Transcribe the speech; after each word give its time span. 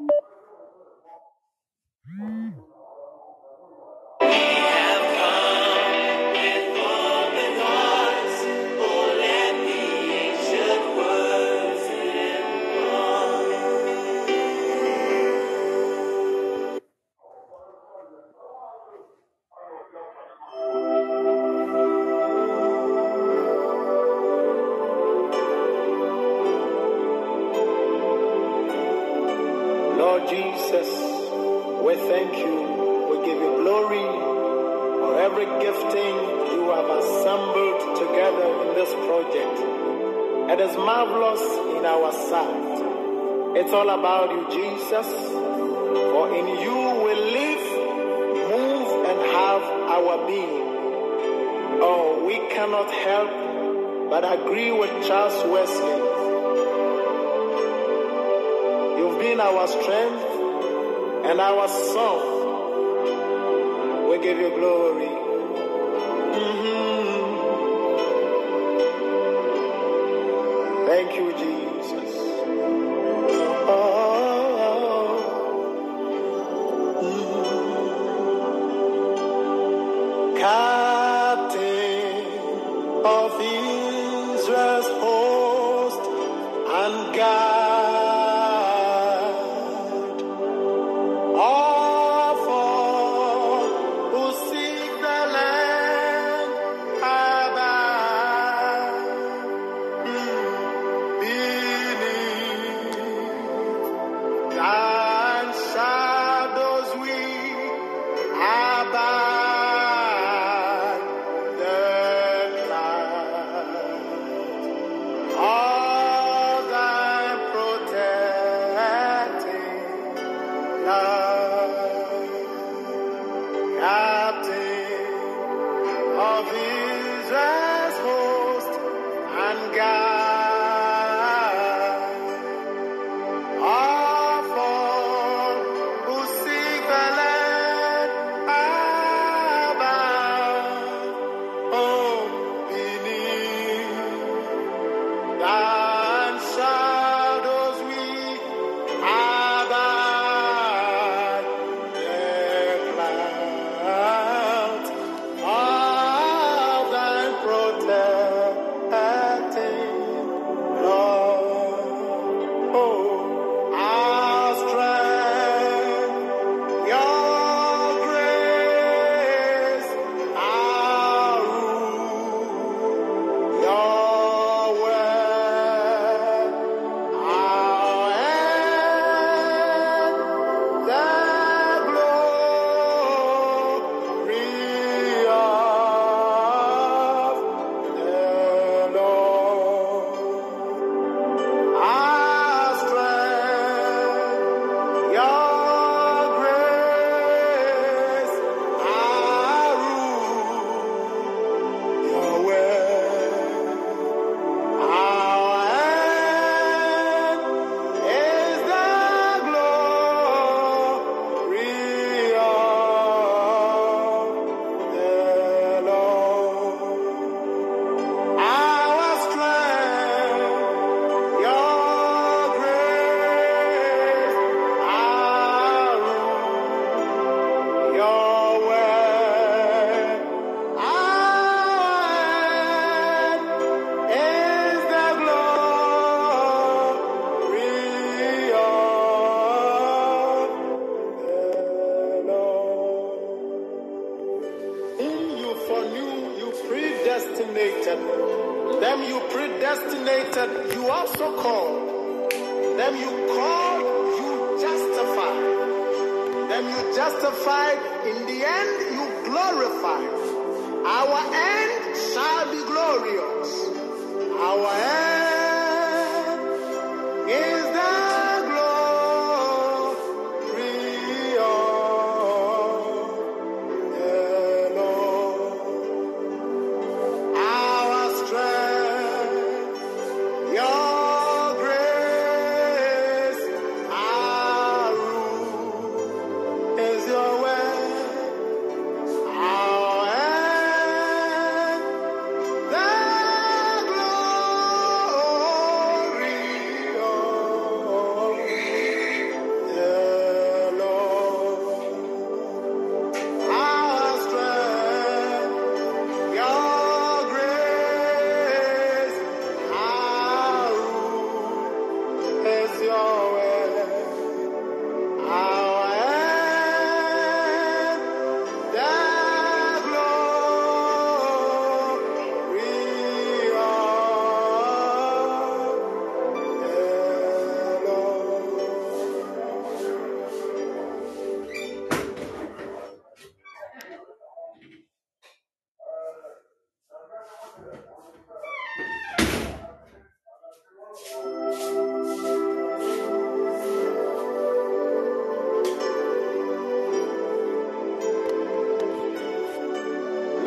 Lord 0.00 0.39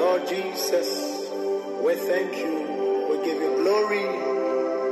Lord 0.03 0.27
Jesus, 0.27 0.89
we 1.81 1.95
thank 1.95 2.35
you. 2.35 3.07
We 3.09 3.23
give 3.23 3.41
you 3.41 3.51
glory 3.63 4.03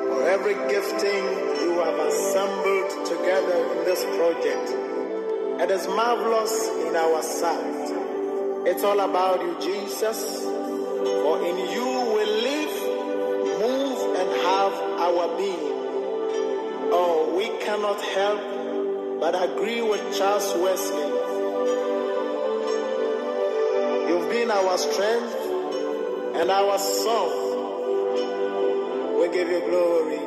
for 0.08 0.24
every 0.30 0.54
gifting 0.72 1.24
you 1.60 1.82
have 1.84 2.00
assembled 2.00 3.06
together 3.06 3.58
in 3.74 3.84
this 3.84 4.06
project. 4.16 4.70
It 5.64 5.70
is 5.70 5.86
marvelous 5.90 6.70
in 6.88 6.96
our 6.96 7.22
sight. 7.22 7.92
It's 8.70 8.86
all 8.86 9.02
about 9.02 9.42
you, 9.42 9.58
Jesus, 9.60 10.44
for 10.44 11.46
in 11.46 11.58
you 11.76 11.90
we 12.16 12.24
live, 12.48 12.76
move, 13.60 14.16
and 14.16 14.30
have 14.48 14.74
our 15.08 15.38
being. 15.38 15.74
Oh, 16.94 17.34
we 17.36 17.50
cannot 17.66 18.00
help 18.02 19.20
but 19.20 19.36
agree 19.36 19.82
with 19.82 20.18
Charles 20.18 20.56
Wesley 20.56 21.21
our 24.52 24.78
strength 24.78 25.36
and 26.36 26.52
our 26.52 26.78
song. 26.78 27.32
We 29.20 29.30
give 29.32 29.48
you 29.48 29.62
glory. 29.62 30.21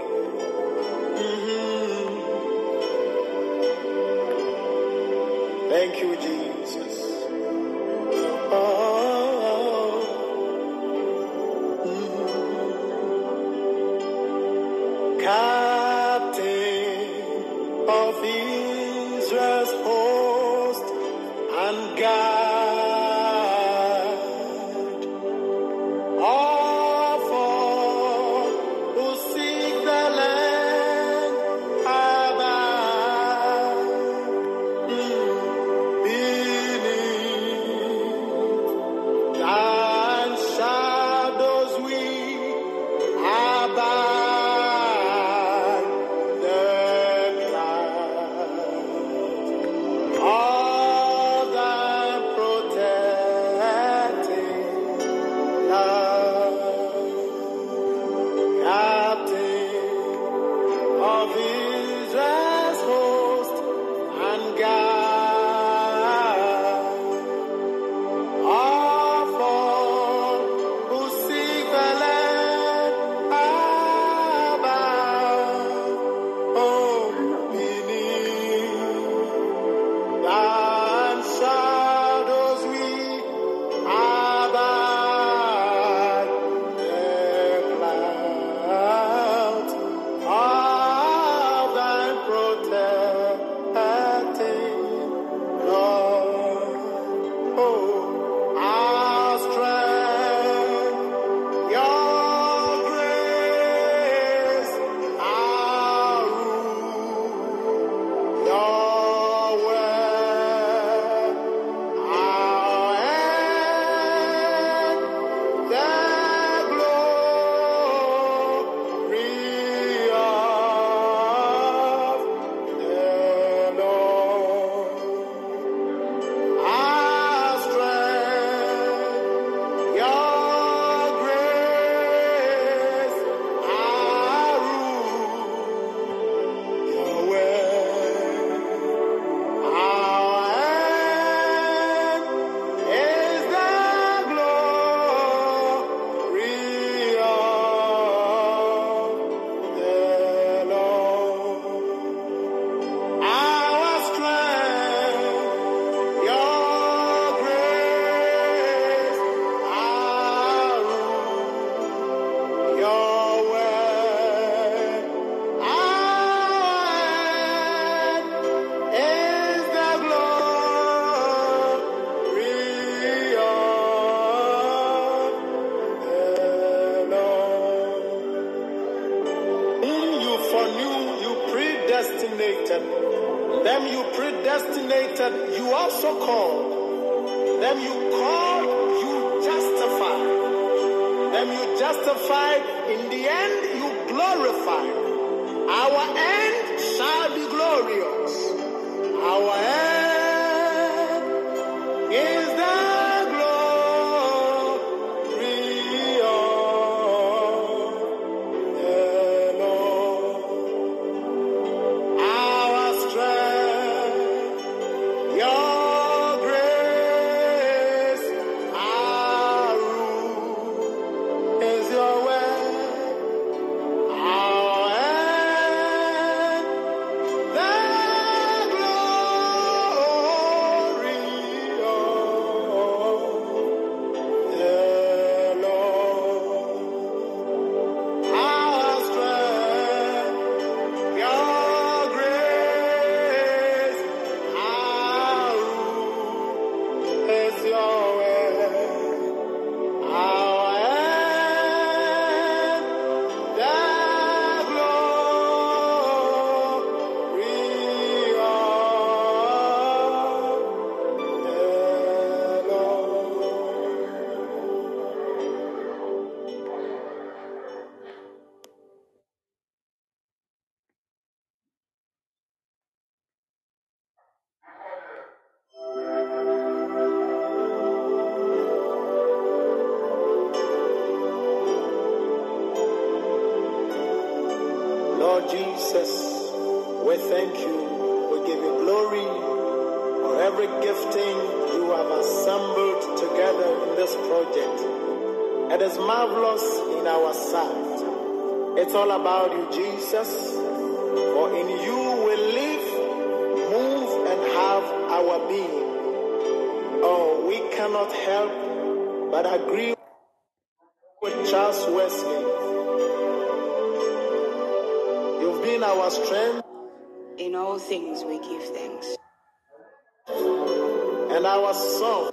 and 321.35 321.47
our 321.47 321.75
song. 321.75 322.31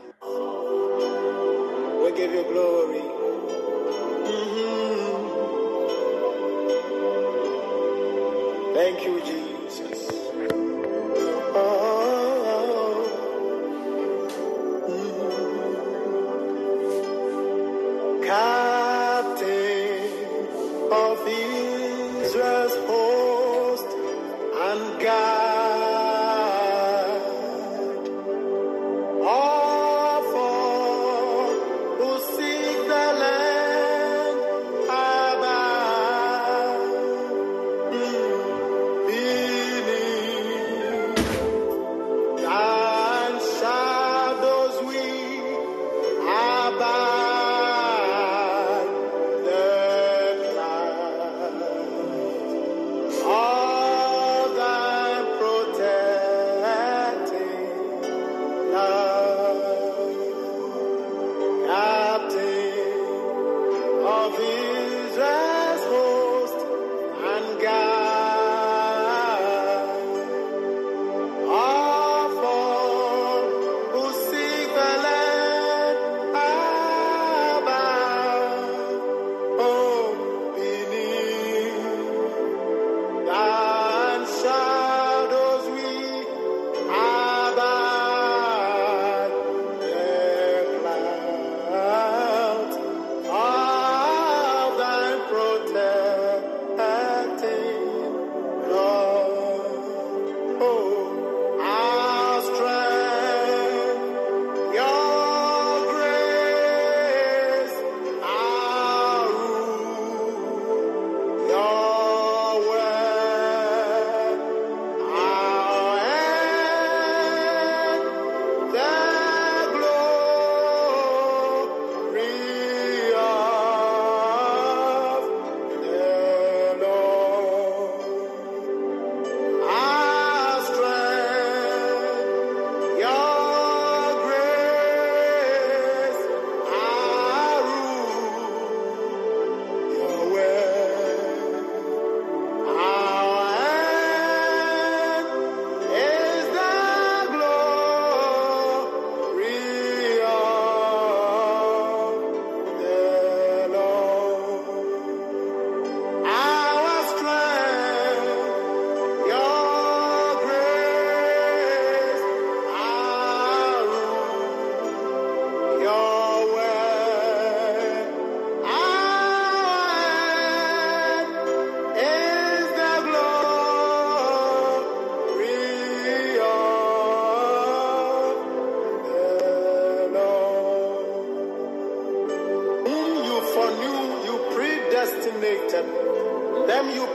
We 2.03 2.12
give 2.15 2.31
you 2.34 2.43
glory. 2.43 3.20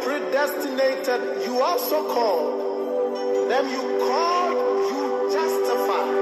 predestinated, 0.07 1.45
you 1.45 1.61
also 1.61 1.99
called. 2.15 3.51
Then 3.51 3.69
you 3.75 3.83
called, 4.07 4.57
you 4.93 5.03
justified. 5.33 6.15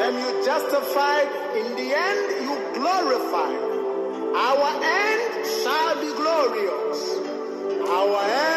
Then 0.00 0.12
you 0.22 0.44
justified, 0.44 1.28
in 1.56 1.68
the 1.80 1.88
end, 2.08 2.20
you 2.44 2.54
glorified. 2.76 3.62
Our 4.48 4.68
end 4.84 5.46
shall 5.62 5.94
be 6.02 6.10
glorious. 6.20 7.00
Our 7.88 8.20
end. 8.22 8.53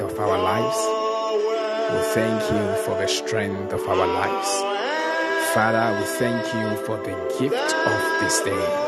Of 0.00 0.18
our 0.18 0.38
lives. 0.38 0.78
We 1.92 2.02
thank 2.14 2.40
you 2.52 2.82
for 2.84 2.94
the 3.00 3.06
strength 3.06 3.72
of 3.72 3.86
our 3.88 4.06
lives. 4.06 4.50
Father, 5.54 5.98
we 5.98 6.06
thank 6.06 6.44
you 6.54 6.84
for 6.86 6.96
the 6.98 7.16
gift 7.38 7.74
of 7.74 8.20
this 8.20 8.40
day. 8.40 8.86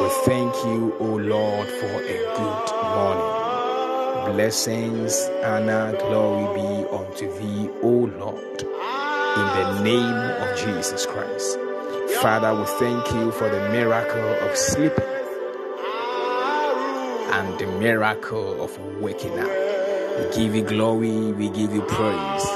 We 0.00 0.08
thank 0.24 0.54
you, 0.64 0.94
O 0.98 1.16
Lord, 1.16 1.68
for 1.68 2.02
a 2.02 2.18
good 2.36 2.66
morning. 2.94 4.34
Blessings, 4.34 5.28
honor, 5.44 5.92
glory 5.98 6.54
be 6.54 6.88
unto 6.88 7.26
thee, 7.38 7.68
O 7.82 8.10
Lord, 8.18 8.62
in 8.62 9.48
the 9.60 9.82
name 9.82 10.42
of 10.42 10.58
Jesus 10.58 11.04
Christ. 11.06 11.58
Father, 12.22 12.54
we 12.54 12.64
thank 12.78 13.12
you 13.12 13.30
for 13.32 13.48
the 13.50 13.68
miracle 13.70 14.48
of 14.48 14.56
sleeping 14.56 15.04
and 17.32 17.58
the 17.58 17.66
miracle 17.78 18.62
of 18.64 18.78
waking 19.00 19.38
up. 19.38 19.63
We 20.16 20.36
give 20.36 20.54
you 20.54 20.62
glory, 20.62 21.32
we 21.32 21.48
give 21.50 21.74
you 21.74 21.82
praise, 21.82 22.46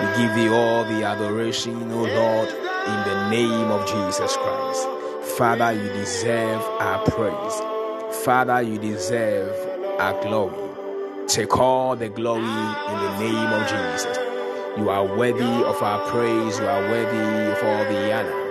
we 0.00 0.06
give 0.22 0.36
you 0.38 0.54
all 0.54 0.84
the 0.84 1.04
adoration, 1.04 1.92
O 1.92 2.04
Lord, 2.04 2.48
in 2.48 2.98
the 3.08 3.28
name 3.30 3.70
of 3.70 3.86
Jesus 3.86 4.34
Christ. 4.36 4.88
Father, 5.36 5.72
you 5.72 5.88
deserve 5.92 6.62
our 6.80 7.04
praise. 7.04 8.24
Father, 8.24 8.62
you 8.62 8.78
deserve 8.78 9.54
our 10.00 10.20
glory. 10.22 10.56
Take 11.28 11.56
all 11.58 11.96
the 11.96 12.08
glory 12.08 12.40
in 12.40 12.98
the 13.04 13.18
name 13.18 13.52
of 13.52 13.68
Jesus. 13.68 14.18
You 14.78 14.88
are 14.88 15.04
worthy 15.04 15.44
of 15.64 15.82
our 15.82 16.10
praise, 16.10 16.58
you 16.58 16.66
are 16.66 16.82
worthy 16.90 17.52
of 17.52 17.62
all 17.62 17.84
the 17.92 18.12
honor. 18.12 18.42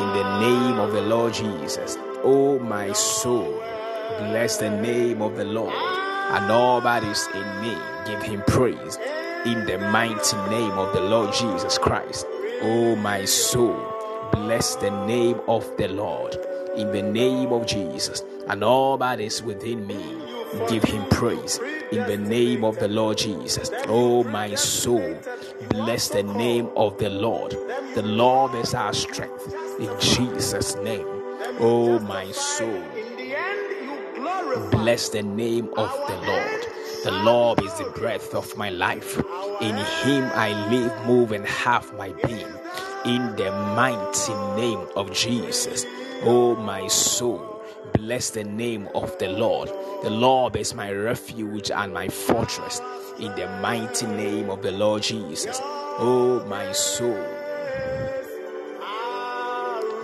In 0.00 0.08
the 0.16 0.40
name 0.40 0.78
of 0.78 0.92
the 0.92 1.02
Lord 1.02 1.34
Jesus. 1.34 1.96
Oh, 2.22 2.58
my 2.60 2.92
soul, 2.92 3.52
bless 4.18 4.58
the 4.58 4.70
name 4.70 5.22
of 5.22 5.36
the 5.36 5.44
Lord, 5.44 5.74
and 6.30 6.50
all 6.50 6.80
that 6.80 7.02
is 7.04 7.28
in 7.34 7.60
me, 7.62 7.76
give 8.06 8.22
him 8.22 8.42
praise. 8.46 8.98
In 9.44 9.64
the 9.64 9.78
mighty 9.78 10.36
name 10.50 10.72
of 10.72 10.92
the 10.92 11.00
Lord 11.00 11.32
Jesus 11.32 11.78
Christ. 11.78 12.26
Oh, 12.62 12.96
my 12.96 13.24
soul, 13.24 13.76
bless 14.32 14.76
the 14.76 14.90
name 15.06 15.40
of 15.46 15.64
the 15.76 15.88
Lord. 15.88 16.36
In 16.76 16.90
the 16.92 17.02
name 17.02 17.52
of 17.52 17.66
Jesus, 17.66 18.22
and 18.48 18.64
all 18.64 18.98
that 18.98 19.20
is 19.20 19.42
within 19.42 19.86
me, 19.86 20.02
give 20.68 20.82
him 20.82 21.04
praise. 21.10 21.60
In 21.92 22.06
the 22.06 22.16
name 22.16 22.64
of 22.64 22.78
the 22.78 22.88
Lord 22.88 23.18
Jesus. 23.18 23.70
Oh, 23.86 24.24
my 24.24 24.54
soul, 24.54 25.16
bless 25.70 26.08
the 26.08 26.22
name 26.22 26.68
of 26.76 26.98
the 26.98 27.08
Lord. 27.08 27.52
The 27.94 28.02
Lord 28.02 28.54
is 28.56 28.74
our 28.74 28.92
strength. 28.92 29.54
In 29.78 29.90
Jesus' 30.00 30.74
name. 30.76 31.06
Oh, 31.60 31.98
my 32.00 32.30
soul. 32.32 32.82
Bless 34.86 35.08
the 35.08 35.24
name 35.24 35.68
of 35.76 35.90
the 36.06 36.16
Lord. 36.28 36.66
The 37.02 37.10
Lord 37.10 37.60
is 37.60 37.74
the 37.74 37.90
breath 37.96 38.36
of 38.36 38.56
my 38.56 38.70
life. 38.70 39.18
In 39.60 39.74
Him 39.74 40.30
I 40.32 40.68
live, 40.70 41.06
move, 41.08 41.32
and 41.32 41.44
have 41.44 41.92
my 41.94 42.10
being. 42.24 42.46
In 43.04 43.34
the 43.34 43.50
mighty 43.74 44.32
name 44.54 44.86
of 44.94 45.12
Jesus. 45.12 45.84
Oh, 46.22 46.54
my 46.54 46.86
soul, 46.86 47.64
bless 47.94 48.30
the 48.30 48.44
name 48.44 48.88
of 48.94 49.18
the 49.18 49.26
Lord. 49.26 49.70
The 50.04 50.10
Lord 50.10 50.54
is 50.54 50.72
my 50.72 50.92
refuge 50.92 51.72
and 51.72 51.92
my 51.92 52.06
fortress. 52.06 52.80
In 53.18 53.34
the 53.34 53.48
mighty 53.60 54.06
name 54.06 54.50
of 54.50 54.62
the 54.62 54.70
Lord 54.70 55.02
Jesus. 55.02 55.58
Oh, 55.98 56.46
my 56.48 56.70
soul, 56.70 57.26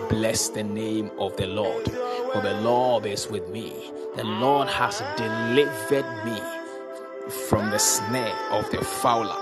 Bless 0.09 0.49
the 0.49 0.63
name 0.63 1.11
of 1.19 1.37
the 1.37 1.47
Lord, 1.47 1.89
for 2.33 2.41
the 2.41 2.55
Lord 2.61 3.07
is 3.07 3.29
with 3.29 3.49
me. 3.49 3.73
The 4.17 4.25
Lord 4.25 4.69
has 4.69 5.03
delivered 5.17 6.07
me 6.25 6.41
from 7.49 7.71
the 7.71 7.79
snare 7.79 8.35
of 8.51 8.71
the 8.71 8.85
fowler. 8.85 9.39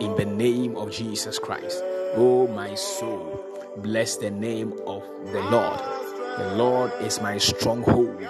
In 0.00 0.14
the 0.16 0.24
name 0.24 0.76
of 0.76 0.90
Jesus 0.90 1.38
Christ, 1.38 1.80
oh 2.14 2.48
my 2.48 2.74
soul, 2.74 3.40
bless 3.78 4.16
the 4.16 4.30
name 4.30 4.72
of 4.86 5.02
the 5.32 5.42
Lord. 5.42 5.80
The 6.38 6.54
Lord 6.56 6.92
is 7.00 7.20
my 7.20 7.38
stronghold. 7.38 8.20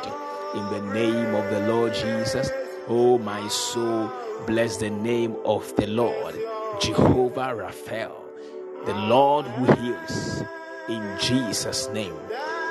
In 0.55 0.65
the 0.71 0.83
name 0.93 1.35
of 1.35 1.51
the 1.51 1.67
Lord 1.69 1.95
Jesus, 1.95 2.51
oh 2.89 3.19
my 3.19 3.47
soul, 3.49 4.11
bless 4.47 4.77
the 4.77 4.91
name 4.91 5.37
of 5.45 5.75
the 5.77 5.87
Lord, 5.87 6.37
Jehovah 6.81 7.55
Raphael 7.55 8.23
the 8.85 8.95
Lord 8.95 9.47
who 9.47 9.65
heals 9.81 10.43
in 10.89 11.17
Jesus' 11.21 11.89
name. 11.89 12.17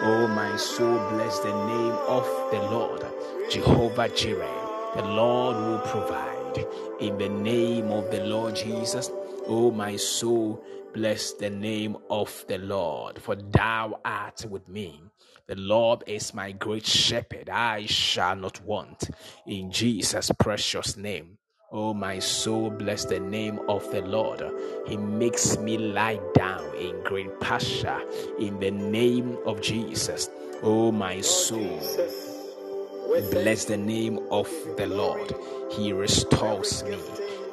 Oh, 0.04 0.28
my 0.28 0.56
soul, 0.58 0.97
bless 1.10 1.39
the 1.39 1.54
name 1.67 1.93
of 2.08 2.26
the 2.52 2.62
Lord, 2.71 3.06
Jehovah 3.50 4.10
Jireh. 4.10 4.67
The 4.95 5.04
Lord 5.04 5.56
will 5.58 5.80
provide 5.80 6.65
in 7.00 7.17
the 7.17 7.30
name 7.30 7.91
of 7.91 8.12
the 8.12 8.24
Lord 8.26 8.56
Jesus. 8.56 9.10
Oh, 9.47 9.71
my 9.71 9.95
soul, 9.95 10.63
bless 10.93 11.34
the 11.34 11.50
name 11.50 11.97
of 12.10 12.45
the 12.47 12.58
Lord, 12.58 13.21
for 13.21 13.36
thou 13.36 14.00
art 14.04 14.45
with 14.50 14.67
me. 14.67 15.02
The 15.47 15.56
Lord 15.56 16.04
is 16.08 16.34
my 16.34 16.52
great 16.52 16.86
shepherd, 16.86 17.50
I 17.50 17.86
shall 17.86 18.36
not 18.36 18.62
want. 18.63 19.10
In 19.45 19.71
Jesus' 19.71 20.32
precious 20.38 20.97
name. 20.97 21.38
Oh, 21.74 21.94
my 21.94 22.20
soul, 22.20 22.70
bless 22.70 23.06
the 23.06 23.22
name 23.22 23.58
of 23.70 23.90
the 23.92 24.02
Lord. 24.02 24.44
He 24.88 24.98
makes 24.98 25.58
me 25.58 25.78
lie 25.78 26.20
down 26.34 26.66
in 26.76 27.02
great 27.06 27.40
pasture 27.40 28.02
in 28.38 28.60
the 28.60 28.72
name 28.72 29.38
of 29.46 29.62
Jesus. 29.62 30.30
Oh, 30.64 30.92
my 30.92 31.22
soul, 31.22 31.80
bless 33.32 33.64
the 33.64 33.78
name 33.78 34.20
of 34.32 34.50
the 34.76 34.86
Lord. 34.88 35.34
He 35.72 35.94
restores 35.94 36.84
me 36.84 36.98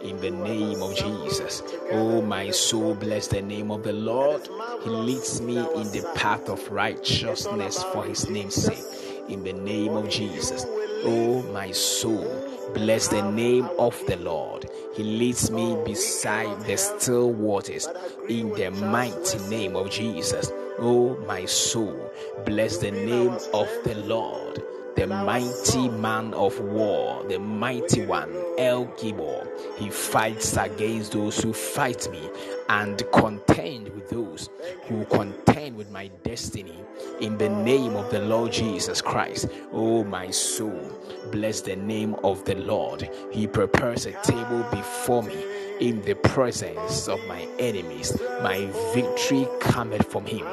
in 0.02 0.20
the 0.20 0.32
name 0.32 0.82
of 0.82 0.96
Jesus. 0.96 1.62
Oh, 1.92 2.20
my 2.20 2.50
soul, 2.50 2.96
bless 2.96 3.28
the 3.28 3.40
name 3.40 3.70
of 3.70 3.84
the 3.84 3.92
Lord. 3.92 4.48
He 4.82 4.90
leads 4.90 5.40
me 5.40 5.58
in 5.58 5.92
the 5.92 6.10
path 6.16 6.48
of 6.48 6.68
righteousness 6.72 7.84
for 7.92 8.02
his 8.02 8.28
name's 8.28 8.56
sake. 8.56 8.82
In 9.28 9.44
the 9.44 9.52
name 9.52 9.92
of 9.92 10.08
Jesus. 10.08 10.64
Oh, 11.04 11.42
my 11.52 11.70
soul, 11.70 12.26
bless 12.74 13.08
the 13.08 13.22
name 13.30 13.68
of 13.78 14.00
the 14.06 14.16
Lord. 14.16 14.68
He 14.94 15.02
leads 15.02 15.50
me 15.50 15.76
beside 15.84 16.60
the 16.62 16.76
still 16.76 17.32
waters. 17.32 17.86
In 18.28 18.52
the 18.54 18.70
mighty 18.70 19.38
name 19.48 19.76
of 19.76 19.90
Jesus. 19.90 20.50
Oh, 20.78 21.16
my 21.26 21.44
soul, 21.44 22.10
bless 22.46 22.78
the 22.78 22.90
name 22.90 23.32
of 23.52 23.68
the 23.84 24.02
Lord 24.06 24.62
the 24.98 25.06
mighty 25.06 25.88
man 25.88 26.34
of 26.34 26.58
war, 26.58 27.22
the 27.28 27.38
mighty 27.38 28.04
one, 28.04 28.34
El 28.58 28.86
Gibor. 28.96 29.46
He 29.78 29.90
fights 29.90 30.56
against 30.56 31.12
those 31.12 31.40
who 31.40 31.52
fight 31.52 32.10
me 32.10 32.28
and 32.68 33.00
contend 33.12 33.90
with 33.90 34.10
those 34.10 34.50
who 34.88 35.04
contend 35.04 35.76
with 35.76 35.88
my 35.92 36.08
destiny. 36.24 36.74
In 37.20 37.38
the 37.38 37.48
name 37.48 37.94
of 37.94 38.10
the 38.10 38.18
Lord 38.18 38.50
Jesus 38.50 39.00
Christ, 39.00 39.48
oh 39.70 40.02
my 40.02 40.32
soul, 40.32 40.90
bless 41.30 41.60
the 41.60 41.76
name 41.76 42.16
of 42.24 42.44
the 42.44 42.56
Lord. 42.56 43.08
He 43.30 43.46
prepares 43.46 44.04
a 44.06 44.20
table 44.22 44.66
before 44.72 45.22
me 45.22 45.67
in 45.80 46.02
the 46.02 46.14
presence 46.14 47.08
of 47.08 47.24
my 47.26 47.42
enemies. 47.58 48.16
My 48.42 48.66
victory 48.94 49.46
cometh 49.60 50.10
from 50.10 50.26
him. 50.26 50.46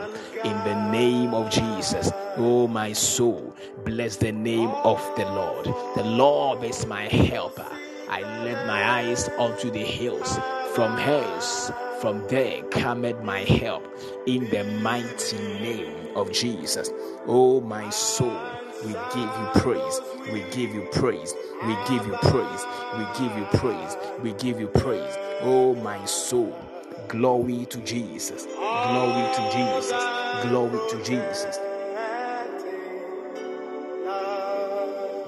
In 0.44 0.58
the 0.64 0.90
name 0.92 1.34
of 1.34 1.50
Jesus, 1.50 2.12
oh 2.38 2.68
my 2.68 2.94
soul, 2.94 3.56
bless 3.84 4.18
the 4.18 4.32
name 4.32 4.70
of 4.70 5.00
the 5.16 5.26
Lord. 5.26 5.66
The 5.96 6.04
Lord 6.04 6.64
is 6.64 6.86
my 6.86 7.04
helper. 7.04 7.68
I 8.10 8.22
lift 8.44 8.68
my 8.68 8.88
eyes 8.88 9.30
unto 9.40 9.72
the 9.72 9.80
hills. 9.80 10.38
From 10.76 10.98
hence, 10.98 11.72
from 12.02 12.28
there 12.28 12.62
cometh 12.64 13.24
my 13.24 13.40
help. 13.40 13.84
In 14.28 14.50
the 14.50 14.64
mighty 14.82 15.38
name 15.38 16.10
of 16.16 16.32
Jesus, 16.32 16.92
oh 17.26 17.62
my 17.62 17.90
soul, 17.90 18.40
we 18.84 18.94
give 19.14 19.30
you 19.40 19.48
praise. 19.56 20.02
We 20.32 20.44
give 20.52 20.74
you 20.74 20.88
praise. 20.92 21.34
We 21.66 21.76
give 21.88 22.06
you 22.06 22.18
praise. 22.22 22.66
We 22.98 23.06
give 23.20 23.38
you 23.38 23.46
praise. 23.54 23.98
We 24.22 24.34
give 24.34 24.60
you 24.60 24.68
praise. 24.68 25.14
Oh 25.42 25.76
my 25.76 26.04
soul. 26.06 26.56
Glory 27.08 27.66
to 27.68 27.80
Jesus. 27.82 28.46
Glory 28.46 29.34
to 29.36 29.50
Jesus. 29.54 30.04
Glory 30.44 30.90
to 30.90 31.04
Jesus. 31.04 31.60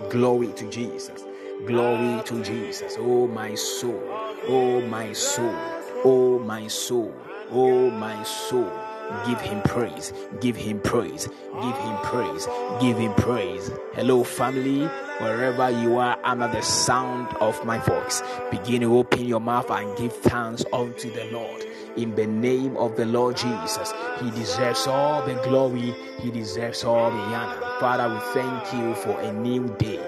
Glory 0.09 0.47
to 0.53 0.69
Jesus. 0.69 1.23
Glory 1.65 2.23
to 2.23 2.43
Jesus. 2.43 2.95
Oh 2.99 3.27
my 3.27 3.55
soul. 3.55 4.03
Oh 4.47 4.81
my 4.81 5.13
soul. 5.13 5.55
Oh 6.03 6.39
my 6.39 6.67
soul. 6.67 7.13
Oh 7.51 7.89
my 7.91 8.21
soul. 8.23 8.86
Give 9.25 9.39
him 9.39 9.61
praise. 9.61 10.13
Give 10.41 10.55
him 10.55 10.81
praise. 10.81 11.27
Give 11.27 11.77
him 11.77 11.97
praise. 12.03 12.47
Give 12.81 12.97
him 12.97 13.13
praise. 13.15 13.71
Hello, 13.93 14.23
family. 14.23 14.85
Wherever 15.19 15.71
you 15.71 15.97
are 15.97 16.19
under 16.23 16.47
the 16.47 16.61
sound 16.61 17.35
of 17.37 17.65
my 17.65 17.79
voice, 17.79 18.21
begin 18.51 18.81
to 18.81 18.97
open 18.97 19.25
your 19.25 19.39
mouth 19.39 19.71
and 19.71 19.97
give 19.97 20.13
thanks 20.13 20.63
unto 20.71 21.11
the 21.11 21.25
Lord. 21.31 21.63
In 21.95 22.13
the 22.15 22.27
name 22.27 22.77
of 22.77 22.95
the 22.95 23.05
Lord 23.05 23.37
Jesus, 23.37 23.93
He 24.21 24.29
deserves 24.31 24.85
all 24.85 25.25
the 25.25 25.33
glory, 25.35 25.95
He 26.19 26.29
deserves 26.29 26.83
all 26.83 27.09
the 27.09 27.17
honor. 27.17 27.59
Father, 27.79 28.13
we 28.13 28.19
thank 28.39 28.73
you 28.73 28.93
for 28.95 29.19
a 29.19 29.33
new 29.33 29.67
day. 29.77 29.99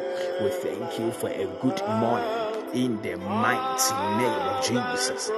We 0.43 0.49
thank 0.51 0.99
you 0.99 1.11
for 1.11 1.29
a 1.29 1.45
good 1.61 1.81
morning. 1.87 2.49
In 2.73 3.01
the 3.01 3.15
mighty 3.17 3.95
name 4.21 4.31
of 4.31 4.63
Jesus. 4.63 5.31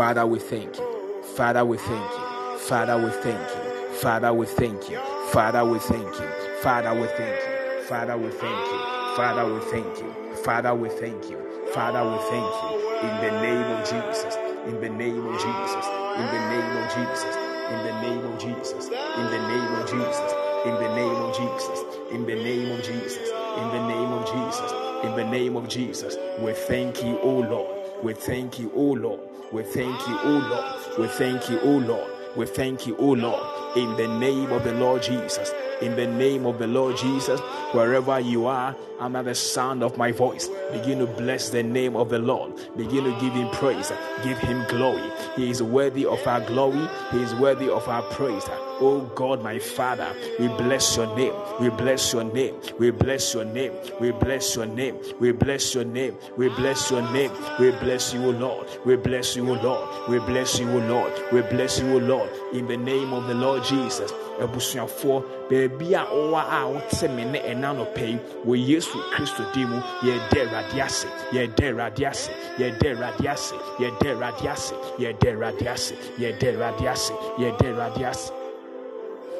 Father, 0.00 0.24
we 0.24 0.38
thank 0.38 0.78
you. 0.78 1.22
Father, 1.36 1.62
we 1.62 1.76
thank 1.76 2.10
you. 2.10 2.58
Father, 2.58 2.96
we 2.96 3.10
thank 3.10 3.52
you. 3.52 3.58
Father, 4.00 4.32
we 4.32 4.46
thank 4.46 4.88
you. 4.88 4.98
Father, 5.30 5.62
we 5.62 5.78
thank 5.78 6.18
you. 6.18 6.26
Father, 6.62 6.94
we 6.94 7.06
thank 7.06 7.36
you. 7.36 7.84
Father, 7.86 8.16
we 8.16 8.30
thank 8.30 8.70
you. 8.70 8.80
Father, 9.14 9.44
we 9.44 9.60
thank 9.60 10.00
you. 10.00 10.14
Father, 10.42 10.74
we 10.74 10.88
thank 10.88 11.28
you. 11.28 11.36
Father, 11.74 12.02
we 12.10 12.16
thank 12.32 12.54
you. 12.64 12.80
In 13.02 13.14
the 13.20 13.30
name 13.42 13.68
of 13.76 13.80
Jesus. 13.84 14.36
In 14.64 14.80
the 14.80 14.88
name 14.88 15.26
of 15.26 15.34
Jesus. 15.34 15.86
In 16.16 16.26
the 16.32 16.40
name 16.48 16.76
of 16.80 16.88
Jesus. 16.96 17.36
In 17.68 17.84
the 17.84 17.92
name 18.00 18.24
of 18.24 18.40
Jesus. 18.40 18.88
In 19.20 19.26
the 19.28 19.44
name 19.44 19.74
of 19.76 19.84
Jesus. 19.84 20.32
In 20.64 20.80
the 20.80 20.94
name 20.96 21.20
of 21.20 21.36
Jesus. 21.36 21.84
In 22.10 22.24
the 22.24 22.36
name 22.36 22.72
of 22.72 22.82
Jesus. 22.82 23.28
In 23.60 23.68
the 23.68 23.86
name 23.86 24.12
of 24.14 24.24
Jesus. 24.24 24.72
In 25.04 25.14
the 25.14 25.24
name 25.24 25.56
of 25.56 25.68
Jesus. 25.68 26.16
We 26.38 26.54
thank 26.54 27.04
you, 27.04 27.18
O 27.20 27.40
Lord. 27.40 27.76
We 28.02 28.14
thank 28.14 28.58
you, 28.58 28.72
O 28.74 28.92
Lord. 28.92 29.29
We 29.52 29.64
thank 29.64 30.06
you, 30.06 30.16
O 30.20 30.30
Lord. 30.48 30.98
We 30.98 31.08
thank 31.08 31.50
you, 31.50 31.58
O 31.62 31.78
Lord. 31.78 32.12
We 32.36 32.46
thank 32.46 32.86
you, 32.86 32.96
O 32.98 33.06
Lord. 33.06 33.76
In 33.76 33.96
the 33.96 34.06
name 34.06 34.52
of 34.52 34.62
the 34.62 34.72
Lord 34.74 35.02
Jesus. 35.02 35.52
In 35.82 35.96
the 35.96 36.06
name 36.06 36.46
of 36.46 36.60
the 36.60 36.68
Lord 36.68 36.96
Jesus, 36.96 37.40
wherever 37.72 38.20
you 38.20 38.46
are, 38.46 38.76
under 39.00 39.24
the 39.24 39.34
sound 39.34 39.82
of 39.82 39.98
my 39.98 40.12
voice, 40.12 40.48
begin 40.70 41.00
to 41.00 41.06
bless 41.06 41.50
the 41.50 41.64
name 41.64 41.96
of 41.96 42.10
the 42.10 42.18
Lord. 42.20 42.52
Begin 42.76 43.02
to 43.04 43.10
give 43.20 43.32
him 43.32 43.50
praise. 43.50 43.92
Give 44.22 44.38
him 44.38 44.64
glory. 44.68 45.10
He 45.34 45.50
is 45.50 45.62
worthy 45.62 46.06
of 46.06 46.24
our 46.28 46.40
glory. 46.42 46.88
He 47.10 47.20
is 47.20 47.34
worthy 47.34 47.68
of 47.68 47.88
our 47.88 48.02
praise. 48.02 48.44
Oh 48.82 49.00
God, 49.14 49.42
my 49.42 49.58
Father, 49.58 50.14
we 50.38 50.48
bless 50.48 50.96
your 50.96 51.14
name. 51.14 51.34
We 51.60 51.68
bless 51.68 52.12
your 52.14 52.24
name. 52.24 52.54
We 52.78 52.90
bless 52.90 53.34
your 53.34 53.44
name. 53.44 53.74
We 54.00 54.10
bless 54.12 54.56
your 54.56 54.64
name. 54.64 54.96
We 55.18 55.32
bless 55.32 55.74
your 55.74 55.84
name. 55.84 56.16
We 56.38 56.48
bless 56.48 56.90
your 56.90 57.02
name. 57.12 57.30
We 57.58 57.72
bless 57.72 58.14
you, 58.14 58.24
O 58.24 58.30
Lord. 58.30 58.68
We 58.86 58.96
bless 58.96 59.36
you, 59.36 59.50
O 59.50 59.52
Lord. 59.52 60.08
We 60.08 60.18
bless 60.20 60.58
you, 60.58 60.70
O 60.70 60.78
Lord. 60.78 61.12
We 61.30 61.42
bless 61.42 61.78
you, 61.78 61.92
O 61.92 61.98
Lord. 61.98 62.30
In 62.54 62.66
the 62.68 62.76
name 62.78 63.12
of 63.12 63.26
the 63.26 63.34
Lord 63.34 63.64
Jesus. 63.64 64.10
abusuafoɔ 64.40 65.22
baabi 65.50 65.94
a 65.94 66.02
ɔwɔ 66.08 66.40
a 66.48 66.68
wote 66.72 67.02
me 67.10 67.24
ne 67.24 67.38
ɛna 67.40 67.76
nɔpɛ 67.76 68.18
wɔ 68.46 68.56
yesu 68.56 68.98
kristo 69.12 69.44
din 69.52 69.68
mu 69.68 69.80
yɛda 70.02 70.48
awurade 70.48 70.80
ase 70.80 71.06
yɛda 71.32 71.64
awurade 71.70 72.06
ase 72.06 72.30
yɛda 72.58 72.96
awurade 72.96 73.26
ase 73.28 73.54
yɛda 73.78 74.06
awurade 74.14 74.46
ase 74.48 74.72
yɛda 74.98 75.28
awurade 75.32 75.66
ase 75.66 75.92
yɛda 76.18 76.46
awurade 76.54 76.86
ase 76.86 77.12
yɛda 77.38 77.66
awurade 77.68 78.04
ase 78.08 78.32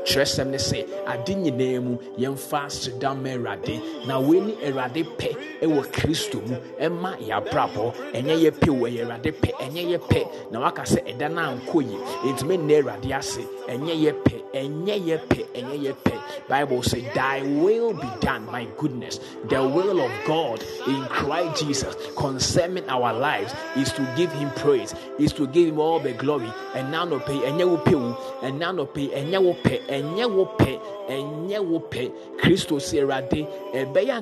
kyerɛsɛm 0.07 0.49
ne 0.51 0.59
sɛ 0.59 0.79
ade 1.07 1.35
nyinaa 1.35 1.81
mu 1.83 1.99
yɛmfa 2.19 2.67
aseda 2.67 3.15
ma 3.15 3.29
awurade. 3.31 3.81
Na 4.07 4.21
ne 4.21 4.55
awurade 4.67 5.05
pɛ 5.19 5.37
ɛwɔ 5.63 5.83
kristo 5.93 6.41
mu 6.47 6.57
ɛma 6.81 7.17
yɛabrabɔ. 7.19 7.95
Ɛnyɛ 8.15 8.35
yɛ 8.45 8.51
pɛ 8.51 8.71
wɔ 8.81 8.87
yɛ 8.97 9.03
awurade 9.05 9.31
pɛ 9.33 9.51
ɛnyɛ 9.61 9.83
yɛ 9.93 9.99
pɛ. 9.99 10.53
Na 10.53 10.61
waka 10.61 10.83
sɛ 10.83 11.05
ɛda 11.07 11.31
no 11.33 11.41
ankɔ 11.41 11.83
yi 11.91 11.97
ɛntumi 12.31 12.57
nnɛ 12.59 12.83
awurade 12.83 13.13
ase. 13.13 13.41
Ɛnyɛ 13.69 13.95
yɛ 14.05 14.13
pɛ 14.25 14.37
ɛnyɛ 14.55 14.97
yɛ 15.07 15.19
pɛ 15.29 15.47
ɛnyɛ 15.55 15.77
yɛ 15.85 15.95
pɛ. 16.05 16.11
Bible 16.49 16.83
say 16.83 17.03
thy 17.15 17.43
will 17.43 17.93
be 17.93 18.09
done 18.21 18.45
my 18.47 18.67
goodness. 18.77 19.21
The 19.49 19.63
will 19.63 20.01
of 20.01 20.11
god 20.27 20.63
in 20.87 21.05
christ 21.05 21.65
jesus 21.65 21.95
concerning 22.17 22.89
our 22.89 23.13
lives 23.13 23.53
is 23.77 23.93
to 23.93 24.03
give 24.17 24.33
him 24.33 24.51
praise 24.57 24.95
is 25.19 25.33
to 25.35 25.47
give 25.47 25.69
him 25.69 25.79
all 25.79 26.01
the 26.01 26.13
glory. 26.13 26.53
No 26.75 27.19
pay 27.21 27.39
ɛnyɛ 27.39 27.69
wo 27.69 27.77
pɛ 27.79 27.95
wo 27.95 28.73
no 28.73 28.87
pay 28.87 29.09
ɛnyɛ 29.09 29.43
wo 29.43 29.55
pɛ 29.63 29.90
ɛnyɛ 29.91 30.25
wo 30.35 30.45
pɛ 30.59 30.79
ɛnyɛ 31.09 31.59
wo 31.71 31.79
pɛ 31.91 32.11
kristo 32.41 32.79
si 32.81 32.99
awurade 33.01 33.47
ɛbɛyɛ 33.75 34.15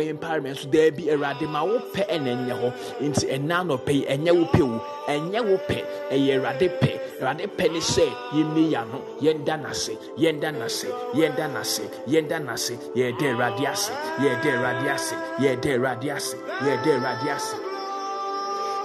yi 0.00 0.12
daabi 0.72 1.10
awurade 1.10 1.46
ma 1.48 1.62
wo 1.64 1.78
pɛ 1.94 2.06
ɛna 2.08 2.30
ɛnyɛ 2.36 2.54
hɔ 2.60 2.72
nti 3.02 3.26
ɛna 3.36 3.66
no 3.66 3.76
pɛ 3.78 4.06
ɛnyɛ 4.08 4.32
wo 4.38 4.44
pɛ 4.54 4.62
wo 4.62 4.80
ɛnyɛ 5.08 5.40
wo 5.48 5.56
pɛ 5.68 5.78
ɛyɛ 6.10 6.32
pɛ 6.80 6.90
pɛ 7.56 7.66
sɛ 7.80 8.06
n'ase 9.62 9.92
yɛnda 10.18 10.52
n'ase 10.58 10.88
yɛnda 11.14 11.48
n'ase 11.52 11.82
yɛnda 12.06 12.38
n'ase 12.44 12.74
yɛda 12.96 13.26
awurade 13.32 13.66
ase 13.66 13.92
yɛda 14.20 14.48
awurade 14.56 14.88
ase 14.90 15.14
yɛda 15.40 15.70
awurade 15.76 16.10
ase 16.10 16.34
ase 17.30 17.54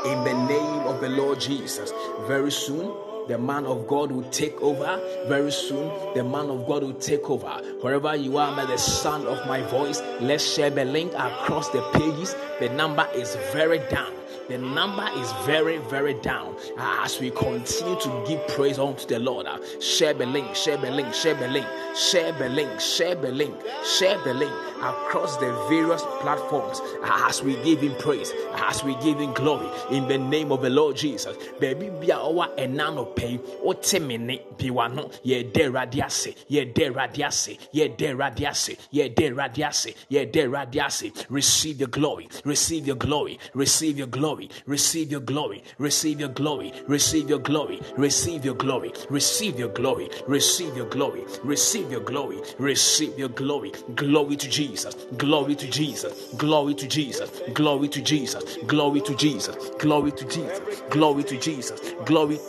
in 0.06 0.24
the 0.24 0.34
name 0.48 0.88
of 0.88 1.02
the 1.02 1.10
lord 1.10 1.40
jesus 1.40 1.92
very 2.28 2.52
soon 2.52 3.07
The 3.28 3.38
man 3.38 3.66
of 3.66 3.88
God 3.88 4.12
will 4.12 4.30
take 4.30 4.60
over 4.62 5.02
very 5.28 5.52
soon. 5.52 5.92
The 6.14 6.24
man 6.24 6.50
of 6.50 6.66
God 6.66 6.84
will 6.84 6.94
take 6.94 7.30
over. 7.30 7.62
Wherever 7.82 8.16
you 8.16 8.38
are, 8.38 8.56
by 8.56 8.66
the 8.66 8.78
sound 8.78 9.28
of 9.28 9.46
my 9.48 9.62
voice, 9.64 10.02
let's 10.22 10.44
share 10.44 10.70
the 10.70 10.86
link 10.86 11.14
across 11.14 11.70
the 11.70 11.82
pages. 11.94 12.36
The 12.60 12.70
number 12.70 13.08
is 13.14 13.36
very 13.52 13.80
down. 13.90 14.14
The 14.50 14.58
number 14.58 15.06
is 15.16 15.30
very, 15.46 15.78
very 15.78 16.14
down. 16.14 16.56
Uh, 16.78 17.02
as 17.04 17.20
we 17.20 17.32
continue 17.32 18.00
to 18.00 18.24
give 18.26 18.48
praise 18.48 18.80
unto 18.80 19.06
the 19.06 19.20
Lord, 19.20 19.46
uh, 19.46 19.60
share 19.82 20.14
the 20.14 20.26
link, 20.26 20.56
share 20.56 20.78
the 20.78 20.90
link, 20.90 21.14
share 21.14 21.34
the 21.34 21.50
link, 21.50 21.68
share 21.98 22.32
the 22.32 22.48
link, 22.48 22.80
share 22.80 23.16
the 23.16 23.32
link, 23.32 23.56
share 23.84 24.18
the 24.24 24.34
link 24.34 24.54
across 24.78 25.36
the 25.38 25.52
various 25.68 26.02
platforms 26.22 26.80
uh, 27.04 27.26
as 27.28 27.44
we 27.44 27.62
give 27.64 27.82
Him 27.82 27.94
praise, 27.96 28.32
as 28.56 28.86
we 28.86 28.96
give 28.96 29.20
Him 29.20 29.34
glory 29.34 29.68
in 29.92 30.08
the 30.08 30.18
name 30.18 30.54
of 30.54 30.62
the 30.62 30.70
Lord 30.70 30.96
Jesus. 30.96 31.36
Baby, 31.60 31.90
be 32.00 32.14
our 32.14 32.48
enano 32.58 33.14
pay 33.16 33.40
or 33.62 33.74
temine 33.74 34.40
biwano 34.58 35.14
ye 35.24 35.44
de 35.44 35.70
radiase, 35.70 36.36
ye 36.48 36.64
de 36.64 36.90
radiase, 36.90 37.58
ye 37.74 37.90
de 37.90 38.14
radiase, 38.14 38.78
ye 38.92 39.10
de 39.10 39.32
radiase, 39.32 39.94
ye 40.08 40.26
de 40.26 40.44
radiase. 40.44 41.26
Receive 41.30 41.80
your 41.80 41.90
glory, 41.90 42.30
receive 42.46 42.88
your 42.88 42.96
glory, 42.96 43.40
receive 43.54 43.98
your 43.98 44.08
glory 44.08 44.37
glory, 44.38 44.50
receive 44.68 45.12
your 45.12 45.20
glory, 45.20 45.64
receive 45.80 46.20
your 46.20 46.30
glory, 46.30 46.72
receive 46.88 47.30
your 47.30 47.40
glory, 47.40 47.82
receive 47.98 48.46
your 48.46 48.54
glory, 48.54 48.92
receive 49.10 49.58
your 49.58 49.70
glory, 49.70 50.10
receive 50.28 50.78
your 50.78 50.86
glory, 50.86 51.24
receive 51.44 51.92
your 51.92 52.00
glory, 52.00 52.42
receive 52.60 53.18
your 53.18 53.30
glory. 53.30 53.72
Glory 53.96 54.36
to 54.36 54.48
Jesus, 54.48 54.94
glory 55.18 55.56
to 55.56 55.68
Jesus, 55.68 56.34
glory 56.38 56.76
to 56.76 56.88
Jesus, 56.88 57.32
glory 57.54 57.88
to 57.88 58.02
Jesus, 58.02 58.58
glory 58.68 59.02
to 59.02 59.16
Jesus, 59.16 59.72
glory 59.80 60.12
to 60.12 60.26
Jesus, 60.26 60.82
glory 60.92 61.24
to 61.24 61.38
Jesus, 61.40 61.82
glory. 62.06 62.40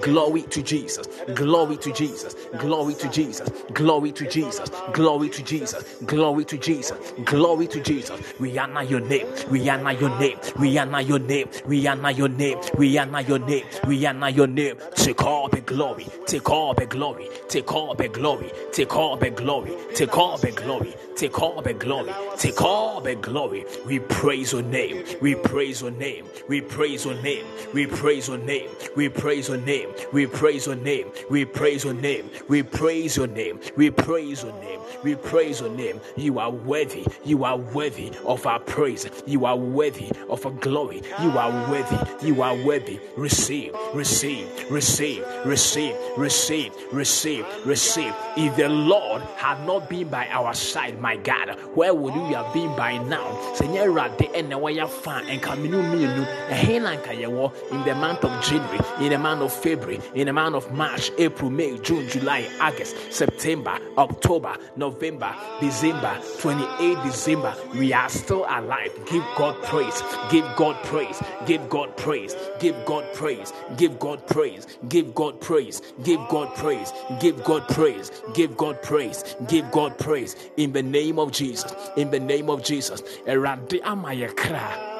Glory 0.00 0.42
to 0.42 0.62
Jesus. 0.62 1.06
Glory 1.34 1.76
to 1.78 1.92
Jesus. 1.92 2.34
Glory 2.58 2.94
to 2.94 3.08
Jesus. 3.10 3.50
Glory 3.72 4.12
to 4.12 4.26
Jesus. 4.28 4.70
Glory 4.92 5.28
to 5.30 5.42
Jesus. 5.42 5.96
Glory 6.04 6.44
to 6.44 6.58
Jesus. 6.58 6.98
Glory 7.24 7.66
to 7.66 7.80
Jesus. 7.80 8.20
We 8.38 8.58
honor 8.58 8.82
your 8.82 9.00
name. 9.00 9.26
We 9.50 9.68
honor 9.68 9.92
your 9.92 10.18
name. 10.18 10.38
We 10.58 10.78
honor 10.78 11.00
your 11.00 11.18
name. 11.18 11.48
We 11.66 11.86
honor 11.86 12.10
your 12.10 12.28
name. 12.28 12.58
We 12.76 12.98
honor 12.98 13.20
your 13.20 13.38
name. 13.38 13.64
We 13.86 14.06
honor 14.06 14.28
your 14.28 14.46
name. 14.46 14.76
Take 14.94 15.22
all 15.22 15.48
the 15.48 15.60
glory. 15.60 16.06
Take 16.26 16.50
all 16.50 16.74
the 16.74 16.86
glory. 16.86 17.28
Take 17.48 17.72
all 17.72 17.94
the 17.94 18.08
glory. 18.08 18.52
Take 18.72 18.94
all 18.94 19.16
the 19.16 19.30
glory. 19.30 19.72
Take 19.94 20.16
all 20.16 20.36
the 20.36 20.50
glory. 20.50 20.94
Take 21.16 21.40
all 21.40 21.62
the 21.62 21.72
glory. 21.72 22.12
Take 22.36 22.60
all 22.60 23.00
the 23.00 23.14
glory. 23.14 23.64
We 23.86 24.00
praise 24.00 24.52
your 24.52 24.62
name. 24.62 25.04
We 25.20 25.34
praise 25.34 25.80
your 25.80 25.90
name. 25.90 26.26
We 26.48 26.60
praise 26.60 27.04
your 27.04 27.14
name. 27.14 27.44
We 27.72 27.86
praise 27.86 28.28
your 28.28 28.38
name. 28.38 28.68
We 28.94 29.08
praise 29.08 29.45
your 29.48 29.58
name. 29.58 29.90
We 30.12 30.26
praise 30.26 30.66
your 30.66 30.76
name. 30.76 31.10
We 31.30 31.44
praise 31.44 31.84
your 31.84 31.94
name. 31.94 32.30
We 32.48 32.62
praise 32.62 33.16
your 33.16 33.26
name. 33.26 33.60
We 33.76 33.90
praise 33.90 34.42
your 34.42 34.52
name. 34.60 34.80
We 35.02 35.14
praise 35.14 35.60
your 35.60 35.70
name. 35.70 36.00
You 36.16 36.38
are 36.38 36.50
worthy. 36.50 37.06
You 37.24 37.44
are 37.44 37.56
worthy 37.56 38.12
of 38.24 38.46
our 38.46 38.60
praise. 38.60 39.08
You 39.26 39.44
are 39.46 39.56
worthy 39.56 40.10
of 40.28 40.44
our 40.46 40.52
glory. 40.52 41.02
You 41.22 41.30
are 41.38 41.70
worthy. 41.70 42.26
You 42.26 42.42
are 42.42 42.54
worthy. 42.64 43.00
Receive, 43.16 43.74
receive, 43.94 44.48
receive, 44.70 45.24
receive, 45.44 45.94
receive, 46.16 46.72
receive, 46.92 47.46
receive. 47.64 48.14
If 48.36 48.56
the 48.56 48.68
Lord 48.68 49.22
had 49.36 49.64
not 49.66 49.88
been 49.88 50.08
by 50.08 50.26
our 50.28 50.54
side, 50.54 51.00
my 51.00 51.16
God, 51.16 51.58
where 51.74 51.94
would 51.94 52.14
we 52.14 52.34
have 52.34 52.52
been 52.52 52.74
by 52.76 52.98
now? 52.98 53.54
Seigneur 53.54 53.90
Rade 53.90 54.30
and 54.34 54.50
Nawaya 54.52 54.88
fan 54.88 55.26
and 55.28 55.42
Kaminu 55.42 56.26
Helanka 56.48 57.16
oh, 57.26 57.52
in 57.70 57.84
the 57.84 57.94
month 57.94 58.24
of 58.24 58.44
January, 58.44 58.78
in 59.00 59.10
the 59.10 59.18
month 59.26 59.42
of 59.42 59.52
February, 59.52 60.00
in 60.14 60.26
the 60.26 60.32
month 60.32 60.54
of 60.54 60.72
March, 60.72 61.10
April, 61.18 61.50
May, 61.50 61.76
June, 61.78 62.08
July, 62.08 62.48
August, 62.60 63.12
September, 63.12 63.76
October, 63.98 64.56
November, 64.76 65.34
December, 65.60 66.16
28 66.38 67.02
December, 67.02 67.52
we 67.74 67.92
are 67.92 68.08
still 68.08 68.46
alive. 68.48 68.92
Give 69.10 69.24
God 69.36 69.60
praise. 69.64 70.00
Give 70.30 70.44
God 70.54 70.76
praise. 70.84 71.20
Give 71.44 71.68
God 71.68 71.96
praise. 71.96 72.36
Give 72.60 72.76
God 72.84 73.12
praise. 73.14 73.52
Give 73.76 73.96
God 74.04 74.24
praise. 74.28 74.62
Give 74.88 75.12
God 75.12 75.40
praise. 75.40 75.82
Give 76.04 76.28
God 76.28 76.54
praise. 76.54 76.92
Give 77.18 77.42
God 77.42 77.68
praise. 77.68 78.12
Give 78.32 78.56
God 78.56 78.80
praise. 78.82 79.24
Give 79.48 79.70
God 79.72 79.98
praise. 79.98 80.36
In 80.56 80.72
the 80.72 80.82
name 80.84 81.18
of 81.18 81.32
Jesus. 81.32 81.74
In 81.96 82.12
the 82.12 82.20
name 82.20 82.48
of 82.48 82.62
Jesus. 82.62 83.02
Erade 83.26 83.82
amayekra 83.82 84.96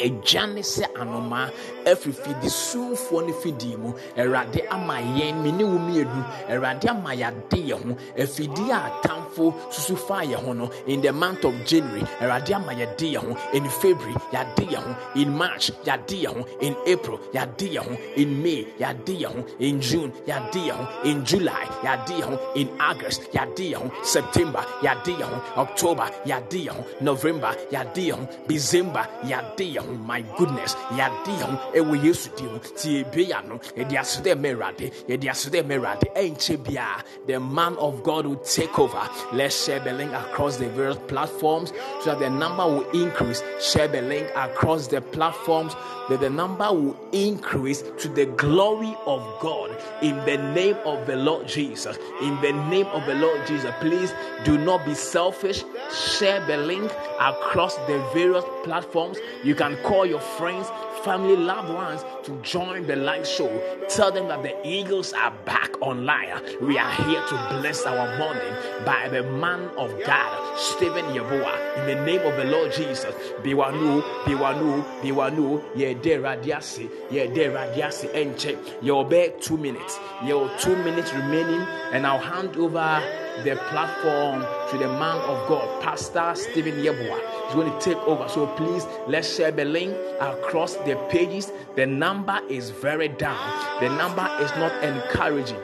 agya 0.00 0.46
ne 0.46 0.62
sɛ 0.62 0.86
anoma 0.94 1.50
afiri 1.86 2.12
fidi 2.12 2.48
sumfoɔ 2.48 3.26
no 3.26 3.32
fidie 3.32 3.76
mu 3.76 3.92
awurade 4.16 4.60
ama 4.70 4.94
yɛn 5.00 5.42
me 5.42 5.52
ne 5.52 5.64
wo 5.64 5.78
mmienu 5.78 6.24
awurade 6.48 6.88
ama 6.88 7.10
yɛade 7.14 7.58
yɛn 7.68 7.82
ho 7.88 7.96
afidie 8.18 8.70
a 8.72 8.90
atamfo 8.90 9.54
susu 9.70 9.96
faa 9.96 10.22
yɛn 10.24 10.44
ho 10.44 10.52
no 10.52 10.70
in 10.86 11.00
the 11.00 11.12
month 11.12 11.44
of 11.44 11.54
january 11.66 12.02
awurade 12.20 12.50
ama 12.54 12.72
yɛde 12.72 13.12
yɛn 13.14 13.24
ho 13.24 13.36
in 13.52 13.68
february 13.68 14.14
yɛade 14.32 14.64
yɛn 14.70 14.82
ho 14.82 14.94
in 15.20 15.36
march 15.36 15.70
yɛade 15.84 16.22
yɛn 16.24 16.34
ho 16.34 16.46
in 16.60 16.74
april 16.86 17.18
yɛade 17.32 17.68
yɛn 17.74 17.84
ho 17.88 17.96
in 18.16 18.42
may 18.42 18.64
yɛade 18.78 19.14
yɛn 19.20 19.34
ho 19.34 19.44
in 19.58 19.80
june 19.80 20.12
yɛade 20.26 20.60
yɛn 20.68 20.76
ho 20.76 21.02
in 21.04 21.24
july 21.24 21.64
yɛade 21.82 22.14
yɛn 22.20 22.30
ho 22.30 22.52
in 22.54 22.68
august 22.80 23.22
yɛade 23.32 23.70
yɛn 23.72 23.82
ho 23.82 23.90
september 24.04 24.64
yɛade 24.82 25.12
yɛn 25.18 25.28
ho 25.28 25.60
october 25.62 26.08
yɛade 26.26 26.64
yɛn 26.66 26.76
ho 26.76 26.84
november 27.00 27.52
yɛade 27.70 28.02
yɛn 28.08 28.18
ho 28.18 28.28
december 28.48 29.06
yɛade 29.24 29.74
yɛn 29.74 29.86
ho 29.86 29.92
my 30.06 30.22
goodness 30.38 30.74
yɛade 30.96 31.32
yɛ 31.40 31.42
ho 31.42 31.73
ɛwɔ 31.74 32.04
yesu 32.04 32.30
di 32.36 32.44
ho 32.44 32.58
ti 32.58 33.00
ebe 33.00 33.28
ya 33.28 33.40
no 33.42 33.58
yɛde 33.76 33.98
aso 33.98 34.20
dɛ 34.22 34.34
mɛwurade 34.34 34.92
yɛde 35.08 35.28
aso 35.30 35.50
dɛ 35.50 35.62
mɛwurade 35.62 36.14
ɛnkyɛ 36.14 36.56
biara 36.64 37.02
the 37.26 37.38
man 37.38 37.76
of 37.76 38.02
god 38.02 38.26
will 38.26 38.36
take 38.36 38.78
over 38.78 39.08
let's 39.32 39.64
share 39.64 39.80
the 39.80 39.92
link 39.92 40.12
across 40.12 40.56
the 40.56 40.68
various 40.70 40.98
platforms 41.08 41.72
so 42.02 42.10
that 42.10 42.18
the 42.20 42.30
number 42.30 42.64
will 42.64 42.88
increase 42.90 43.42
share 43.60 43.88
the 43.88 44.02
link 44.02 44.28
across 44.36 44.86
the 44.88 45.00
platforms 45.00 45.74
that 46.08 46.20
the 46.20 46.30
number 46.30 46.70
will 46.72 46.96
increase 47.12 47.82
to 47.98 48.08
the 48.08 48.26
glory 48.26 48.96
of 49.06 49.22
God 49.40 49.70
in 50.02 50.16
the 50.26 50.36
name 50.36 50.76
of 50.84 51.06
the 51.06 51.16
Lord 51.16 51.48
Jesus. 51.48 51.96
In 52.20 52.38
the 52.40 52.52
name 52.52 52.86
of 52.86 53.06
the 53.06 53.14
Lord 53.14 53.46
Jesus, 53.46 53.72
please 53.80 54.12
do 54.44 54.58
not 54.58 54.84
be 54.84 54.94
selfish. 54.94 55.64
Share 55.92 56.44
the 56.46 56.58
link 56.58 56.92
across 57.20 57.76
the 57.86 58.04
various 58.12 58.44
platforms. 58.64 59.18
You 59.42 59.54
can 59.54 59.76
call 59.78 60.04
your 60.04 60.20
friends, 60.20 60.68
family, 61.04 61.36
loved 61.36 61.68
ones 61.68 62.02
to 62.24 62.32
join 62.42 62.86
the 62.86 62.96
live 62.96 63.26
show. 63.26 63.50
Tell 63.88 64.10
them 64.10 64.28
that 64.28 64.42
the 64.42 64.54
Eagles 64.66 65.12
are 65.12 65.32
back 65.44 65.70
online. 65.82 66.40
We 66.62 66.78
are 66.78 66.90
here 66.90 67.20
to 67.20 67.46
bless 67.60 67.84
our 67.84 68.18
morning 68.18 68.54
by 68.86 69.08
the 69.10 69.22
man 69.22 69.68
of 69.76 69.92
God, 70.06 70.58
Stephen 70.58 71.04
Yeboah. 71.06 71.78
In 71.78 71.86
the 71.98 72.04
name 72.06 72.20
of 72.20 72.36
the 72.36 72.44
Lord 72.44 72.72
Jesus, 72.72 73.14
Biwanu, 73.42 74.02
Biwanu, 74.24 74.82
Biwanu, 75.02 75.62
Yede 75.76 76.22
Radiasi, 76.22 76.88
Yede 77.10 77.52
Radiasi, 77.52 78.10
Enche. 78.14 78.56
You'll 78.82 79.04
be 79.04 79.32
two 79.40 79.58
minutes. 79.58 79.98
Your 80.24 80.50
two 80.58 80.76
minutes 80.76 81.12
remaining, 81.12 81.60
and 81.92 82.06
I'll 82.06 82.18
hand 82.18 82.56
over 82.56 83.02
the 83.42 83.56
platform 83.70 84.42
to 84.70 84.78
the 84.78 84.88
man 84.88 85.16
of 85.22 85.48
God, 85.48 85.82
Pastor 85.82 86.32
Stephen 86.34 86.74
Yeboah. 86.74 87.46
He's 87.46 87.54
going 87.54 87.72
to 87.72 87.80
take 87.80 87.98
over. 88.06 88.28
So 88.28 88.46
please, 88.48 88.86
let's 89.06 89.34
share 89.34 89.50
the 89.50 89.64
link 89.64 89.96
across 90.20 90.76
the 90.76 90.96
pages. 91.10 91.50
The 91.76 91.86
number 91.86 92.40
is 92.48 92.70
very 92.70 93.08
down, 93.08 93.80
the 93.80 93.88
number 93.88 94.28
is 94.40 94.50
not 94.52 94.72
encouraging. 94.84 95.60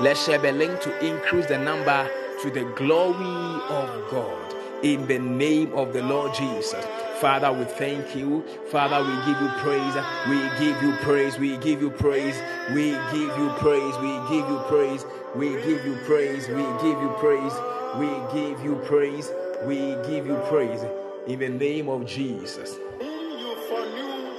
Let's 0.00 0.24
share 0.24 0.38
the 0.38 0.52
link 0.52 0.80
to 0.82 1.06
increase 1.06 1.46
the 1.46 1.58
number 1.58 2.08
to 2.42 2.50
the 2.50 2.64
glory 2.76 3.62
of 3.68 4.10
God 4.10 4.54
in 4.84 5.06
the 5.08 5.18
name 5.18 5.72
of 5.74 5.92
the 5.92 6.02
Lord 6.02 6.32
Jesus. 6.34 6.86
Father, 7.20 7.52
we 7.52 7.64
thank 7.64 8.14
you. 8.14 8.44
Father, 8.70 9.02
we 9.02 9.10
give 9.26 9.42
you 9.42 9.48
praise. 9.58 9.94
We 10.28 10.38
give 10.64 10.80
you 10.80 10.92
praise. 11.02 11.36
We 11.36 11.56
give 11.56 11.82
you 11.82 11.90
praise. 11.90 12.40
We 12.72 12.92
give 13.10 13.36
you 13.36 13.50
praise. 13.58 13.98
We 13.98 14.12
give 14.28 14.48
you 14.48 14.62
praise. 14.68 15.04
We 15.36 15.50
give 15.50 15.84
you 15.84 15.96
praise. 16.04 16.48
We 16.48 16.62
give 16.82 17.00
you 17.00 17.14
praise. 17.18 17.52
We 17.96 18.08
give 18.32 18.64
you 18.64 18.80
praise. 18.84 19.30
We 19.64 19.76
give 20.08 20.26
you 20.26 20.36
praise. 20.48 20.82
In 21.26 21.38
the 21.38 21.48
name 21.48 21.88
of 21.88 22.06
Jesus. 22.06 22.76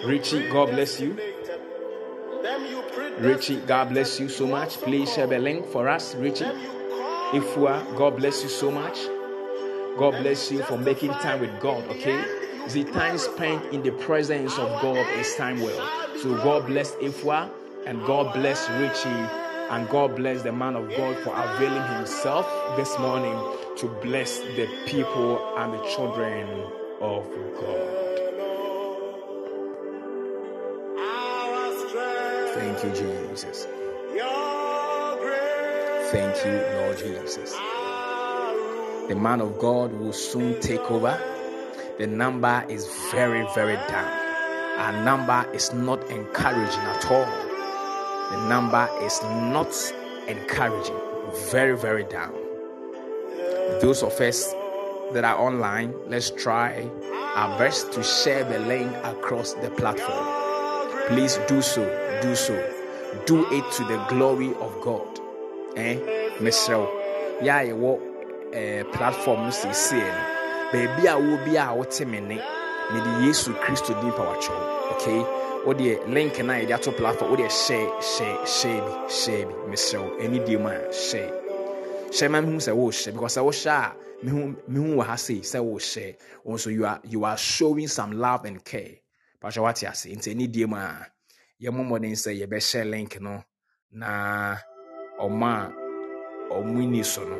Richie, 0.03 0.49
God 0.49 0.71
bless 0.71 0.99
you. 0.99 1.17
Richie, 3.19 3.57
God 3.67 3.89
bless 3.89 4.19
you 4.19 4.29
so 4.29 4.47
much. 4.47 4.77
Please 4.77 5.13
share 5.13 5.27
the 5.27 5.37
link 5.37 5.67
for 5.67 5.87
us, 5.87 6.15
Richie. 6.15 6.45
Ifua, 7.33 7.95
God 7.95 8.17
bless 8.17 8.41
you 8.41 8.49
so 8.49 8.71
much. 8.71 8.97
God 9.97 10.11
bless 10.21 10.51
you 10.51 10.63
for 10.63 10.77
making 10.77 11.11
time 11.11 11.41
with 11.41 11.59
God, 11.59 11.83
okay? 11.89 12.23
The 12.69 12.85
time 12.85 13.17
spent 13.17 13.73
in 13.73 13.83
the 13.83 13.91
presence 13.91 14.57
of 14.57 14.81
God 14.81 15.05
is 15.19 15.35
time 15.35 15.59
well. 15.59 15.89
So 16.17 16.35
God 16.37 16.65
bless 16.65 16.95
Ifwa 16.95 17.49
and 17.85 18.03
God 18.05 18.33
bless 18.33 18.69
Richie 18.69 19.48
and 19.69 19.87
God 19.89 20.15
bless 20.15 20.41
the 20.41 20.51
man 20.51 20.75
of 20.75 20.89
God 20.89 21.15
for 21.23 21.33
availing 21.35 21.83
himself 21.95 22.47
this 22.75 22.97
morning 22.97 23.37
to 23.77 23.87
bless 24.01 24.39
the 24.39 24.67
people 24.87 25.39
and 25.57 25.73
the 25.73 25.83
children 25.95 26.47
of 26.99 27.29
God. 27.59 28.09
Thank 32.55 32.83
you, 32.83 32.91
Jesus. 33.29 33.67
Thank 36.11 36.43
you, 36.43 36.51
Lord 36.79 36.97
Jesus. 36.97 37.53
The 39.07 39.15
man 39.15 39.41
of 39.41 39.59
God 39.59 39.93
will 39.93 40.13
soon 40.13 40.59
take 40.59 40.81
over. 40.89 41.19
The 41.99 42.07
number 42.07 42.65
is 42.69 42.87
very, 43.11 43.47
very 43.53 43.75
down. 43.75 44.29
Our 44.79 45.03
number 45.03 45.45
is 45.53 45.73
not 45.73 46.09
encouraging 46.09 46.79
at 46.79 47.11
all. 47.11 47.48
The 48.31 48.37
number 48.47 48.87
is 49.01 49.21
not 49.23 49.73
encouraging. 50.27 50.95
Very, 51.51 51.77
very 51.77 52.03
down. 52.03 52.33
Those 53.81 54.03
of 54.03 54.19
us 54.19 54.53
that 55.13 55.23
are 55.23 55.39
online, 55.39 55.93
let's 56.07 56.29
try 56.31 56.89
our 57.35 57.57
best 57.57 57.91
to 57.93 58.03
share 58.03 58.43
the 58.43 58.59
link 58.59 58.91
across 59.03 59.53
the 59.53 59.69
platform. 59.71 60.27
Please 61.07 61.39
do 61.47 61.61
so. 61.61 61.83
Do 62.21 62.35
so. 62.35 62.55
Do 63.25 63.45
it 63.51 63.71
to 63.73 63.83
the 63.85 63.97
glory 64.09 64.53
of 64.55 64.79
God. 64.81 65.19
Eh? 65.75 65.97
Mesrɛ 66.39 66.99
yeah, 67.41 67.63
yɛwɔ 67.63 67.99
eh, 68.53 68.83
platform 68.91 69.43
no 69.43 69.49
seesei 69.49 69.99
no 69.99 70.23
baabi 70.71 71.07
a 71.07 71.17
wo 71.17 71.37
bi 71.45 71.55
a 71.55 71.73
wote 71.73 72.05
me 72.05 72.19
ne 72.19 72.35
mede 72.91 73.25
yesu 73.25 73.53
kristo 73.63 73.93
din 74.01 74.11
pa 74.11 74.23
wakyɛw 74.23 74.91
okay 74.91 75.38
wodeɛ 75.65 76.07
link 76.13 76.39
no 76.43 76.53
a 76.53 76.57
yɛde 76.61 76.73
ato 76.75 76.91
platform 76.91 77.31
wodeɛ 77.31 77.47
hyɛ 77.47 77.79
hyɛ 77.99 78.29
hyɛ 78.45 78.81
bi 78.85 78.91
hyɛ 79.07 79.45
bi. 79.47 79.53
Mesrɛ 79.69 79.97
wo 80.03 80.09
ɛni 80.23 80.45
die 80.45 80.57
mu 80.57 80.67
a 80.69 80.77
hyɛ 80.89 81.23
hyɛ 82.11 82.29
ma 82.31 82.41
mehu 82.41 82.57
sɛ 82.59 82.71
wohyɛ 82.75 83.13
because 83.13 83.35
sɛ 83.37 83.41
wohyɛ 83.43 83.69
a 83.69 83.95
mehu 84.25 84.55
mehu 84.67 84.95
wɔ 84.97 85.03
ha 85.05 85.15
sei 85.17 85.39
sɛ 85.41 85.59
wohyɛ 85.59 86.15
also 86.45 86.69
you 86.69 86.85
are 86.85 86.99
you 87.03 87.23
are 87.25 87.37
showing 87.37 87.87
some 87.87 88.11
love 88.13 88.45
and 88.45 88.63
care. 88.63 88.95
Pakyɛ 89.41 89.63
wate 89.63 89.83
ase. 89.83 90.05
Nti 90.05 90.33
ɛni 90.35 90.51
die 90.51 90.65
mu 90.65 90.75
a 90.75 91.07
yɛmmɔ 91.61 91.81
mmɔden 91.87 92.15
sɛ 92.15 92.31
yɛbɛhyɛ 92.39 92.89
link 92.89 93.21
no 93.21 93.43
na 93.91 94.55
ɔma 95.19 95.71
a 96.51 96.53
ɔmo 96.53 96.89
ni 96.89 97.03
so 97.03 97.23
no 97.23 97.37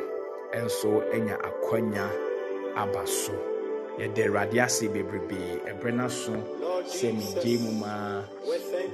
nso 0.53 1.01
anya 1.13 1.38
akwanya 1.38 2.10
aba 2.75 3.05
so 3.08 3.59
yɛde 3.99 4.21
awurade 4.27 4.57
ase 4.65 4.88
bebrebee. 4.88 5.59
Ɛberɛ 5.69 5.91
no 5.93 6.07
so 6.07 6.31
sɛ 6.88 7.12
megye 7.12 7.59
mu 7.59 7.71
ma 7.83 8.23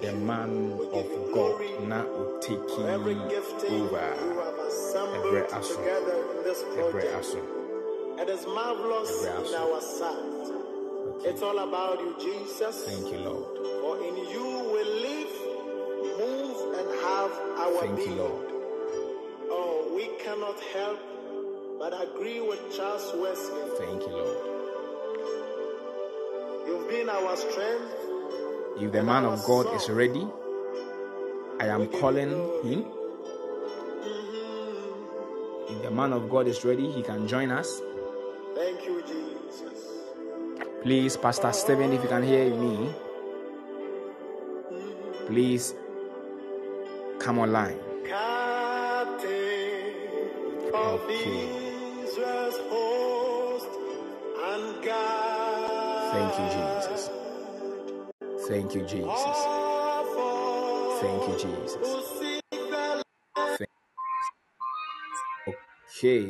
the 0.01 0.11
man 0.13 0.73
of 0.93 1.07
god 1.33 1.61
na 1.87 2.03
ɔteki 2.03 2.79
over. 3.69 4.13
ɛberɛ 5.15 5.43
aso 5.53 5.79
ɛberɛ 6.81 7.19
aso. 7.19 7.39
It 8.17 8.29
is 8.29 8.45
marvelous 8.47 9.25
in 9.25 9.55
our 9.55 9.81
sight. 9.81 10.45
It's 11.25 11.41
all 11.41 11.59
about 11.59 11.99
you, 11.99 12.15
Jesus. 12.19 12.85
thank 12.85 13.11
you 13.13 13.19
lord. 13.19 13.57
For 13.81 13.97
in 14.07 14.15
you 14.33 14.47
we 14.73 14.81
live, 15.05 15.33
move, 16.17 16.57
and 16.79 16.87
have 17.03 17.31
our 17.59 17.81
thank 17.81 17.99
you 17.99 18.15
lord. 18.15 18.47
Oh, 19.51 19.93
we 19.95 20.07
cannot 20.23 20.59
help 20.73 20.99
but 21.77 21.93
agree 22.01 22.41
with 22.41 22.59
Charles 22.75 23.11
Wesley. 23.15 23.61
thank 23.77 24.01
you 24.01 24.15
lord 24.15 24.54
You've 26.65 26.89
been 26.89 27.09
our 27.09 27.35
strength. 27.35 27.91
if 28.77 28.91
the 28.91 29.03
man 29.03 29.23
of 29.23 29.43
god 29.45 29.73
is 29.75 29.89
ready 29.89 30.27
i 31.61 31.67
am 31.67 31.87
calling 31.87 32.29
him 32.29 32.83
mm-hmm. 32.83 34.51
if 35.71 35.81
the 35.81 35.91
man 35.91 36.11
of 36.11 36.29
god 36.29 36.47
is 36.47 36.65
ready 36.65 36.91
he 36.91 37.01
can 37.01 37.27
join 37.27 37.51
us 37.51 37.81
Thank 38.55 38.85
you, 38.85 39.01
Jesus. 39.01 39.79
Please, 40.81 41.17
Pastor 41.17 41.51
Stephen, 41.51 41.91
if 41.91 42.01
you 42.01 42.07
can 42.07 42.23
hear 42.23 42.49
me, 42.55 42.89
mm-hmm. 44.71 45.27
please 45.27 45.75
come 47.19 47.39
online. 47.39 47.79
Okay. 50.73 51.64
Thank 58.47 58.75
you, 58.75 58.81
Jesus. 58.81 59.37
Thank 61.01 61.27
you, 61.29 61.37
Jesus. 61.39 61.99
Okay. 65.47 66.25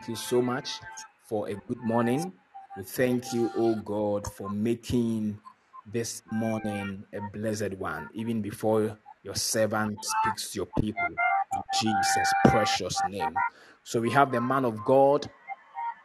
Thank 0.00 0.08
you 0.08 0.16
so 0.16 0.42
much 0.42 0.80
for 1.28 1.48
a 1.48 1.54
good 1.54 1.82
morning. 1.82 2.32
We 2.76 2.84
thank 2.84 3.32
you, 3.34 3.50
oh 3.56 3.76
God, 3.76 4.26
for 4.26 4.48
making 4.50 5.38
this 5.86 6.22
morning 6.30 7.04
a 7.14 7.20
blessed 7.20 7.74
one, 7.74 8.08
even 8.14 8.42
before 8.42 8.98
your 9.22 9.34
servant 9.34 10.04
speaks 10.04 10.52
to 10.52 10.58
your 10.60 10.68
people. 10.80 11.08
In 11.52 11.62
Jesus' 11.72 12.32
precious 12.46 13.04
name. 13.04 13.42
So 13.82 14.00
we 14.00 14.10
have 14.12 14.32
the 14.32 14.40
man 14.40 14.64
of 14.64 14.84
God 14.84 15.28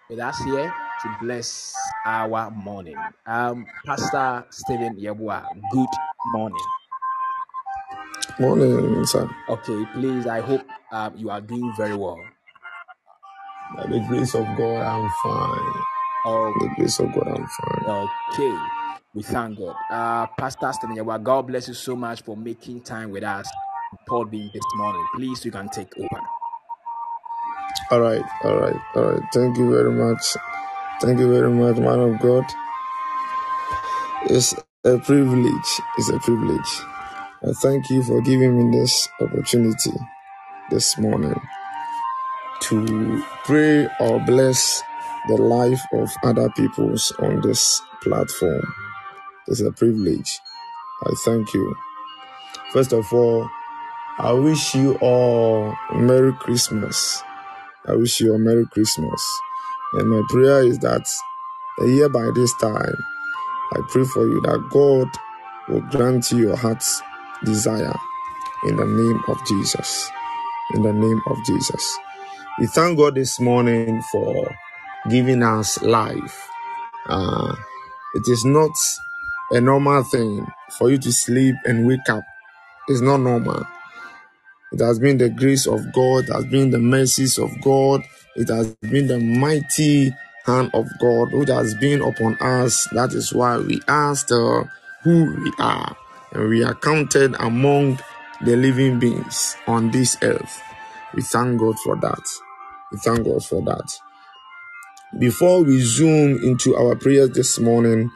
with 0.09 0.19
us 0.19 0.43
here 0.43 0.73
to 1.03 1.09
bless 1.21 1.95
our 2.05 2.51
morning. 2.51 2.97
Um, 3.25 3.67
Pastor 3.85 4.45
Stephen 4.51 4.97
Yeboah, 4.97 5.47
good 5.69 5.89
morning. 6.25 6.67
Morning, 8.39 9.05
sir. 9.05 9.29
Okay, 9.49 9.85
please, 9.93 10.27
I 10.27 10.41
hope 10.41 10.63
um, 10.91 11.13
you 11.17 11.29
are 11.29 11.41
doing 11.41 11.73
very 11.77 11.95
well. 11.95 12.19
By 13.75 13.87
the 13.87 13.99
grace 14.07 14.35
of 14.35 14.45
God, 14.57 14.81
I'm 14.83 15.09
fine. 15.23 15.83
Oh, 16.25 16.53
By 16.59 16.67
the 16.67 16.73
grace 16.77 16.99
of 16.99 17.13
God, 17.13 17.27
I'm 17.27 17.47
fine. 17.47 17.85
okay. 17.87 18.55
We 19.15 19.23
thank 19.23 19.57
God. 19.59 19.75
Uh, 19.91 20.27
Pastor 20.37 20.71
Stephen 20.73 20.97
Yeboah, 20.97 21.23
God 21.23 21.47
bless 21.47 21.67
you 21.69 21.73
so 21.75 21.95
much 21.95 22.23
for 22.23 22.37
making 22.37 22.81
time 22.83 23.11
with 23.11 23.23
us, 23.23 23.49
Paul 24.07 24.25
being 24.25 24.51
this 24.53 24.63
morning. 24.77 25.05
Please, 25.15 25.45
you 25.45 25.51
can 25.51 25.69
take 25.69 25.97
over. 25.97 26.21
All 27.91 28.01
right, 28.01 28.23
all 28.43 28.57
right, 28.59 28.75
all 28.95 29.11
right. 29.13 29.23
Thank 29.33 29.57
you 29.57 29.71
very 29.71 29.91
much. 29.91 30.21
Thank 31.01 31.19
you 31.19 31.31
very 31.33 31.51
much, 31.51 31.77
man 31.77 31.99
of 31.99 32.19
God. 32.19 32.45
It's 34.25 34.53
a 34.85 34.97
privilege. 34.99 35.71
It's 35.97 36.09
a 36.09 36.19
privilege. 36.19 36.81
I 37.43 37.53
thank 37.61 37.89
you 37.89 38.03
for 38.03 38.21
giving 38.21 38.57
me 38.71 38.77
this 38.79 39.07
opportunity 39.21 39.93
this 40.71 40.97
morning 40.99 41.39
to 42.61 43.23
pray 43.45 43.87
or 43.99 44.19
bless 44.25 44.83
the 45.29 45.35
life 45.37 45.81
of 45.93 46.09
other 46.23 46.49
peoples 46.51 47.13
on 47.19 47.41
this 47.41 47.81
platform. 48.03 48.63
It's 49.47 49.61
a 49.61 49.71
privilege. 49.71 50.39
I 51.05 51.11
thank 51.25 51.53
you. 51.53 51.75
First 52.73 52.93
of 52.93 53.11
all, 53.13 53.49
I 54.19 54.33
wish 54.33 54.75
you 54.75 54.95
all 55.01 55.75
Merry 55.95 56.33
Christmas. 56.33 57.23
I 57.87 57.95
wish 57.95 58.21
you 58.21 58.33
a 58.35 58.39
Merry 58.39 58.65
Christmas. 58.67 59.21
And 59.93 60.09
my 60.09 60.21
prayer 60.29 60.63
is 60.65 60.79
that 60.79 61.07
a 61.81 61.87
year 61.87 62.09
by 62.09 62.29
this 62.35 62.53
time, 62.55 62.97
I 63.73 63.81
pray 63.89 64.05
for 64.05 64.27
you 64.27 64.41
that 64.41 64.69
God 64.71 65.09
will 65.69 65.81
grant 65.91 66.31
you 66.31 66.39
your 66.49 66.57
heart's 66.57 67.01
desire 67.45 67.95
in 68.65 68.77
the 68.77 68.85
name 68.85 69.21
of 69.29 69.37
Jesus. 69.47 70.09
In 70.75 70.83
the 70.83 70.93
name 70.93 71.21
of 71.27 71.37
Jesus. 71.45 71.97
We 72.59 72.67
thank 72.67 72.97
God 72.97 73.15
this 73.15 73.39
morning 73.39 74.01
for 74.11 74.55
giving 75.09 75.43
us 75.43 75.81
life. 75.83 76.49
Uh, 77.07 77.55
it 78.15 78.23
is 78.27 78.45
not 78.45 78.71
a 79.51 79.61
normal 79.61 80.03
thing 80.03 80.47
for 80.77 80.91
you 80.91 80.97
to 80.99 81.11
sleep 81.11 81.55
and 81.65 81.87
wake 81.87 82.09
up. 82.09 82.23
It's 82.89 83.01
not 83.01 83.17
normal. 83.19 83.65
It 84.73 84.81
has 84.81 84.99
been 84.99 85.17
the 85.17 85.29
grace 85.29 85.67
of 85.67 85.93
God, 85.93 86.25
it 86.29 86.33
has 86.33 86.45
been 86.45 86.71
the 86.71 86.79
mercies 86.79 87.39
of 87.39 87.49
God, 87.61 88.03
it 88.35 88.49
has 88.49 88.75
been 88.77 89.07
the 89.07 89.19
mighty 89.19 90.13
hand 90.45 90.71
of 90.73 90.87
God 91.01 91.33
which 91.33 91.49
has 91.49 91.75
been 91.75 92.01
upon 92.01 92.35
us. 92.41 92.87
That 92.93 93.13
is 93.13 93.33
why 93.33 93.57
we 93.57 93.81
are 93.87 94.15
still 94.15 94.69
who 95.03 95.35
we 95.43 95.51
are, 95.59 95.97
and 96.33 96.49
we 96.49 96.63
are 96.63 96.75
counted 96.75 97.35
among 97.39 97.99
the 98.45 98.55
living 98.57 98.99
beings 98.99 99.55
on 99.67 99.91
this 99.91 100.17
earth. 100.23 100.61
We 101.15 101.23
thank 101.23 101.59
God 101.59 101.77
for 101.79 101.95
that. 101.97 102.23
We 102.91 102.99
thank 102.99 103.25
God 103.25 103.43
for 103.45 103.61
that. 103.63 103.91
Before 105.19 105.63
we 105.63 105.81
zoom 105.81 106.43
into 106.43 106.75
our 106.75 106.95
prayers 106.95 107.31
this 107.31 107.59
morning, 107.59 108.11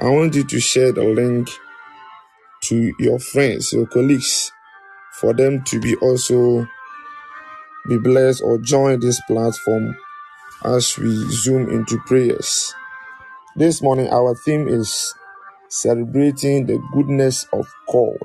I 0.00 0.10
want 0.10 0.34
you 0.34 0.44
to 0.44 0.60
share 0.60 0.92
the 0.92 1.04
link 1.04 1.48
to 2.64 2.94
your 2.98 3.18
friends, 3.20 3.72
your 3.72 3.86
colleagues, 3.86 4.52
for 5.12 5.32
them 5.32 5.62
to 5.64 5.80
be 5.80 5.96
also 5.96 6.66
be 7.88 7.98
blessed 7.98 8.42
or 8.42 8.58
join 8.58 9.00
this 9.00 9.20
platform 9.26 9.96
as 10.64 10.98
we 10.98 11.10
zoom 11.30 11.70
into 11.70 11.98
prayers. 12.06 12.74
This 13.56 13.82
morning, 13.82 14.08
our 14.08 14.34
theme 14.34 14.68
is 14.68 15.14
celebrating 15.68 16.66
the 16.66 16.78
goodness 16.92 17.46
of 17.52 17.66
God. 17.90 18.18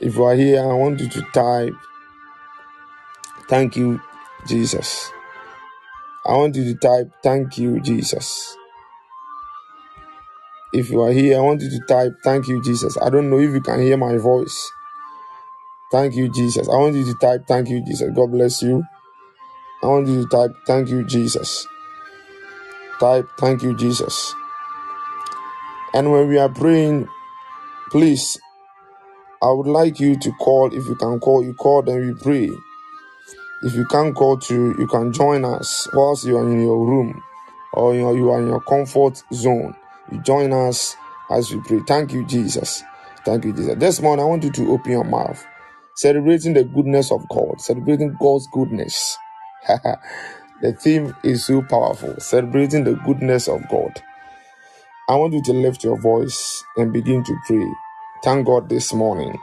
If 0.00 0.16
you 0.16 0.24
are 0.24 0.34
here, 0.34 0.60
I 0.60 0.72
want 0.74 1.00
you 1.00 1.08
to 1.08 1.22
type, 1.32 1.74
Thank 3.48 3.76
you, 3.76 4.00
Jesus. 4.46 5.10
I 6.26 6.36
want 6.36 6.54
you 6.56 6.64
to 6.64 6.74
type, 6.74 7.10
Thank 7.22 7.58
you, 7.58 7.80
Jesus. 7.80 8.56
If 10.72 10.90
you 10.90 11.00
are 11.02 11.12
here, 11.12 11.38
I 11.38 11.40
want 11.40 11.62
you 11.62 11.70
to 11.70 11.80
type, 11.86 12.12
Thank 12.22 12.48
you, 12.48 12.62
Jesus. 12.62 12.96
I 13.00 13.10
don't 13.10 13.30
know 13.30 13.38
if 13.38 13.50
you 13.50 13.60
can 13.60 13.80
hear 13.80 13.96
my 13.96 14.16
voice. 14.16 14.70
Thank 15.90 16.14
you, 16.14 16.28
Jesus. 16.28 16.68
I 16.68 16.76
want 16.76 16.96
you 16.96 17.04
to 17.04 17.14
type, 17.14 17.46
Thank 17.46 17.68
you, 17.68 17.84
Jesus. 17.84 18.10
God 18.14 18.30
bless 18.30 18.62
you. 18.62 18.84
I 19.82 19.86
want 19.86 20.08
you 20.08 20.22
to 20.22 20.28
type, 20.28 20.50
Thank 20.66 20.88
you, 20.88 21.04
Jesus. 21.04 21.66
Type, 23.00 23.28
Thank 23.38 23.62
you, 23.62 23.76
Jesus. 23.76 24.34
And 25.94 26.12
when 26.12 26.28
we 26.28 26.38
are 26.38 26.50
praying, 26.50 27.08
please, 27.90 28.38
I 29.40 29.50
would 29.50 29.66
like 29.66 30.00
you 30.00 30.18
to 30.18 30.32
call. 30.32 30.74
If 30.74 30.86
you 30.86 30.96
can 30.96 31.20
call, 31.20 31.44
you 31.44 31.54
call, 31.54 31.82
then 31.82 32.06
we 32.06 32.14
pray. 32.14 32.50
If 33.62 33.74
you 33.74 33.86
can't 33.86 34.14
call 34.14 34.38
to, 34.38 34.74
you 34.78 34.86
can 34.86 35.12
join 35.12 35.44
us 35.44 35.88
whilst 35.92 36.24
you 36.24 36.36
are 36.36 36.48
in 36.48 36.60
your 36.62 36.84
room 36.84 37.22
or 37.72 37.94
you, 37.94 38.30
are 38.30 38.40
in 38.40 38.48
your 38.48 38.60
comfort 38.60 39.22
zone. 39.32 39.74
You 40.12 40.20
join 40.22 40.52
us 40.52 40.96
as 41.30 41.52
we 41.52 41.60
pray. 41.62 41.80
Thank 41.86 42.12
you, 42.12 42.24
Jesus. 42.24 42.82
Thank 43.24 43.44
you, 43.44 43.52
Jesus. 43.52 43.76
This 43.78 44.00
morning, 44.00 44.24
I 44.24 44.28
want 44.28 44.44
you 44.44 44.52
to 44.52 44.72
open 44.72 44.92
your 44.92 45.04
mouth, 45.04 45.44
celebrating 45.98 46.54
the 46.54 46.64
goodness 46.64 47.12
of 47.12 47.28
God, 47.30 47.60
celebrating 47.60 48.16
God's 48.20 48.48
goodness. 48.52 49.18
the 49.68 50.72
theme 50.80 51.14
is 51.24 51.46
so 51.46 51.62
powerful, 51.62 52.14
celebrating 52.20 52.84
the 52.84 52.94
goodness 53.06 53.48
of 53.48 53.62
God. 53.70 54.02
I 55.08 55.16
want 55.16 55.34
you 55.34 55.42
to 55.44 55.54
lift 55.54 55.84
your 55.84 56.00
voice 56.00 56.64
and 56.78 56.92
begin 56.92 57.24
to 57.24 57.36
pray. 57.46 57.66
Thank 58.24 58.46
God 58.46 58.68
this 58.70 58.92
morning. 58.94 59.38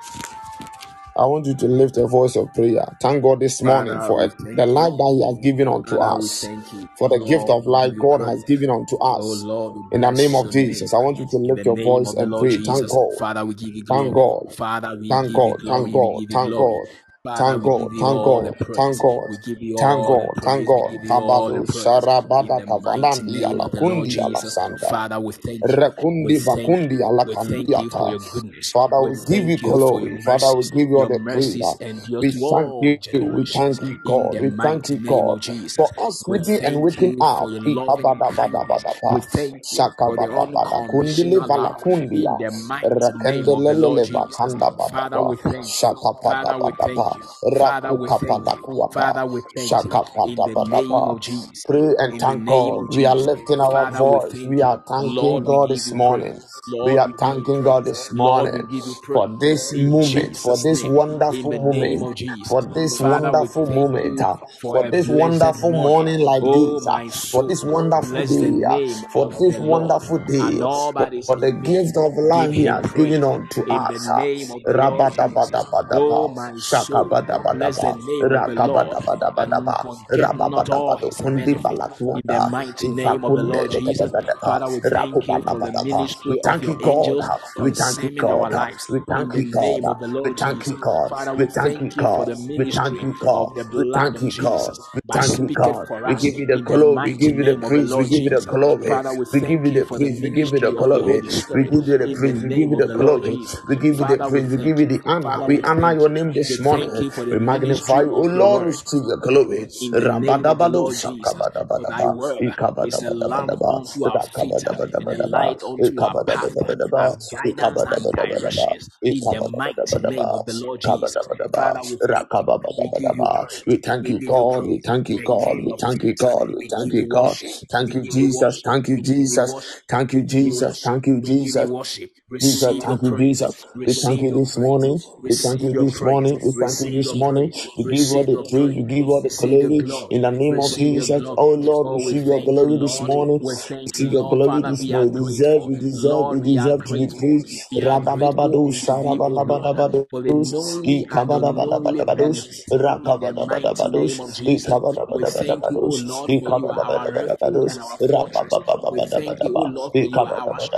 I 1.17 1.25
want 1.27 1.45
you 1.47 1.55
to 1.55 1.67
lift 1.67 1.97
a 1.97 2.07
voice 2.07 2.35
of 2.37 2.53
prayer. 2.53 2.85
Thank 3.01 3.23
God 3.23 3.41
this 3.41 3.61
morning 3.61 3.99
Father, 3.99 4.07
for 4.07 4.23
we 4.23 4.25
it, 4.25 4.33
thank 4.43 4.57
the 4.57 4.65
you. 4.75 4.75
life 4.75 4.93
that 4.97 5.13
He 5.17 5.25
has 5.27 5.43
given 5.43 5.67
unto 5.67 5.97
Father, 5.97 6.15
we 6.15 6.29
us, 6.29 6.41
thank 6.41 6.73
you. 6.73 6.89
for 6.97 7.09
the 7.09 7.19
gift 7.19 7.49
Lord, 7.49 7.51
of 7.51 7.67
we 7.67 7.67
life 7.67 7.91
give 7.91 7.95
you 7.95 8.03
God 8.03 8.21
has 8.21 8.43
praise. 8.43 8.45
given 8.45 8.69
unto 8.71 8.97
Oh 9.15 9.27
us. 9.27 9.45
Lord, 9.45 9.75
we 9.75 9.83
In 9.91 10.01
the 10.01 10.11
name 10.11 10.35
bless 10.35 10.35
of 10.35 10.51
your 10.51 10.55
name. 10.55 10.83
Jesus, 10.83 10.93
I 10.93 10.99
want 10.99 11.19
you 11.19 11.27
to 11.27 11.37
In 11.45 11.53
lift 11.53 11.63
the 11.63 11.65
your 11.65 11.77
name 11.77 11.83
voice 11.83 12.07
of 12.07 12.17
the 12.17 12.25
and 12.25 12.27
Lord 12.27 12.49
pray. 12.49 12.57
Thank 12.65 12.89
Jesus, 12.89 12.89
God. 12.89 13.11
Father, 13.11 13.45
we 13.45 13.55
give 13.55 13.75
you 13.75 13.83
Thank 13.89 14.13
glory. 14.13 14.15
God. 14.15 14.47
Father, 14.49 14.95
we 14.99 15.11
Thank 15.11 15.33
give 15.33 15.45
you 15.45 15.53
God. 15.53 15.61
Thank. 15.67 15.91
We 15.93 15.93
God. 15.93 16.21
give 16.21 16.31
you 16.31 16.37
Thank 16.37 16.55
glory. 16.55 16.57
God. 16.57 16.87
Father, 17.25 17.57
Thank 17.57 17.63
we 17.63 17.69
God. 17.69 17.89
give 17.89 17.93
you 17.93 18.05
Thank 18.05 18.21
all 18.21 18.41
God. 18.41 18.43
the 18.43 18.53
Thank 18.75 18.99
praise. 18.99 19.01
God. 19.01 19.27
We 19.27 19.37
give 19.37 19.61
you 19.63 19.77
Thank 19.77 20.05
all 20.05 20.17
the 20.17 20.27
God. 20.27 20.35
Thank 20.43 20.67
praise. 20.67 20.73
We 20.73 20.83
God. 20.83 20.91
give 20.97 21.05
you 21.05 21.21
all 21.21 21.51
the 21.51 21.61
Kabado 21.61 21.63
praise. 21.63 22.09
In 22.39 22.55
Sarabada 22.55 22.57
the 22.57 22.67
mighty 22.67 23.23
Kavalandi 23.23 23.41
name 23.41 23.61
of 23.61 23.71
the 23.73 23.81
Lord 23.81 24.09
Alakundi 24.09 24.19
Jesus, 24.19 24.59
Alasanda. 24.59 24.89
Father, 24.89 25.19
we 25.19 25.33
thank 25.33 25.77
you. 25.77 25.87
We 26.21 26.33
Rekundi 26.33 26.39
thank 26.55 26.81
you. 26.89 26.89
Vakundi 26.89 27.01
We 27.23 27.35
thank 27.35 27.77
you 27.79 27.89
for 27.89 28.07
Alakandiata. 28.07 28.09
your 28.09 28.19
goodness. 28.21 28.73
Father, 28.73 29.01
We 29.01 29.11
we 29.11 29.17
give 29.27 29.45
you 29.47 29.57
thank 29.57 29.61
you 29.61 29.75
for 29.75 30.01
your 30.01 30.11
glory. 30.11 30.17
Father, 30.19 30.53
we 30.55 30.65
mercies. 30.65 30.71
give 30.71 30.89
you 30.89 30.97
all 30.97 31.07
Your 31.07 31.09
the 31.09 31.19
praise. 31.29 31.59
mercies 31.59 31.77
endure 31.81 32.23
We 32.23 32.31
to 32.31 32.45
thank 32.53 32.75
all 32.75 32.97
you. 33.11 33.25
We 33.25 33.45
generations. 33.45 33.79
thank 33.83 33.89
you, 33.89 33.99
In 34.05 34.29
God. 34.29 34.31
the 34.31 34.41
We 34.41 34.51
thank 34.61 34.89
mighty 34.89 34.95
you, 34.95 34.99
name 34.99 35.27
God, 35.27 35.29
of 35.29 35.41
Jesus, 35.41 35.77
for 35.77 35.93
us 35.97 36.23
we 36.27 36.39
sleeping 36.39 36.59
and 36.65 36.81
thank 36.81 36.81
waking 36.81 37.15
you 37.15 37.21
up. 37.21 37.37
for 37.37 37.51
your 37.51 37.61
loving 37.61 38.15
kindness. 38.29 38.85
We 39.09 39.21
Ikabadabadabadaba. 39.21 39.21
thank 39.21 39.73
you 39.73 39.93
for 40.03 40.17
the 40.17 40.31
Shakabadabada. 40.35 40.83
Kundile 40.89 41.41
unconditional 41.41 41.49
love. 41.49 41.83
In 42.09 42.37
valakundia. 42.37 42.37
the 42.37 42.51
mighty 42.51 43.13
name 43.13 43.53
of 43.53 43.65
the 43.67 43.75
Lord 43.75 44.03
Rekendelelele 44.03 44.05
Jesus, 44.05 44.55
vakanda 44.55 44.71
Father, 44.77 45.21
badaba. 45.21 45.23
we 45.23 45.37
thank 45.37 45.83
you. 45.83 45.97
Father, 46.27 46.59
we 46.59 46.73
thank 46.73 47.14
Shakapadabadaba. 47.14 47.14
You. 47.17 47.29
Father, 47.51 47.93
we 47.93 48.09
thank 48.11 48.53
you. 48.53 48.67
Father, 48.91 49.25
we 49.25 49.41
thank 49.55 49.83
you. 49.85 50.01
In 50.23 50.43
the 50.43 50.55
name 50.55 51.03
of 51.03 51.21
Jesus. 51.21 51.65
Pray 51.65 51.95
and 51.99 52.19
thank 52.19 52.45
God. 52.45 52.91
We 52.91 53.05
are 53.05 53.15
lifting 53.15 53.61
our 53.61 53.85
Father, 53.85 54.03
we 54.05 54.19
voice. 54.19 54.31
thank 54.31 54.49
We 54.49 54.61
you. 54.61 54.63
are 54.63 54.83
thanking 54.87 55.15
Lord, 55.15 55.45
we 55.47 55.59
God 55.59 55.69
give 55.69 55.81
this 55.81 55.87
you 55.87 55.97
praise. 56.07 56.25
morning. 56.25 56.41
We 56.81 56.97
Lord, 56.97 56.99
are 56.99 57.07
we 57.07 57.13
give 57.13 57.37
you 57.37 57.45
thanking 57.45 57.63
God 57.63 57.85
praise. 57.85 57.85
this 57.85 58.11
Lord, 58.19 58.51
we 58.53 58.61
morning 58.61 58.67
give 58.67 58.85
you 58.87 58.95
for 59.13 59.27
praise. 59.27 59.31
this 59.39 59.73
In 59.73 59.91
moment, 59.91 60.37
for 60.37 60.57
Jesus' 60.57 60.65
this 60.65 60.83
name. 60.83 60.99
In 61.31 61.49
wonderful 61.49 61.49
the 61.49 61.59
name 61.59 62.03
moment, 62.03 62.03
of 62.03 62.15
Jesus. 62.15 62.49
for 62.49 62.61
this 62.73 62.99
Father, 63.01 63.33
we 63.33 63.49
wonderful 63.49 63.65
thank 63.65 63.89
moment, 63.89 64.03
you 64.03 64.21
uh, 64.21 64.37
for 64.61 64.71
for 64.71 64.85
a 64.85 64.91
this 64.91 65.07
blessed 65.07 65.45
wonderful 65.47 65.71
morning. 65.71 66.11
morning 66.11 66.21
like 66.21 66.43
Oh, 66.43 66.79
this, 66.79 66.87
uh, 66.87 66.99
my 66.99 67.09
for 67.31 67.47
this 67.47 67.63
soul, 67.63 67.65
wonderful 67.65 68.01
bless 68.01 68.37
the 68.37 68.51
day, 68.51 68.63
uh, 68.69 68.79
name 68.79 69.05
for 69.13 69.27
of 69.33 69.39
this 69.39 69.55
the 69.55 69.59
Lord, 69.59 69.95
wonderful 69.99 70.19
and 70.39 70.61
day, 70.61 70.61
all 70.63 70.93
for, 70.97 71.07
that 71.07 71.13
is 71.13 71.31
for 71.31 71.37
the 71.39 71.51
within 71.63 71.63
gift 71.63 71.97
of. 71.97 72.13
Give 72.31 72.51
life 72.51 72.55
He 72.55 72.65
him 72.65 72.67
has 72.67 72.91
given 72.93 73.23
praise. 73.23 73.25
unto 73.25 73.61
In 73.65 73.87
the 73.87 73.99
us. 73.99 74.11
name 74.15 74.51
of 74.51 74.65
the 74.65 74.75
Lord 74.75 75.09
Jesus. 75.09 75.53
Oh, 75.91 76.27
my 76.29 76.59
soul, 76.59 77.04
bless 77.51 77.81
the 77.81 77.93
shakabadabadaba, 77.93 77.93
name 77.93 78.33
of 78.33 78.45
the 78.45 78.55
Lord, 78.55 78.97
and 79.37 79.53
rakabadabadabadaba, 79.55 79.77
forget 79.81 80.29
not 80.39 80.69
all 80.69 80.97
rababadabado, 80.97 81.09
his 81.09 81.21
benefits. 81.35 81.87
In 82.13 82.23
the 82.29 82.41
mighty 82.41 82.89
name 82.89 83.25
of 83.25 83.35
the 83.35 83.43
ivakunde, 83.43 83.43
Lord 83.43 83.69
Jesus, 83.71 84.11
Father, 84.43 84.69
we 84.69 84.81
thank 84.81 85.29
you 85.29 85.43
for 85.49 85.59
the 85.61 85.71
rakubadabadaba. 85.71 86.09
We 86.27 86.37
thank 86.43 86.67
you, 86.67 86.75
God. 86.81 87.19
We 87.59 87.71
thank 87.71 88.03
you, 88.03 88.13
God. 88.15 88.49
We 88.89 89.01
thank 89.01 89.35
you, 89.35 89.45
God. 89.45 89.81
name 89.81 89.89
of 89.89 89.99
the 89.99 90.07
We 90.23 90.31
thank 90.37 90.65
you, 90.67 90.77
God. 90.81 91.13
We 91.37 91.45
thank 91.47 91.81
you, 91.81 91.93
thank 91.95 91.95
you 91.95 91.95
for 92.05 92.17
God. 92.21 92.35
We 92.55 92.65
thank 92.73 93.01
you, 93.05 93.13
God. 93.19 93.53
We 93.75 93.85
thank 93.93 94.21
you, 94.21 94.33
God. 94.33 94.75
We 94.93 95.01
thank 95.13 95.39
you, 95.39 95.49
God. 95.51 95.87
We 96.05 96.15
give 96.15 96.35
you 96.39 96.47
the 96.47 96.59
glory. 96.59 96.99
We 97.03 97.13
give 97.17 97.37
you 97.37 97.45
the 97.45 97.55
name 97.55 97.63
of 97.63 97.63
the 97.63 97.67
praise. 97.67 97.95
We 97.97 98.05
give 98.05 98.23
you 98.23 98.29
the 98.29 98.41
glory. 98.41 99.01
We 99.31 99.41
give 99.41 99.65
you 99.65 99.71
the 99.71 99.85
praise. 99.85 100.21
We 100.21 100.31
give 100.31 100.53
you 100.55 100.61
the 100.61 100.65
ministry 100.65 100.67
of 100.67 100.77
the 100.77 100.85
glory. 100.87 101.23
We 101.53 101.65
give 101.65 101.87
you 101.87 101.97
the 101.99 102.09
praise. 102.09 102.43
We 102.43 102.49
give 102.51 102.71
you 102.71 102.77
the 102.77 102.89
glory. 102.89 103.39
We 103.67 103.75
give 103.77 103.99
you 103.99 104.05
the 104.05 104.19
praise. 104.19 104.49
We 104.51 104.57
give 104.59 104.79
you 104.79 104.87
the 104.87 105.01
honor. 105.05 105.41
We 105.47 105.55
we 105.55 105.61
honor 105.63 105.93
your 105.93 106.09
name 106.09 106.33
this 106.33 106.59
morning. 106.59 106.94
You 107.01 107.11
for 107.11 107.25
the 107.25 107.35
We 107.35 107.39
magnify 107.39 108.01
ministry 108.01 108.07
of 108.11 108.31
your 108.33 108.47
Lord, 108.49 108.65
word 108.65 108.83
your 109.01 109.17
glory. 109.17 109.67
in 109.81 109.97
the 109.97 110.09
name 110.09 110.47
of 110.47 110.59
the 110.59 110.67
Rabadabado 110.67 110.69
Lord 110.69 110.97
Jesus. 110.97 111.49
For 111.75 111.85
thy 111.87 112.05
shakabadabadaba. 112.05 112.09
word 112.09 112.55
is 112.81 113.01
a 113.03 113.11
lamp 113.11 113.55
Ikabadabadabadaba. 113.59 113.73
unto 113.73 114.05
our 114.05 114.21
feet 114.21 114.63
and 114.97 115.09
a 115.09 115.17
Rakabadabadabadaba. 115.17 115.17
light 115.17 115.63
unto 115.63 116.01
our 116.03 116.15
path, 116.27 116.55
Ikabadabadabadaba. 116.57 117.03
our 117.03 117.17
guidance 117.31 117.85
and 117.91 118.11
Ikabadabadabadaba. 118.11 118.13
directions 118.13 118.89
in 119.09 119.29
the 119.29 119.41
mighty 119.41 119.99
Ikabadabadabadaba. 119.99 120.01
name 120.01 120.31
of 120.33 120.45
the 120.45 120.53
Lord 120.53 120.81
Jesus. 120.81 121.27
Ikabadabadaba. 121.27 121.55
Father, 121.55 121.83
we 121.83 121.97
thank 121.97 122.29
you. 122.33 122.49
We 122.77 122.89
give 122.89 123.15
you 123.17 123.27
Rakabadabadaba. 123.27 123.47
praise. 123.47 123.65
We 123.67 123.77
thank 123.77 124.09
We 124.09 124.11
you, 124.11 124.19
give 124.19 124.37
you 124.37 124.45
God. 124.45 124.67
We 124.67 124.79
praise. 124.79 124.85
thank 124.85 125.09
you, 125.09 125.19
The 125.19 125.29
God. 125.31 125.57
King 125.57 125.65
We 125.65 125.73
of 125.73 125.81
thank 125.81 126.03
you, 126.03 126.13
Kings. 126.15 126.15
God. 126.15 126.49
We 126.55 126.55
We 126.57 126.69
thank 126.69 126.93
give 126.93 126.95
you, 126.95 127.03
you 127.03 127.09
God. 127.09 127.37
worship. 127.39 127.61
Thank 127.71 127.93
We 127.93 127.95
you, 127.95 128.05
give 128.05 128.17
you 128.17 128.29
Jesus. 128.29 128.31
worship. 128.31 128.65
Thank 128.65 128.89
you, 128.89 128.97
We 128.97 129.03
give 129.03 129.29
you 129.29 129.41
Jesus. 129.41 129.55
worship. 129.55 129.83
Thank 129.89 130.13
We 130.13 130.13
you, 130.13 130.23
give 130.23 130.41
you 130.43 130.55
Jesus. 130.55 130.57
worship. 130.57 130.93
Thank 130.93 131.07
you, 131.07 131.21
We 131.21 131.35
give 131.35 131.57
you 131.57 131.67
Jesus. 131.67 131.69
worship. 131.69 132.11
Jesus, 132.41 132.75
Receive 132.75 132.83
thank 132.85 133.01
you. 133.03 133.17
Jesus. 133.17 133.65
We 133.85 133.93
thank 133.93 134.21
you 134.21 134.31
this 134.33 134.57
morning. 134.57 134.99
We 135.27 135.35
thank 135.37 135.63
you 135.63 135.75
this 135.75 136.01
morning. 136.03 136.39
We 136.43 136.53
thank 136.53 136.81
you 136.81 136.91
this 136.91 137.15
morning. 137.15 137.51
We 137.77 137.85
give 137.85 138.11
all 138.11 138.25
the 138.25 138.37
praise. 138.49 138.75
We 138.75 138.83
give 138.83 139.09
all 139.09 139.21
the 139.23 139.29
glory 139.29 139.87
in 140.09 140.21
the 140.23 140.31
name 140.31 140.59
of 140.59 140.75
Jesus. 140.77 141.23
Oh 141.37 141.53
Lord, 141.55 141.89
we 141.89 141.99
receive 141.99 142.25
your 142.25 142.41
glory 142.41 142.77
this 142.79 143.01
morning. 143.01 143.41
We 143.41 143.53
Receive 143.53 144.11
your 144.13 144.25
glory 144.25 144.63
this 144.63 144.87
we 144.87 144.93
morning. 144.93 145.13
You 145.13 145.27
deserve, 145.29 145.63
you 145.67 145.77
deserve, 145.77 146.27
we 146.29 146.41
deserve 146.41 146.85
to 146.85 146.97
be 146.97 147.07
praised. 147.07 147.47
We 147.75 147.87
are 147.87 148.01
grateful 148.01 148.51
Rabadabado, 148.51 148.65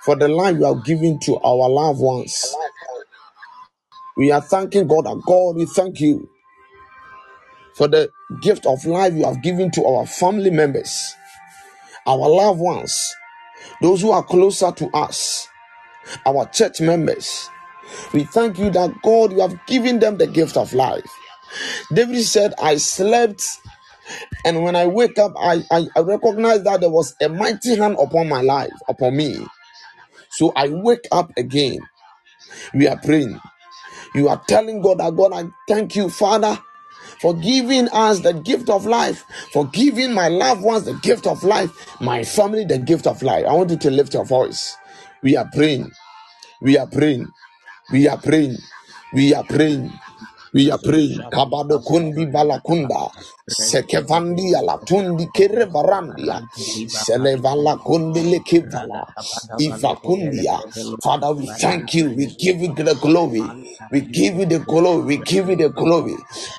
for 0.04 0.14
the 0.16 0.28
life 0.28 0.56
you 0.56 0.66
have 0.66 0.84
given 0.84 1.18
to 1.20 1.36
our 1.38 1.68
loved 1.68 2.00
ones. 2.00 2.54
We 4.16 4.30
are 4.30 4.40
thanking 4.40 4.86
God 4.86 5.06
that 5.06 5.20
God, 5.26 5.56
we 5.56 5.66
thank 5.66 6.00
you 6.00 6.30
for 7.74 7.88
the 7.88 8.10
gift 8.40 8.66
of 8.66 8.84
life 8.84 9.14
you 9.14 9.24
have 9.24 9.42
given 9.42 9.70
to 9.72 9.84
our 9.84 10.06
family 10.06 10.50
members, 10.50 11.14
our 12.06 12.28
loved 12.28 12.60
ones, 12.60 13.14
those 13.80 14.00
who 14.02 14.10
are 14.10 14.22
closer 14.22 14.72
to 14.72 14.88
us, 14.94 15.48
our 16.26 16.46
church 16.48 16.80
members. 16.80 17.48
We 18.12 18.24
thank 18.24 18.58
you 18.58 18.70
that 18.70 18.94
God, 19.02 19.32
you 19.32 19.40
have 19.40 19.58
given 19.66 19.98
them 19.98 20.18
the 20.18 20.26
gift 20.26 20.56
of 20.56 20.72
life. 20.72 21.10
David 21.92 22.22
said, 22.24 22.54
I 22.60 22.76
slept, 22.76 23.44
and 24.44 24.62
when 24.62 24.76
I 24.76 24.86
wake 24.86 25.18
up, 25.18 25.34
I, 25.38 25.62
I, 25.70 25.86
I 25.96 26.00
recognize 26.00 26.62
that 26.64 26.80
there 26.80 26.90
was 26.90 27.14
a 27.20 27.28
mighty 27.28 27.76
hand 27.76 27.96
upon 28.00 28.28
my 28.28 28.40
life, 28.40 28.72
upon 28.88 29.16
me. 29.16 29.46
So 30.30 30.52
I 30.56 30.68
wake 30.68 31.06
up 31.12 31.30
again. 31.36 31.78
We 32.74 32.88
are 32.88 32.98
praying. 32.98 33.38
You 34.14 34.28
are 34.28 34.42
telling 34.46 34.80
God 34.80 34.98
that 34.98 35.14
God, 35.14 35.32
I 35.34 35.44
thank 35.68 35.96
you, 35.96 36.08
Father, 36.08 36.58
for 37.22 37.32
giving 37.34 37.88
us 37.90 38.18
the 38.18 38.32
gift 38.32 38.68
of 38.68 38.84
life, 38.84 39.24
for 39.52 39.64
giving 39.68 40.12
my 40.12 40.26
loved 40.26 40.60
ones 40.60 40.84
the 40.84 40.94
gift 40.94 41.28
of 41.28 41.44
life, 41.44 41.70
my 42.00 42.24
family 42.24 42.64
the 42.64 42.78
gift 42.78 43.06
of 43.06 43.22
life. 43.22 43.46
I 43.46 43.52
want 43.52 43.70
you 43.70 43.76
to 43.76 43.90
lift 43.92 44.12
your 44.12 44.24
voice. 44.24 44.76
We 45.22 45.36
are 45.36 45.48
praying. 45.54 45.92
We 46.60 46.76
are 46.76 46.88
praying. 46.88 47.28
We 47.92 48.08
are 48.08 48.18
praying. 48.18 48.56
We 49.14 49.32
are 49.34 49.44
praying. 49.44 49.92
We 50.54 50.70
are 50.72 50.78
praying. 50.78 51.26
Kabado 51.32 51.80
kundi 51.84 52.26
balakunda. 52.26 53.10
Sekevandi 53.48 54.54
ala 54.56 54.78
tundi 54.86 55.26
kere 55.32 55.66
varandia. 55.66 56.42
Selevala 56.88 57.76
kundi 57.84 58.22
lekivala. 58.22 59.06
Ivakundia. 59.58 60.60
Father, 61.02 61.32
we 61.34 61.46
thank 61.46 61.94
you. 61.94 62.10
We 62.16 62.26
give 62.38 62.62
you 62.62 62.74
the 62.74 62.96
glory. 63.00 63.56
We 63.92 64.02
give 64.02 64.36
you 64.36 64.46
the 64.46 64.60
glory. 64.60 65.02
We 65.04 65.18
give 65.18 65.48
you 65.50 65.56
the 65.56 65.70
glory. 65.70 66.16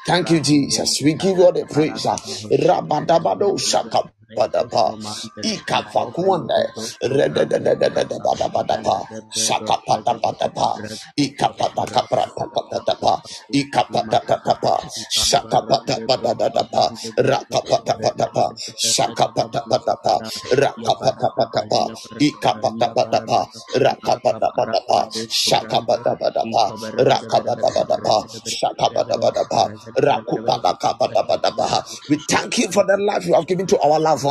Thank 0.08 0.32
you, 0.32 0.42
Jesus. 0.42 1.02
We 1.04 1.16
give 1.16 1.38
you 1.38 1.46
all 1.46 1.54
the 1.54 1.66
praise. 1.66 2.06
Rabadabado 2.06 3.60
shaka 3.60 4.04
badapa 4.36 4.96
ika 5.44 5.84
fakuanda 5.94 6.56
reda 7.04 7.46
da 7.46 7.60
da 7.60 7.74
da 7.76 7.90
da 7.90 8.04
da 8.04 8.18
bada 8.26 8.48
bada 8.54 8.78
pa 8.86 8.98
shaka 9.32 9.78
pata 9.88 10.14
pata 10.24 10.48
pa 10.56 10.70
ika 11.18 11.50
pata 11.60 11.84
kapra 11.94 12.26
pata 12.38 12.62
pata 12.72 12.96
pa 13.02 13.14
ika 13.54 13.84
pata 13.94 14.20
pata 14.28 14.54
pa 14.64 14.74
shaka 15.12 15.60
pata 15.70 15.96
pata 16.08 16.32
da 16.40 16.50
da 16.50 16.64
pa 16.74 16.86
raka 17.30 17.62
pata 17.70 17.94
pata 18.04 18.28
pa 18.36 18.46
shaka 18.78 19.28
pata 19.36 19.62
pata 19.70 19.96
pa 20.04 20.16
raka 20.62 20.94
pata 21.04 21.28
pata 21.38 21.62
pa 21.72 21.82
ika 22.20 22.52
pata 22.62 22.88
pata 22.96 23.20
pa 23.28 23.40
raka 23.86 24.14
pata 24.24 24.50
pata 24.58 24.80
pa 24.90 25.00
shaka 25.30 25.80
pata 25.88 26.14
pata 26.22 26.44
pa 26.54 26.64
raka 27.10 27.40
pata 27.46 27.70
pata 27.76 27.98
pa 28.06 28.18
shaka 28.46 28.88
pata 28.96 29.16
pata 29.24 29.44
pa 29.52 29.62
raku 30.08 30.38
pata 30.48 30.74
pata 31.00 31.22
pata 31.28 31.52
pa 31.58 31.68
we 32.10 32.18
thank 32.30 32.58
you 32.60 32.68
for 32.72 32.84
the 32.86 32.98
life 32.98 33.26
you 33.26 33.34
have 33.36 33.48
given 33.48 33.68
to 33.68 33.78
our 33.80 34.00
loved 34.00 34.23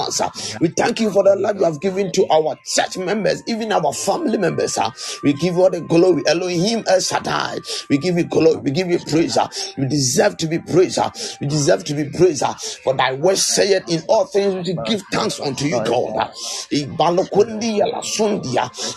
we 0.60 0.68
thank 0.68 1.00
you 1.00 1.10
for 1.10 1.24
the 1.24 1.36
life 1.36 1.56
you 1.56 1.64
have 1.64 1.80
given 1.80 2.12
to 2.12 2.26
our 2.28 2.58
church 2.64 2.98
members 2.98 3.42
even 3.46 3.72
our 3.72 3.92
family 3.92 4.38
members 4.38 4.78
we 5.22 5.32
give 5.34 5.54
you 5.54 5.62
all 5.62 5.70
the 5.70 5.80
glory. 5.80 6.22
Elohim 6.26 6.84
El 6.88 7.00
Shaddai. 7.00 7.58
We 7.90 7.98
give 7.98 8.16
you 8.16 8.24
glory. 8.24 8.56
We 8.58 8.70
give 8.70 8.88
you 8.88 8.98
praise 8.98 9.36
you 9.76 9.86
deserve 9.88 10.36
to 10.38 10.46
be 10.46 10.58
praised 10.58 10.98
you 11.40 11.48
deserve 11.48 11.84
to 11.84 11.94
be 11.94 12.08
praised 12.10 12.44
for 12.84 12.94
thy 12.94 13.12
word 13.12 13.38
saith 13.38 13.88
in 13.88 14.02
all 14.08 14.26
things 14.26 14.54
we 14.54 14.62
give 14.84 15.02
thanks 15.12 15.40
unto 15.40 15.66
you 15.66 15.82
God. 15.82 16.30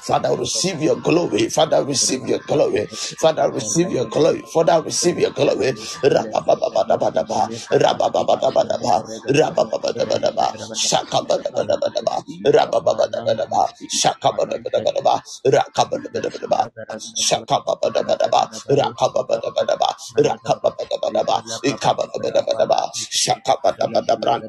Father 0.03 0.35
receive 0.37 0.81
your 0.81 0.95
glory. 0.97 1.49
Father 1.49 1.83
receive 1.83 2.27
your 2.27 2.39
glory. 2.39 2.87
Father 2.87 3.51
receive 3.51 3.89
your 3.91 4.05
glory. 4.05 4.41
Father 4.41 4.81
receive 4.81 5.19
your 5.19 5.31
glory 5.31 5.73
Shakabababababa 10.75 12.23
Rababababababa 12.45 13.63
Shakabababababa 13.89 15.15
Rakabababababa 15.47 16.69
Shakabababababa 17.17 18.41
Rakabababababa 18.69 19.89
Rakabababababa 20.19 21.37
Ikabababababa 21.65 22.79
Shakabababababa 23.11 24.41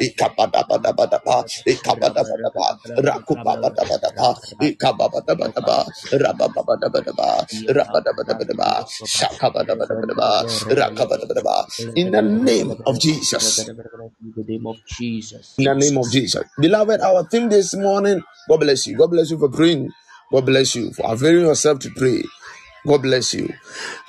Ikabababababa 0.00 1.46
Ikabababababa 1.66 2.66
Rakubababababa 2.98 4.28
Ikabababababa 4.62 5.78
Rabababababa 6.12 7.28
Rabababababa 7.68 8.86
Shakabababababa 9.06 10.44
Rakababababa 10.70 11.66
in 11.96 12.10
the 12.12 12.22
name 12.22 12.76
of 12.86 12.98
Jesus. 13.00 13.70
Jesus. 15.00 15.56
In 15.58 15.64
the 15.64 15.74
name 15.74 15.98
of 15.98 16.10
Jesus. 16.10 16.44
Beloved, 16.60 17.00
our 17.00 17.24
theme 17.28 17.48
this 17.48 17.74
morning, 17.76 18.22
God 18.48 18.60
bless 18.60 18.86
you. 18.86 18.96
God 18.98 19.10
bless 19.10 19.30
you 19.30 19.38
for 19.38 19.48
praying. 19.50 19.90
God 20.32 20.46
bless 20.46 20.74
you 20.76 20.92
for 20.92 21.12
availing 21.12 21.46
yourself 21.46 21.80
to 21.80 21.90
pray. 21.96 22.22
God 22.86 23.02
bless 23.02 23.34
you. 23.34 23.48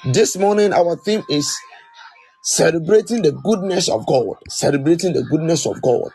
This 0.06 0.38
morning, 0.38 0.74
our 0.74 0.98
theme 0.98 1.24
is 1.30 1.58
celebrating 2.42 3.22
the 3.22 3.32
goodness 3.32 3.89
of 3.89 4.06
God. 4.08 4.36
Celebrating 4.50 5.14
the 5.14 5.24
goodness 5.24 5.66
of 5.66 5.82
God. 5.82 6.10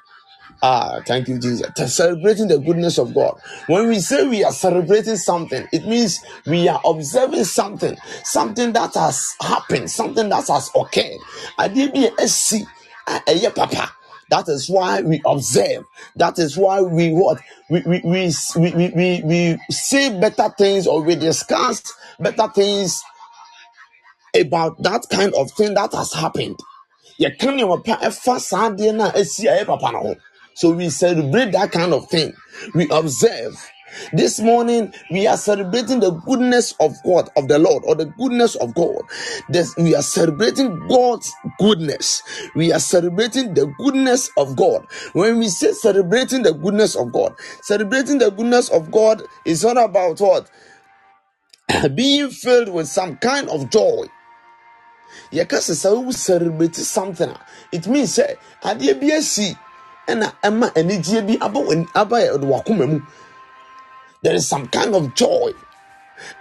Ah, 0.63 1.01
thank 1.07 1.29
you, 1.29 1.39
Jesus. 1.39 1.71
Celebrating 1.95 2.49
the 2.49 2.59
goodness 2.59 2.99
of 2.99 3.15
God. 3.15 3.39
When 3.69 3.89
we 3.89 4.01
say 4.01 4.27
we 4.27 4.45
are 4.45 4.53
celebrating 4.53 5.17
something, 5.17 5.67
it 5.73 5.87
means 5.87 6.21
we 6.47 6.69
are 6.69 6.81
observing 6.85 7.45
something, 7.45 7.97
something 8.25 8.73
that 8.75 8.95
has 8.95 9.35
happened, 9.41 9.91
something 9.91 10.29
that 10.31 10.47
has 10.49 10.71
occurred. 10.77 11.21
I 11.59 11.69
did 11.69 11.93
be 11.93 12.07
a 12.07 13.51
papa. 13.51 13.93
That 14.31 14.49
is 14.49 14.69
why 14.69 15.03
we 15.03 15.21
observe. 15.25 15.85
That 16.17 16.39
is 16.39 16.57
why 16.57 16.81
we 16.81 17.13
what 17.13 17.41
we 17.71 17.83
we 17.87 18.01
we 18.05 18.33
we 18.57 18.91
we, 18.91 19.23
we, 19.23 19.59
better 20.21 20.49
things 20.59 20.87
or 20.87 21.03
we 21.03 21.15
discuss 21.15 21.83
better 22.19 22.49
things 22.55 23.03
about 24.35 24.83
that 24.83 25.07
kind 25.11 25.33
of 25.35 25.51
thing 25.53 25.75
that 25.75 25.93
has 25.93 26.13
happened. 26.13 26.59
so 30.55 30.71
we 30.71 30.89
celebrate 30.91 31.53
that 31.53 31.71
kind 31.71 31.93
of 31.95 32.09
thing 32.09 32.33
we 32.75 32.89
observe 32.91 33.55
this 34.13 34.41
morning 34.41 34.93
we 35.11 35.27
are 35.27 35.37
celebrating 35.37 36.01
the 36.01 36.11
goodness 36.11 36.75
of 36.81 36.95
God, 37.05 37.29
of 37.37 37.49
the 37.49 37.59
Lord, 37.59 37.83
or 37.87 37.95
the 37.95 38.07
goodness 38.07 38.55
of 38.57 38.75
God. 38.75 39.03
This, 39.49 39.75
we 39.77 39.95
are 39.95 40.03
celebrating 40.03 40.87
God's 40.89 41.33
goodness. 41.59 42.23
We 42.55 42.73
are 42.73 42.81
celebrating 42.81 43.55
the 43.55 43.67
goodness 43.79 44.31
of 44.37 44.57
God. 44.57 44.87
When 45.13 45.39
we 45.39 45.49
say 45.49 45.73
celebrating 45.73 46.43
the 46.43 46.53
goodness 46.55 46.95
of 46.97 47.13
God, 47.13 47.35
celebrating 47.63 48.19
the 48.19 48.31
goodness 48.31 48.69
of 48.71 48.91
God 48.91 49.23
is 49.45 49.65
not 49.65 49.77
about 49.77 50.21
what? 50.21 50.51
Being 51.95 52.31
filled 52.31 52.69
with 52.71 52.89
some 52.89 53.17
kind 53.17 53.49
of 53.49 53.71
joy 53.71 54.07
yɛka 55.33 55.59
sɛ 55.61 55.75
sɛ 55.75 56.13
celebrate 56.15 56.77
something 56.77 57.35
it 57.73 57.87
means 57.87 58.17
sɛ 58.17 58.37
adeɛ 58.63 59.01
bi 59.01 59.13
asi 59.17 59.57
ɛna 60.09 60.33
ɛma 60.43 60.73
anigyeɛ 60.75 61.27
bi 61.27 61.37
aba 61.41 61.61
w'ani 61.61 61.87
aba 61.95 62.17
yɛ 62.21 62.41
mu 62.89 63.01
there 64.23 64.35
is 64.35 64.49
some 64.49 64.67
kind 64.69 64.95
of 64.95 65.15
joy. 65.15 65.53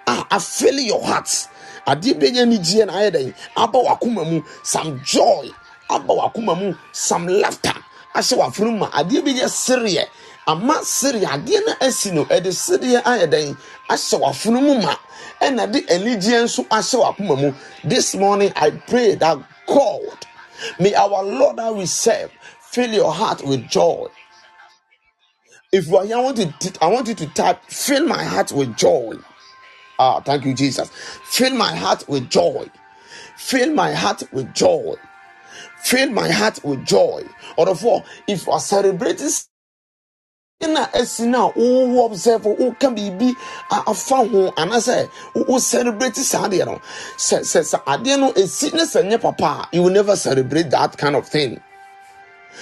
Ah 0.08 0.26
I 0.32 0.40
feel 0.40 0.80
your 0.80 1.04
heart 1.06 1.30
adeɛ 1.88 2.20
bi 2.20 2.28
anya 2.28 2.44
anigyeɛ 2.46 2.86
na 2.88 2.94
ayɛ 2.94 3.12
dɛn 3.12 3.34
aba 3.58 3.80
wakoma 3.80 4.24
mu 4.30 4.42
some 4.64 5.02
joy. 5.04 5.50
Aba 5.90 6.14
wakoma 6.14 6.58
mu 6.58 6.74
some 6.92 7.28
laughter. 7.28 7.74
Ahyɛ 8.16 8.38
w'afono 8.38 8.78
mu 8.78 8.86
a 8.86 8.90
adeɛ 9.04 9.24
bi 9.26 9.32
yɛ 9.32 9.46
sereɛ 9.50 10.06
ama 10.48 10.76
sereɛ 10.82 11.26
adeɛ 11.26 11.66
no 11.66 11.74
asi 11.82 12.12
no 12.12 12.26
ɛde 12.26 12.52
sereɛ 12.54 13.04
ayɛ 13.04 13.28
dɛn 13.30 13.58
ahyɛ 13.90 14.20
w'afono 14.20 14.62
mu 14.62 14.82
ma. 14.82 14.96
Ɛna 15.42 15.72
de 15.72 15.82
anigyeɛ 15.82 16.44
nso 16.44 16.64
ahyɛ 16.70 16.98
w'akoma 17.04 17.38
mu. 17.42 17.54
This 17.84 18.16
morning 18.16 18.52
i 18.56 18.72
pray 18.72 19.16
that 19.16 19.38
god 19.68 20.26
may 20.80 20.94
our 20.96 21.24
lord 21.24 21.58
that 21.58 21.76
we 21.76 21.86
fill 21.86 22.90
your 22.92 23.12
heart 23.14 23.44
with 23.46 23.68
joy 23.68 24.08
if 25.76 25.88
you 25.88 25.98
are 25.98 26.06
here 26.06 26.18
i 26.18 26.22
want, 26.22 26.38
to, 26.38 26.74
I 26.82 26.88
want 26.88 27.08
you 27.10 27.16
to 27.16 27.28
type 27.28 27.62
fill 27.68 28.08
my 28.08 28.24
heart 28.24 28.52
with 28.54 28.78
joy. 28.78 29.16
Ah 30.00 30.22
thank 30.22 30.46
you 30.46 30.54
jesus. 30.54 30.90
Fill 31.26 31.54
my 31.56 31.76
heart 31.76 32.08
with 32.08 32.30
joy. 32.30 32.70
Fill 33.38 33.74
my 33.74 33.94
heart 33.94 34.24
with 34.32 34.54
joy. 34.54 34.96
Fill 35.84 36.12
my 36.12 36.32
heart 36.32 36.64
with 36.64 36.86
joy. 36.86 37.24
Or 37.58 37.66
therefore 37.66 38.04
if 38.28 38.46
you 38.48 38.54
are 38.54 38.60
celebrating 38.60 39.30
na 40.62 40.88
esi 40.94 41.28
na 41.28 41.52
wo 41.56 42.06
observe 42.06 42.46
wo 42.46 42.72
ka 42.80 42.90
biribi 42.90 43.36
afa 43.70 44.16
ho 44.26 44.52
anasɛ 44.58 45.10
wo 45.48 45.60
celebrate 45.60 46.16
saa 46.16 46.48
adeɛ 46.48 46.66
no. 46.66 46.82
Sɛ 47.18 47.40
sɛ 47.42 47.62
sɛ 47.62 47.84
adeɛ 47.86 48.20
no 48.20 48.32
esi 48.34 48.74
ne 48.74 48.84
sɛ 48.84 49.04
nyɛ 49.06 49.22
papa 49.22 49.68
you 49.74 49.84
will 49.84 49.92
never 49.92 50.16
celebrate 50.16 50.70
that 50.72 50.98
kind 50.98 51.16
of 51.16 51.28
thing 51.28 51.60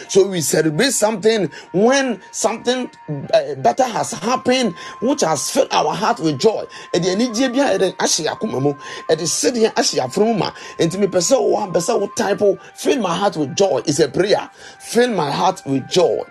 So 0.08 0.28
we 0.28 0.42
celebrate 0.42 0.92
something 0.92 1.50
when 1.72 2.22
something 2.32 2.90
uh, 3.34 3.56
better 3.58 3.84
has 3.84 4.12
happened, 4.12 4.76
which 5.02 5.22
has 5.22 5.50
filled 5.50 5.72
our 5.72 5.94
heart 5.94 6.20
with 6.20 6.40
joy. 6.40 6.66
Ɛde 6.94 7.16
anigye 7.16 7.54
bi 7.54 7.60
a 7.60 7.78
ɛde 7.78 7.96
ahyɛ 7.98 8.28
akoma 8.38 8.62
mu, 8.62 8.74
ɛde 9.10 9.24
sedeɛ 9.24 9.74
ahyɛ 9.74 10.06
afunu 10.06 10.38
ma. 10.38 10.52
Ntumi 10.80 11.08
pɛ 11.08 11.20
sɛ 11.20 11.40
wo 11.40 11.48
wa 11.50 11.68
pɛ 11.68 11.78
sɛ 11.82 12.00
wo 12.00 12.08
type 12.16 12.60
fill 12.76 13.00
my 13.00 13.16
heart 13.16 13.38
with 13.38 13.56
joy 13.56 13.82
is 13.86 14.00
a 14.00 14.08
prayer. 14.08 14.50
Fill 14.80 15.10
my 15.10 15.32
heart 15.32 15.62
with 15.66 15.88
joy. 15.90 16.24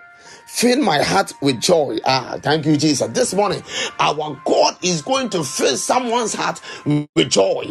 Fill 0.52 0.82
my 0.82 1.02
heart 1.02 1.32
with 1.40 1.60
joy. 1.60 1.98
Ah, 2.04 2.38
thank 2.42 2.66
you, 2.66 2.76
Jesus. 2.76 3.08
This 3.12 3.34
morning, 3.34 3.62
our 3.98 4.40
God 4.44 4.76
is 4.84 5.02
going 5.02 5.30
to 5.30 5.44
fill 5.44 5.76
someone's 5.78 6.34
heart 6.34 6.60
with 7.16 7.30
joy. 7.30 7.66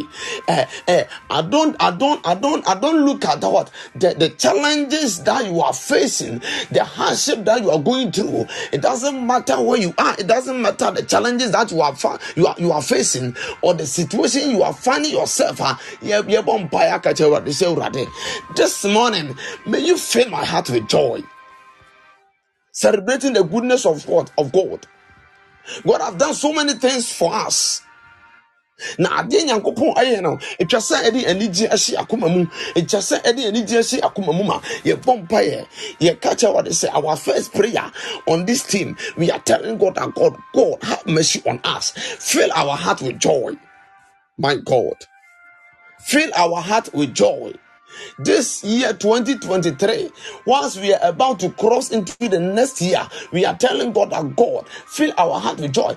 Uh, 0.48 0.66
uh, 0.88 1.04
I 1.30 1.42
don't, 1.42 1.76
I 1.80 1.92
don't, 1.92 2.26
I 2.26 2.34
don't, 2.34 2.68
I 2.68 2.74
don't 2.78 3.06
look 3.06 3.24
at 3.24 3.40
what 3.42 3.70
the, 3.94 4.14
the 4.18 4.30
challenges 4.30 5.22
that 5.24 5.46
you 5.46 5.60
are 5.62 5.72
facing, 5.74 6.40
the 6.72 6.84
hardship 6.84 7.44
that 7.46 7.62
you 7.62 7.70
are 7.70 7.80
going 7.80 8.12
through. 8.12 8.46
It 8.72 8.82
doesn't 8.82 9.26
matter 9.26 9.62
where 9.62 9.78
you 9.80 9.94
are. 9.98 10.14
It 10.18 10.26
doesn't 10.26 10.60
matter 10.60 10.90
the 10.90 11.04
challenges 11.04 11.52
that 11.52 11.70
you 11.72 11.80
are 11.82 11.96
you 12.36 12.48
are 12.48 12.56
you 12.58 12.72
are 12.72 12.82
facing 12.82 13.36
or 13.62 13.74
the 13.74 13.86
situation 13.86 14.50
you 14.50 14.62
are 14.64 14.74
finding 14.74 15.12
yourself. 15.12 15.60
Uh, 15.62 15.76
this 18.56 18.84
morning, 18.84 19.36
may 19.66 19.80
you 19.80 19.96
fill 19.98 20.30
my 20.30 20.44
heart 20.44 20.70
with 20.70 20.88
joy 20.88 21.22
celebrating 22.72 23.34
the 23.34 23.44
goodness 23.44 23.86
of 23.86 24.06
God 24.06 24.30
of 24.38 24.52
God. 24.52 24.86
God 25.86 26.00
have 26.02 26.18
done 26.18 26.34
so 26.34 26.52
many 26.52 26.74
things 26.74 27.12
for 27.12 27.32
us. 27.34 27.82
na 28.98 29.08
adeɛ 29.22 29.40
nyankopɔn 29.46 29.94
ayɛ 30.00 30.22
no 30.22 30.38
atwa 30.60 30.80
sɛ 30.80 30.96
ɛde 31.08 31.20
anigye 31.30 31.66
ahye 31.70 31.96
akoma 32.02 32.28
mu. 32.34 32.46
Atwa 32.76 33.00
sɛ 33.00 33.22
ɛde 33.22 33.42
anigye 33.50 33.78
ahye 33.78 34.00
akoma 34.02 34.32
mu 34.36 34.44
ma 34.44 34.60
yɛbɔ 34.84 35.26
mpaeɛ. 35.28 35.66
Yɛka 36.00 36.30
kyɛ 36.38 36.48
wɔde 36.54 36.70
sɛ 36.72 36.88
our 36.94 37.16
first 37.16 37.52
prayer 37.52 37.90
on 38.28 38.44
this 38.46 38.62
team 38.62 38.96
we 39.16 39.30
are 39.30 39.40
telling 39.40 39.78
god 39.78 39.94
that 39.96 40.14
god 40.14 40.36
god 40.54 40.82
have 40.82 41.06
mercy 41.06 41.42
on 41.46 41.60
us. 41.64 41.92
Fill 41.96 42.50
our 42.54 42.76
heart 42.76 43.02
with 43.02 43.18
joy. 43.18 43.52
My 44.38 44.56
god. 44.56 44.96
Fill 46.00 46.30
our 46.36 46.60
heart 46.60 46.92
with 46.94 47.14
joy 47.14 47.54
this 48.18 48.64
year 48.64 48.92
2023, 48.92 50.10
once 50.46 50.76
we 50.78 50.94
are 50.94 51.00
about 51.10 51.40
to 51.40 51.50
cross 51.50 51.90
into 51.90 52.16
the 52.28 52.40
next 52.40 52.80
year, 52.80 53.06
we 53.32 53.44
are 53.44 53.56
telling 53.56 53.92
God 53.92 54.10
that 54.10 54.36
God 54.36 54.68
fill 54.68 55.12
our 55.18 55.40
heart 55.40 55.60
with 55.60 55.72
joy. 55.72 55.96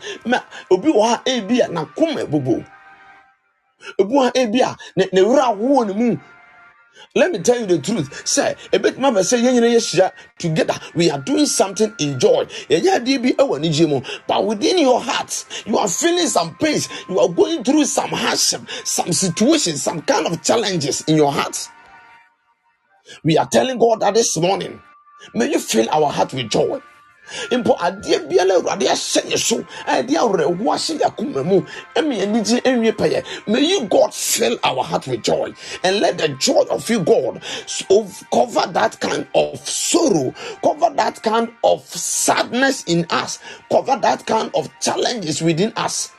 Let 7.15 7.31
me 7.31 7.39
tell 7.39 7.59
you 7.59 7.65
the 7.67 7.79
truth. 7.79 8.27
Say, 8.27 8.55
a 8.73 8.79
bit 8.79 8.97
mama 8.99 9.23
say, 9.23 9.41
together 10.39 10.75
we 10.95 11.11
are 11.11 11.19
doing 11.19 11.45
something 11.45 11.93
in 11.99 12.19
joy. 12.19 12.45
But 14.27 14.45
within 14.45 14.79
your 14.79 15.01
heart, 15.01 15.45
you 15.65 15.77
are 15.77 15.87
feeling 15.89 16.27
some 16.27 16.55
pain. 16.55 16.79
You 17.09 17.19
are 17.19 17.29
going 17.29 17.63
through 17.65 17.85
some 17.85 18.09
hardship, 18.11 18.61
some 18.85 19.13
situations, 19.13 19.83
some 19.83 20.01
kind 20.03 20.27
of 20.27 20.41
challenges 20.43 21.01
in 21.07 21.17
your 21.17 21.31
heart. 21.33 21.69
We 23.23 23.37
are 23.37 23.47
telling 23.47 23.79
God 23.79 24.01
that 24.01 24.13
this 24.15 24.37
morning, 24.37 24.81
may 25.33 25.51
you 25.51 25.59
fill 25.59 25.89
our 25.91 26.11
heart 26.11 26.33
with 26.33 26.49
joy. 26.49 26.81
mpo 27.51 27.75
adeɛ 27.77 28.19
awurade 28.51 28.87
ahyɛ 28.87 29.21
yɛ 29.31 29.37
so 29.37 29.57
ɛde 29.87 30.13
ahyɛ 30.15 30.99
yɛ 30.99 31.05
akoma 31.09 31.43
mu 31.45 31.61
anigye 31.95 32.61
ɛnwie 32.61 32.91
pɛyɛ. 32.93 33.23
May 33.47 33.61
you 33.61 33.85
god 33.87 34.13
fill 34.13 34.57
our 34.63 34.83
heart 34.83 35.07
with 35.07 35.23
joy 35.23 35.53
and 35.83 35.99
let 35.99 36.17
the 36.17 36.29
joy 36.29 36.63
of 36.69 36.89
you 36.89 36.99
god 37.01 37.41
cover 38.31 38.67
that 38.71 38.99
kind 38.99 39.27
of 39.35 39.67
sorrow 39.67 40.33
cover 40.63 40.89
that 40.95 41.21
kind 41.23 41.51
of 41.63 41.81
sadness 41.87 42.83
in 42.85 43.05
us 43.09 43.39
cover 43.71 43.97
that 44.01 44.25
kind 44.25 44.51
of 44.55 44.69
challenges 44.81 45.41
within 45.41 45.73
us. 45.75 46.11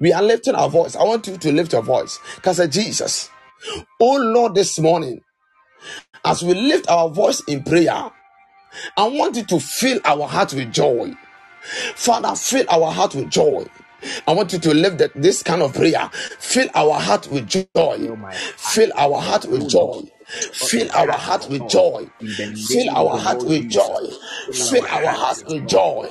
We 0.00 0.12
are 0.12 0.22
lifting 0.22 0.54
our 0.54 0.68
voice. 0.68 0.96
I 0.96 1.04
want 1.04 1.26
you 1.28 1.36
to 1.38 1.52
lift 1.52 1.72
your 1.72 1.82
voice. 1.82 2.18
Because 2.36 2.66
jesus. 2.68 3.30
Oh 4.00 4.16
lord 4.16 4.54
this 4.54 4.78
morning 4.78 5.22
as 6.26 6.44
we 6.44 6.54
lift 6.54 6.88
our 6.90 7.10
voice 7.10 7.42
in 7.48 7.64
prayer, 7.64 8.10
I 8.98 9.08
want 9.08 9.36
you 9.36 9.44
to 9.44 9.60
fill 9.60 10.00
our 10.04 10.28
heart 10.28 10.54
with 10.54 10.72
joy. 10.72 11.14
Father, 11.96 12.34
fill 12.36 12.66
our 12.70 12.92
heart 12.92 13.14
with 13.14 13.30
joy. 13.30 13.66
I 14.28 14.32
want 14.34 14.52
you 14.52 14.60
to 14.60 14.74
live 14.74 14.98
that 14.98 15.12
this 15.14 15.42
kind 15.42 15.62
of 15.62 15.74
prayer. 15.74 16.10
Fill 16.38 16.68
our 16.74 16.94
heart 17.00 17.28
with 17.30 17.48
joy. 17.48 17.64
Fill 18.56 18.92
our 18.96 19.20
heart 19.20 19.46
with 19.46 19.68
joy. 19.68 20.02
Fill 20.26 20.90
our 20.92 21.12
heart 21.12 21.48
with 21.48 21.68
joy. 21.68 22.10
Fill 22.66 22.90
our 22.90 23.16
heart 23.18 23.44
with 23.44 23.70
joy. 23.70 24.08
Fill 24.52 24.84
our 24.86 25.06
heart 25.06 25.44
with 25.46 25.68
joy. 25.68 26.08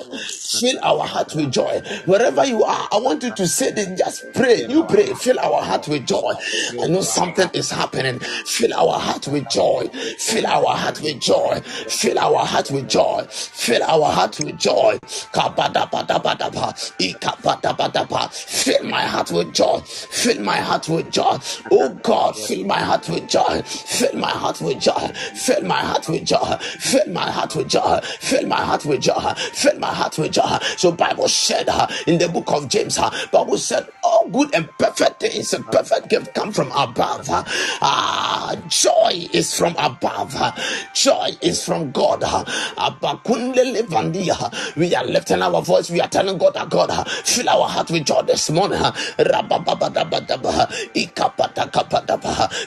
Fill 0.59 0.79
our 0.83 1.05
heart 1.05 1.35
with 1.35 1.51
joy. 1.51 1.81
Wherever 2.05 2.45
you 2.45 2.63
are, 2.63 2.87
I 2.91 2.97
want 2.99 3.23
you 3.23 3.33
to 3.35 3.47
say 3.47 3.71
this. 3.71 3.99
Just 3.99 4.25
pray. 4.33 4.65
You 4.67 4.85
pray. 4.85 5.13
Fill 5.15 5.39
our 5.39 5.61
heart 5.61 5.87
with 5.89 6.07
joy. 6.07 6.33
I 6.81 6.87
know 6.87 7.01
something 7.01 7.49
is 7.53 7.69
happening. 7.69 8.19
Fill 8.19 8.73
our 8.73 8.97
heart 8.99 9.27
with 9.27 9.49
joy. 9.49 9.89
Fill 10.17 10.47
our 10.47 10.75
heart 10.75 11.01
with 11.01 11.19
joy. 11.19 11.59
Fill 11.61 12.17
our 12.17 12.45
heart 12.45 12.71
with 12.71 12.87
joy. 12.87 13.27
Fill 13.31 13.83
our 13.83 14.11
heart 14.11 14.39
with 14.39 14.57
joy. 14.57 14.97
Fill 15.03 15.45
my 18.85 19.01
heart 19.01 19.31
with 19.31 19.53
joy. 19.53 19.79
Fill 19.85 20.41
my 20.41 20.57
heart 20.57 20.87
with 20.89 21.11
joy. 21.11 21.37
Oh 21.71 21.89
God, 22.01 22.35
fill 22.37 22.65
my 22.65 22.79
heart 22.79 23.09
with 23.09 23.27
joy. 23.27 23.61
Fill 24.11 24.19
my 24.19 24.29
heart 24.31 24.61
with 24.61 24.79
joy. 24.81 25.11
Fill 25.35 25.63
my 25.63 25.79
heart 25.79 26.07
with 26.09 26.25
joy. 26.25 26.57
Fill 26.79 27.07
my 27.11 27.31
heart 27.31 27.55
with 27.55 27.69
joy. 27.69 27.99
Fill 28.19 28.47
my 28.47 28.61
heart 28.63 28.85
with 28.85 29.01
joy. 29.01 29.33
Fill 29.53 29.79
my 29.79 29.87
heart 29.93 30.17
with 30.17 30.31
joy. 30.33 30.57
So 30.77 30.91
Bible 30.91 31.27
said 31.27 31.69
uh, 31.69 31.87
in 32.07 32.17
the 32.19 32.29
book 32.29 32.51
of 32.51 32.69
James, 32.69 32.97
uh, 32.99 33.09
Bible 33.31 33.57
said 33.57 33.87
all 34.03 34.29
good 34.29 34.53
and 34.55 34.69
perfect 34.77 35.21
things 35.21 35.53
and 35.53 35.65
perfect 35.71 36.09
gift 36.09 36.33
come 36.35 36.51
from 36.51 36.71
above. 36.73 37.29
Uh, 37.29 37.43
uh, 37.81 38.55
joy 38.67 39.27
is 39.33 39.57
from 39.57 39.75
above. 39.77 40.35
Uh, 40.35 40.51
joy 40.93 41.29
is 41.41 41.65
from 41.65 41.91
God. 41.91 42.23
Uh, 42.23 42.43
we 44.75 44.95
are 44.95 45.05
lifting 45.05 45.41
our 45.41 45.61
voice. 45.61 45.89
We 45.89 46.01
are 46.01 46.07
telling 46.07 46.37
God 46.37 46.55
God 46.69 47.07
fill 47.07 47.49
our 47.49 47.67
heart 47.67 47.89
with 47.91 48.05
joy 48.05 48.21
this 48.23 48.49
morning. 48.49 48.81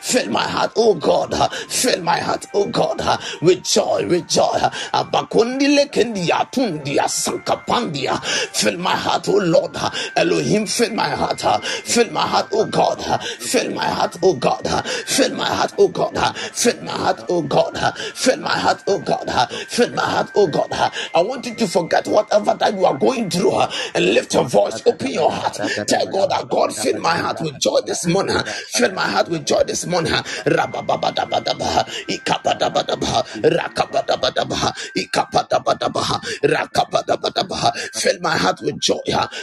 Fill 0.03 0.30
my 0.30 0.43
heart, 0.49 0.72
oh 0.76 0.95
God. 0.95 1.28
Uh, 1.35 1.49
fill 1.49 2.03
my 2.03 2.18
heart, 2.18 2.47
oh 2.55 2.66
God, 2.66 3.01
uh, 3.01 3.16
with 3.43 3.64
joy, 3.64 4.07
with 4.09 4.29
joy. 4.29 4.59
Abakundile 4.93 5.87
kendia 5.91 6.49
tundia 6.51 7.09
sankapandia. 7.09 8.20
Fill 8.24 8.79
my 8.79 8.97
heart, 8.97 9.29
oh 9.29 9.37
Lord. 9.39 9.76
Uh, 9.76 9.91
Elohim, 10.16 10.66
fill 10.66 10.95
my 10.95 11.09
heart. 11.11 11.41
Fill 11.85 12.11
my 12.12 12.26
heart, 12.26 12.49
oh 12.53 12.66
God. 12.66 13.01
Fill 13.41 13.72
my 13.74 13.87
heart, 13.87 14.16
oh 14.22 14.35
God. 14.35 14.66
Fill 15.07 15.35
my 15.35 15.47
heart, 15.47 15.74
oh 15.79 15.89
God. 15.89 16.37
Fill 16.37 16.83
my 16.83 16.93
heart, 16.93 17.22
oh 17.31 17.43
God. 17.43 17.95
Fill 18.14 18.39
my 18.39 18.59
heart, 18.59 18.83
oh 18.87 18.99
God. 19.01 19.49
Fill 19.68 19.91
my 19.93 20.03
heart, 20.03 20.31
oh 20.35 20.47
God. 20.47 20.72
I 20.72 21.22
want 21.22 21.47
you 21.47 21.55
to 21.55 21.66
forget 21.66 22.07
whatever 22.07 22.55
that 22.55 22.74
you 22.74 22.85
are 22.87 22.97
going 22.99 23.31
through 23.31 23.61
and 23.95 24.14
lift 24.14 24.35
your 24.35 24.45
voice. 24.45 24.83
Open 24.87 25.12
your 25.12 25.31
heart. 25.31 25.59
Tell 25.87 26.07
God 26.07 26.31
that 26.31 26.49
God 26.49 26.72
fill 26.72 26.99
my 27.01 27.16
heart 27.16 27.41
with 27.41 27.59
joy 27.59 27.81
this 27.87 28.07
morning. 28.07 28.37
Fill 28.68 28.93
my 28.93 29.07
heart 29.09 29.29
with 29.29 29.47
joy 29.47 29.62
this 29.64 29.87
morning. 29.87 30.12
Rabababadabadabaha, 31.19 31.83
ikapadabadabaha, 32.09 33.21
rakabadabadabaha, 33.43 34.71
ikapadabadabaha, 34.97 36.16
rakabadabadabaha. 36.45 37.71
Fill 37.95 38.21
my 38.21 38.37
heart 38.37 38.61
with 38.62 38.79
joy. 38.81 38.99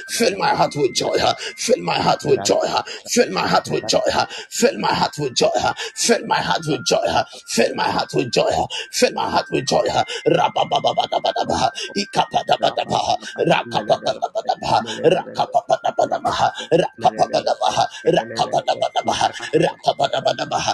Fill 0.09 0.37
my 0.37 0.53
heart 0.55 0.75
with 0.75 0.93
joy. 0.95 1.17
Fill 1.57 1.81
my 1.83 1.97
heart 1.99 2.23
with 2.25 2.43
joy. 2.43 2.59
Fill 3.07 3.31
my 3.31 3.47
heart 3.47 3.69
with 3.69 3.85
joy. 3.85 4.01
Fill 4.49 4.79
my 4.79 4.93
heart 4.93 5.17
with 5.19 5.35
joy. 5.35 5.49
Fill 5.95 6.25
my 6.25 6.35
heart 6.41 6.65
with 6.67 6.85
joy. 6.85 7.07
Fill 7.47 7.75
my 7.75 7.83
heart 7.89 8.13
with 8.13 8.31
joy. 8.31 8.51
Fill 8.91 9.13
my 9.13 9.29
heart 9.29 9.47
with 9.51 9.65
joy. 9.67 9.87
Rabababadabadabaha, 10.27 11.69
ikapadabadabaha, 11.95 13.15
rakabadabadabaha, 13.47 14.79
rakabadabadabaha, 15.03 16.47
rakabadabadabaha, 16.73 17.85
rakabadabadabaha, 18.13 19.27
rakabadabadabaha, 19.55 20.73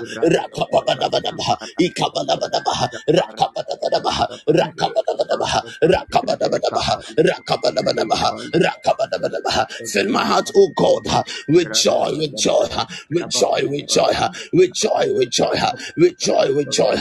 Fill 9.92 10.10
my 10.10 10.26
heart, 10.26 10.52
O 10.56 10.70
God, 10.70 11.08
with 11.48 11.74
joy, 11.74 12.12
with 12.18 12.36
joy, 12.38 12.68
with 13.10 13.30
joy, 13.32 13.68
with 13.70 13.88
joy, 13.88 14.12
with 14.54 14.72
joy, 14.72 15.14
with 15.14 15.32
joy, 15.32 15.58
with 15.98 16.20
joy, 16.20 16.54
with 16.56 16.72
joy. 16.72 16.96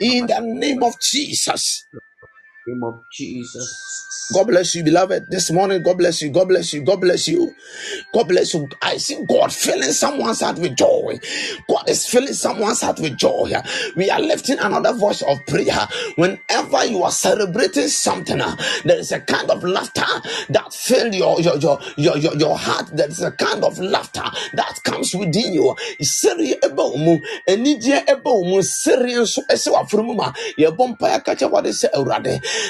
In 0.00 0.26
the 0.26 0.40
name 0.40 0.82
of 0.82 1.00
Jesus 1.00 1.86
name 2.68 2.84
of 2.84 3.04
Jesus. 3.12 4.30
God 4.34 4.48
bless 4.48 4.74
you, 4.74 4.84
beloved. 4.84 5.26
This 5.30 5.50
morning, 5.50 5.82
God 5.82 5.98
bless 5.98 6.22
you. 6.22 6.30
God 6.30 6.48
bless 6.48 6.72
you. 6.74 6.82
God 6.84 7.00
bless 7.00 7.28
you. 7.28 7.54
God 8.14 8.28
bless 8.28 8.54
you. 8.54 8.68
I 8.82 8.98
see 8.98 9.24
God 9.28 9.52
filling 9.52 9.92
someone's 9.92 10.40
heart 10.40 10.58
with 10.58 10.76
joy. 10.76 11.18
God 11.68 11.88
is 11.88 12.06
filling 12.06 12.34
someone's 12.34 12.82
heart 12.82 13.00
with 13.00 13.16
joy. 13.18 13.52
We 13.96 14.10
are 14.10 14.20
lifting 14.20 14.58
another 14.58 14.92
voice 14.94 15.22
of 15.22 15.38
prayer. 15.46 15.88
Whenever 16.16 16.86
you 16.86 17.02
are 17.04 17.10
celebrating 17.12 17.88
something, 17.88 18.40
uh, 18.40 18.56
there 18.84 18.98
is 18.98 19.12
a 19.12 19.20
kind 19.20 19.50
of 19.50 19.64
laughter 19.64 20.04
that 20.50 20.74
fills 20.74 21.16
your 21.16 21.40
your, 21.40 21.56
your 21.58 21.78
your 21.96 22.18
your 22.18 22.34
your 22.36 22.58
heart. 22.58 22.88
There 22.94 23.08
is 23.08 23.22
a 23.22 23.32
kind 23.32 23.64
of 23.64 23.78
laughter 23.78 24.24
that 24.54 24.80
comes 24.84 25.14
within 25.14 25.54
you. 25.54 25.74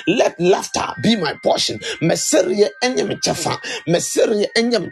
Let 0.09 0.39
laughter 0.41 0.87
be 1.03 1.17
my 1.17 1.35
portion. 1.43 1.79
Messerie 2.01 2.69
enyem 2.83 3.21
chefa. 3.21 3.59
Messerie 3.87 4.47
enyem. 4.57 4.91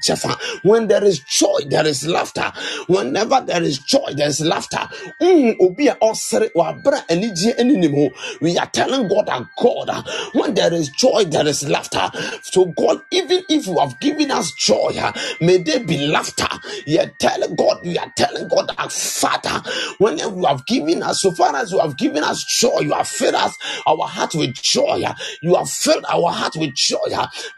When 0.62 0.86
there 0.88 1.04
is 1.04 1.20
joy, 1.20 1.60
there 1.68 1.86
is 1.86 2.06
laughter. 2.06 2.52
Whenever 2.86 3.40
there 3.46 3.62
is 3.62 3.78
joy, 3.78 4.12
there 4.14 4.28
is 4.28 4.40
laughter. 4.40 4.88
Mm, 5.20 5.56
a 7.48 7.60
anim 7.60 7.94
ho. 7.94 8.10
We 8.40 8.56
are 8.58 8.66
telling 8.66 9.08
God 9.08 9.26
that 9.26 9.42
God, 9.56 9.88
uh, 9.88 10.02
when 10.34 10.54
there 10.54 10.72
is 10.72 10.88
joy, 10.90 11.24
there 11.24 11.46
is 11.46 11.68
laughter. 11.68 12.10
So 12.42 12.66
God, 12.66 13.02
even 13.10 13.42
if 13.48 13.66
you 13.66 13.78
have 13.78 13.98
given 14.00 14.30
us 14.30 14.52
joy, 14.52 14.92
uh, 14.98 15.12
may 15.40 15.58
there 15.58 15.80
be 15.84 16.06
laughter. 16.06 16.48
You 16.86 17.00
are 17.00 17.10
telling 17.18 17.54
God, 17.56 17.80
we 17.84 17.98
are 17.98 18.12
telling 18.16 18.48
God 18.48 18.68
that 18.76 18.92
Father, 18.92 19.62
when 19.98 20.18
you 20.18 20.44
have 20.44 20.64
given 20.66 21.02
us, 21.02 21.22
so 21.22 21.30
far 21.32 21.54
as 21.56 21.72
you 21.72 21.78
have 21.80 21.96
given 21.96 22.22
us 22.22 22.44
joy, 22.44 22.80
you 22.80 22.92
have 22.92 23.08
filled 23.08 23.34
us 23.34 23.56
our 23.86 24.06
heart 24.06 24.34
with 24.34 24.54
joy. 24.54 24.85
Uh, 24.88 25.14
You 25.42 25.56
have 25.56 25.70
filled 25.70 26.04
our 26.10 26.30
heart 26.32 26.56
with 26.56 26.74
joy. 26.74 26.98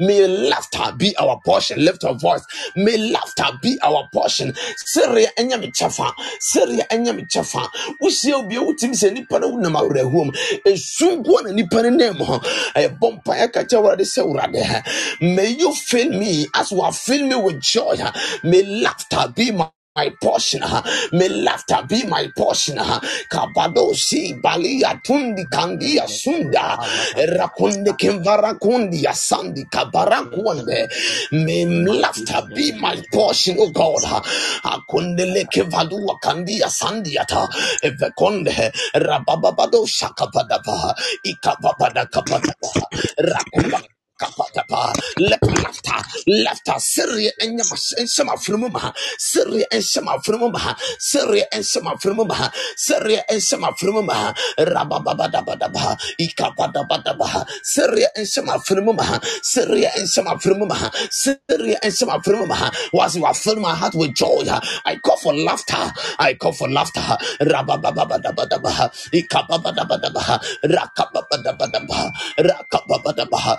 May 0.00 0.26
laughter 0.26 0.92
be 0.96 1.16
our 1.18 1.40
portion. 1.44 1.84
Lift 1.84 2.02
your 2.04 2.14
voice. 2.18 2.44
May 2.76 2.96
laughter 2.98 3.58
be 3.62 3.78
our 3.82 4.08
portion. 4.12 4.54
Seria 4.86 5.28
enya 5.38 5.60
me. 5.60 5.70
Seria 6.40 6.84
enya 6.90 7.14
me 7.16 7.24
chafa. 7.24 7.68
Wusie 8.02 8.32
obi 8.34 8.56
wotimi 8.56 8.94
sɛ 8.96 9.12
nipa 9.14 9.38
no 9.40 9.50
wonam 9.52 9.76
awerɛhoɔm. 9.76 10.36
Esu 10.66 11.22
nkoa 11.24 11.44
na 11.44 11.52
nipa 11.52 11.82
kyerɛ 13.64 13.78
Awurade 13.82 14.04
sɛ 14.04 14.22
Awurade, 14.24 14.62
May 15.20 15.50
you 15.50 15.74
fill 15.74 16.10
me 16.10 16.46
as 16.54 16.72
you 16.72 16.82
have 16.82 16.96
filled 16.96 17.28
me 17.28 17.36
with 17.36 17.60
joy. 17.60 17.96
May 18.44 18.62
laughter 18.82 19.32
be 19.34 19.52
my 19.52 19.70
my 19.98 20.10
portion. 20.22 20.62
uh, 20.64 20.82
May 21.12 21.28
laughter 21.30 21.80
be 21.88 22.04
my 22.06 22.28
portion. 22.36 22.78
uh, 22.78 23.00
Kabadoshi 23.32 24.42
balia 24.42 25.00
tundi 25.06 25.44
kandia 25.50 26.08
sunda 26.08 26.78
rakunde 27.38 27.92
kimvarakundi 28.00 29.06
asandi 29.06 29.64
kabarakunde. 29.70 30.88
May 31.32 31.66
laughter 31.66 32.42
be 32.54 32.72
my 32.80 33.02
portion, 33.12 33.56
oh 33.60 33.70
God. 33.72 34.04
uh, 34.06 34.22
Akundele 34.64 35.44
kivadua 35.52 36.18
kandia 36.20 36.70
sandiata 36.70 37.48
evekonde 37.82 38.72
rabababado 38.94 39.86
shakapadaba 39.86 40.94
ikababada 41.24 42.06
kapadaba 42.06 42.70
rakuba 43.18 43.80
Kapatapa, 44.18 44.92
let 45.20 45.40
laughter, 45.46 46.00
laughter, 46.28 46.74
Syria 46.78 47.30
and 47.40 47.58
Yamas 47.60 47.94
and 47.98 48.08
Sama 48.10 48.32
Frumuma, 48.34 48.94
Syria 49.18 49.66
and 49.72 49.84
Sama 49.84 50.18
Frumuma, 50.24 50.76
Syria 50.98 51.46
and 51.52 51.64
Sama 51.64 51.96
Frumuma, 51.96 52.52
Syria 52.76 53.24
and 53.30 53.42
Sama 53.42 53.72
Frumuma, 53.72 54.34
Rabababadabadaba, 54.58 55.96
Ikapadabadaba, 56.20 57.46
Syria 57.62 58.08
and 58.16 58.28
Sama 58.28 58.58
Frumuma, 58.58 59.24
Syria 59.44 59.90
and 59.96 60.08
Sama 60.08 60.36
Frumuma, 60.38 60.92
Syria 61.12 61.78
and 61.82 61.94
Sama 61.94 62.18
Frumuma, 62.20 62.72
was 62.92 63.16
you 63.16 63.24
are 63.24 63.34
filling 63.34 63.62
my 63.62 63.74
heart 63.74 63.94
with 63.94 64.14
joy. 64.14 64.42
Ah, 64.48 64.60
I 64.86 64.96
call 64.96 65.16
for 65.18 65.34
laughter, 65.34 65.76
I 66.18 66.34
call 66.34 66.52
for 66.52 66.68
laughter, 66.68 67.00
Rabababadabadaba, 67.40 68.90
Ikababadabadaba, 69.12 70.40
Rakababadabadaba, 70.64 72.10
Rakababadaba, 72.38 72.50
Rakababadabaha, 73.28 73.58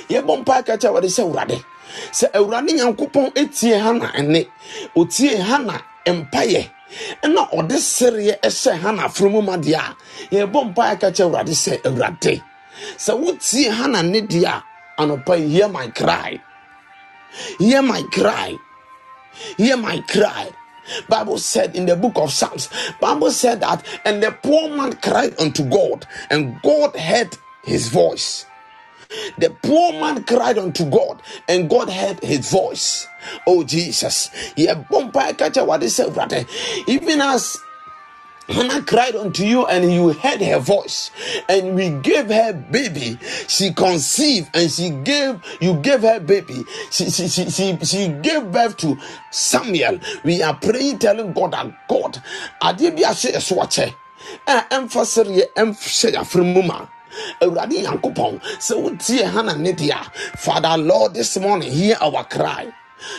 Yɛbɔ 0.09 0.45
mpaeɛ 0.45 0.67
ka 0.67 0.77
kyerɛ 0.77 1.01
Awurade 1.01 1.11
sɛ 1.11 1.23
Awurade. 1.27 1.65
Sɛ 2.13 2.31
Awurade 2.33 2.73
Nyankopɔn 2.73 3.33
etie 3.35 3.79
Hana 3.79 4.09
ɛne, 4.15 4.47
otie 4.97 5.37
Hana 5.37 5.81
mpaeɛ. 6.07 6.71
ɛna 7.23 7.51
ɔde 7.53 7.77
sereɛ 7.79 8.41
ɛhyɛ 8.41 8.79
Hana 8.83 9.03
afurum 9.09 9.45
ma 9.45 9.57
deɛ 9.57 9.77
a, 9.77 9.97
yɛbɔ 10.35 10.75
mpaeɛ 10.75 11.01
ka 11.01 11.11
kyerɛ 11.11 11.29
Awurade 11.29 11.55
sɛ 11.55 11.83
Awurade. 11.83 12.43
Sɛ 12.97 13.13
wotie 13.19 13.71
Hana 13.71 14.03
ne 14.03 14.21
deɛ 14.21 14.45
a, 14.47 14.65
anɔpa 15.03 15.39
yi, 15.39 15.49
hear 15.49 15.69
my 15.69 15.87
cry. 15.89 16.41
Hear 17.59 17.83
my 17.83 18.03
cry. 18.13 18.57
Hear 19.57 19.77
my 19.77 20.01
cry. 20.09 20.51
Bible 21.09 21.39
said 21.39 21.77
in 21.77 21.87
the 21.87 21.97
book 21.97 22.13
of 22.17 22.33
Psalms, 22.33 22.69
Bible 23.01 23.31
said 23.31 23.61
that, 23.61 23.85
and 24.05 24.23
the 24.23 24.33
poor 24.33 24.69
man 24.69 24.93
cried 24.95 25.39
unto 25.41 25.63
God, 25.65 26.07
and 26.31 26.61
God 26.63 26.97
heard 26.97 27.37
his 27.65 27.89
voice. 27.89 28.47
The 29.39 29.51
poor 29.63 29.93
man 29.93 30.25
cried 30.25 30.59
unto 30.59 30.89
God, 30.89 31.23
and 31.49 31.69
God 31.69 31.91
heard 31.91 32.23
his 32.23 32.51
voice. 32.51 33.07
Oh 33.47 33.63
Jesus, 33.63 34.31
even 34.57 34.87
as 37.21 37.59
Hannah 38.49 38.83
cried 38.83 39.15
unto 39.15 39.45
you, 39.45 39.67
and 39.67 39.93
you 39.93 40.13
heard 40.13 40.43
her 40.43 40.59
voice, 40.59 41.11
and 41.49 41.75
we 41.75 41.91
gave 41.91 42.27
her 42.27 42.53
baby. 42.53 43.19
She 43.49 43.73
conceived, 43.73 44.51
and 44.55 44.71
she 44.71 44.91
gave 44.91 45.41
you 45.61 45.75
gave 45.77 46.01
her 46.01 46.21
baby. 46.21 46.65
She 46.91 47.11
she 47.11 47.29
she 47.29 47.51
she, 47.51 47.79
she 47.85 48.09
gave 48.09 48.51
birth 48.51 48.77
to 48.79 48.99
Samuel. 49.31 50.01
We 50.25 50.43
are 50.43 50.55
praying, 50.55 50.99
telling 50.99 51.33
God 51.33 51.53
that 51.53 51.89
God, 51.89 52.23
I 52.61 52.73
did 52.73 52.97
be 52.97 53.05
a 53.05 53.15
say 53.15 53.33
a 53.33 53.41
Awurade 57.41 57.83
Nyankopɔn 57.83 58.41
sɛ 58.61 58.75
wotie 58.83 59.25
Hannah 59.25 59.57
ne 59.59 59.73
deɛ 59.73 60.01
Father 60.37 60.77
Lord 60.79 61.15
this 61.15 61.37
morning 61.39 61.71
hear 61.73 61.97
our 62.01 62.25
cry 62.25 62.67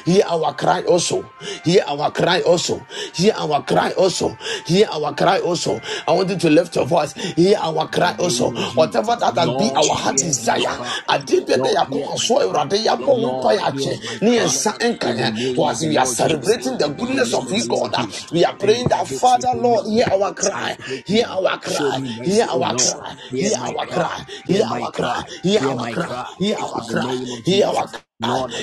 Hear 0.05 0.23
our 0.27 0.53
cry 0.55 0.81
also. 0.83 1.25
Hear 1.65 1.83
our 1.87 2.11
cry 2.11 2.41
also. 2.41 2.85
Hear 3.13 3.33
our 3.37 3.63
cry 3.63 3.91
also. 3.91 4.37
Hear 4.65 4.87
our 4.91 5.13
cry 5.15 5.39
also. 5.39 5.79
I 6.07 6.11
want 6.13 6.29
you 6.29 6.37
to 6.37 6.49
lift 6.49 6.75
your 6.75 6.85
voice. 6.85 7.13
Hear 7.13 7.57
our 7.59 7.87
cry 7.89 8.15
also. 8.19 8.51
Whatever 8.73 9.15
that 9.17 9.35
has 9.37 9.51
been 9.51 9.75
our 9.75 9.95
heart 9.95 10.17
desire. 10.17 10.77
I 11.07 11.17
did 11.19 11.47
the 11.47 11.57
day 11.57 11.75
I 11.77 11.85
call 11.85 12.17
so 12.17 12.51
Rade 12.51 12.83
ya 12.83 12.97
ko 12.97 13.17
mpa 13.17 13.53
ya 13.53 13.71
che. 13.71 13.99
Ni 14.21 14.37
ensa 14.37 14.73
enka 14.79 15.13
Was 15.57 15.85
we 15.85 15.97
are 15.97 16.05
celebrating 16.05 16.77
the 16.77 16.89
goodness 16.89 17.33
of 17.33 17.51
you 17.51 17.65
God. 17.67 17.95
We 18.31 18.45
are 18.45 18.55
praying 18.55 18.87
that 18.89 19.07
Father 19.07 19.53
Lord 19.55 19.87
hear 19.87 20.05
our 20.11 20.33
cry. 20.33 20.77
Hear 21.05 21.25
our 21.27 21.59
cry. 21.59 21.99
Hear 22.23 22.45
our 22.49 22.75
cry. 22.75 23.05
Hear 23.31 23.57
our 23.57 23.85
cry. 23.87 24.25
Hear 24.45 24.63
our 24.65 24.91
cry. 24.91 25.23
Hear 25.43 25.61
our 25.63 25.89
cry. 25.91 26.25
Hear 26.39 26.57
our 26.57 26.81
cry. 26.85 27.15
Hear 27.45 27.65
our 27.67 27.87
cry. 27.87 28.12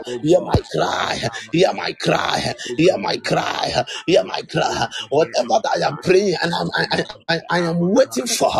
Oh 0.06 0.18
Hear 0.22 0.40
God, 0.40 0.42
my 0.42 0.60
cry, 0.72 1.20
hear 1.52 1.72
my 1.74 1.92
cry, 1.94 2.54
hear 2.76 2.98
my 2.98 3.16
cry, 3.18 3.84
hear 4.06 4.24
my 4.24 4.42
cry. 4.42 4.88
Whatever 5.10 5.60
that 5.62 5.72
I 5.82 5.86
am 5.88 5.98
praying 5.98 6.36
and 6.42 6.52
I'm, 6.54 6.70
I, 6.76 7.04
I, 7.28 7.40
I 7.50 7.58
am 7.60 7.78
waiting 7.80 8.26
for, 8.26 8.50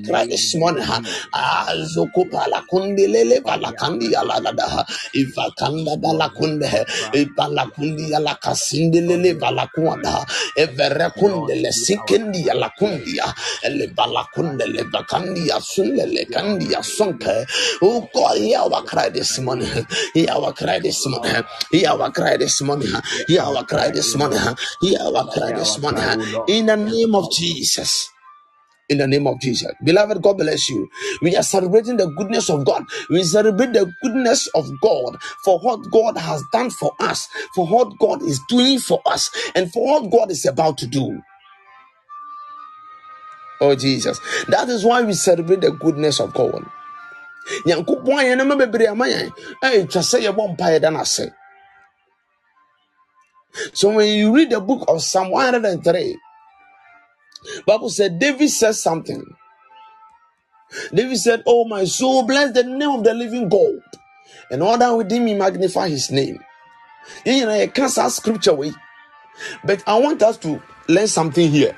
cry 0.00 0.26
this 0.26 0.54
morning. 0.56 0.84
Azokopala 1.32 2.62
kundelele 2.70 3.40
balakandi 3.40 4.14
alalada. 4.14 4.86
Ivakanda 5.14 5.96
balakunde. 5.96 6.70
le, 7.14 8.14
alakasindelele 8.14 9.34
balakwanda. 9.34 10.26
le, 16.06 16.26
kandia 16.26 16.82
sunke. 16.82 17.46
Oh 17.82 18.08
God, 18.14 18.38
hear 18.38 18.58
cry 18.84 19.08
this 19.10 19.38
morning. 19.40 19.68
Hear 20.14 20.30
our 20.32 20.52
cry 20.52 20.78
this 20.80 21.06
morning. 21.06 21.44
Hear 21.72 21.90
our 21.90 22.10
cry 22.12 22.36
this 22.36 22.60
morning. 22.62 22.92
Hear 23.26 23.42
our 23.42 23.64
cry 23.64 23.90
this 23.90 24.16
morning. 24.16 24.40
Hear 24.80 25.00
our 25.00 25.26
cry 25.26 25.52
this 25.52 25.78
morning. 25.80 26.04
In 26.48 26.66
the 26.66 26.76
name 26.76 27.14
of 27.14 27.30
Jesus 27.32 28.10
in 28.88 28.98
the 28.98 29.06
name 29.06 29.26
of 29.26 29.40
Jesus. 29.40 29.72
Beloved, 29.84 30.22
God 30.22 30.38
bless 30.38 30.68
you. 30.68 30.88
We 31.22 31.36
are 31.36 31.42
celebrating 31.42 31.96
the 31.96 32.06
goodness 32.06 32.50
of 32.50 32.64
God. 32.64 32.84
We 33.10 33.22
celebrate 33.22 33.72
the 33.72 33.92
goodness 34.02 34.46
of 34.54 34.68
God 34.80 35.20
for 35.44 35.58
what 35.60 35.90
God 35.90 36.16
has 36.18 36.42
done 36.52 36.70
for 36.70 36.92
us, 37.00 37.28
for 37.54 37.66
what 37.66 37.98
God 37.98 38.22
is 38.22 38.40
doing 38.48 38.78
for 38.78 39.00
us, 39.06 39.30
and 39.54 39.72
for 39.72 39.84
what 39.84 40.10
God 40.10 40.30
is 40.30 40.46
about 40.46 40.78
to 40.78 40.86
do. 40.86 41.20
Oh, 43.60 43.74
Jesus. 43.74 44.20
That 44.48 44.68
is 44.68 44.84
why 44.84 45.02
we 45.02 45.14
celebrate 45.14 45.60
the 45.62 45.70
goodness 45.70 46.20
of 46.20 46.34
God. 46.34 46.64
So 53.72 53.90
when 53.90 54.18
you 54.18 54.34
read 54.34 54.50
the 54.50 54.60
book 54.60 54.84
of 54.88 55.02
Psalm 55.02 55.30
103, 55.30 56.18
Bible 57.66 57.90
said 57.90 58.18
David 58.18 58.48
says 58.50 58.82
something. 58.82 59.24
David 60.92 61.16
said, 61.18 61.42
Oh, 61.46 61.64
my 61.66 61.84
soul, 61.84 62.24
bless 62.24 62.52
the 62.52 62.64
name 62.64 62.90
of 62.90 63.04
the 63.04 63.14
living 63.14 63.48
God. 63.48 63.80
And 64.50 64.62
all 64.62 64.78
that 64.78 64.90
within 64.90 65.24
me 65.24 65.34
magnify 65.34 65.88
his 65.88 66.10
name. 66.10 66.38
You 67.24 67.46
know, 67.46 67.50
I 67.50 67.66
can't 67.68 67.90
say 67.90 68.08
scripture 68.08 68.54
way. 68.54 68.72
But 69.64 69.82
I 69.86 69.98
want 69.98 70.22
us 70.22 70.36
to 70.38 70.62
learn 70.88 71.06
something 71.06 71.50
here. 71.50 71.76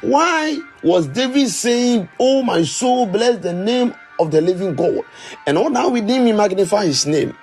Why 0.00 0.58
was 0.82 1.06
David 1.08 1.48
saying, 1.48 2.08
Oh, 2.18 2.42
my 2.42 2.62
soul, 2.64 3.06
bless 3.06 3.38
the 3.38 3.52
name 3.52 3.94
of 4.18 4.30
the 4.30 4.40
living 4.40 4.74
God? 4.74 5.02
And 5.46 5.56
all 5.56 5.70
that 5.70 5.90
within 5.90 6.24
me 6.24 6.32
magnify 6.32 6.86
his 6.86 7.06
name. 7.06 7.36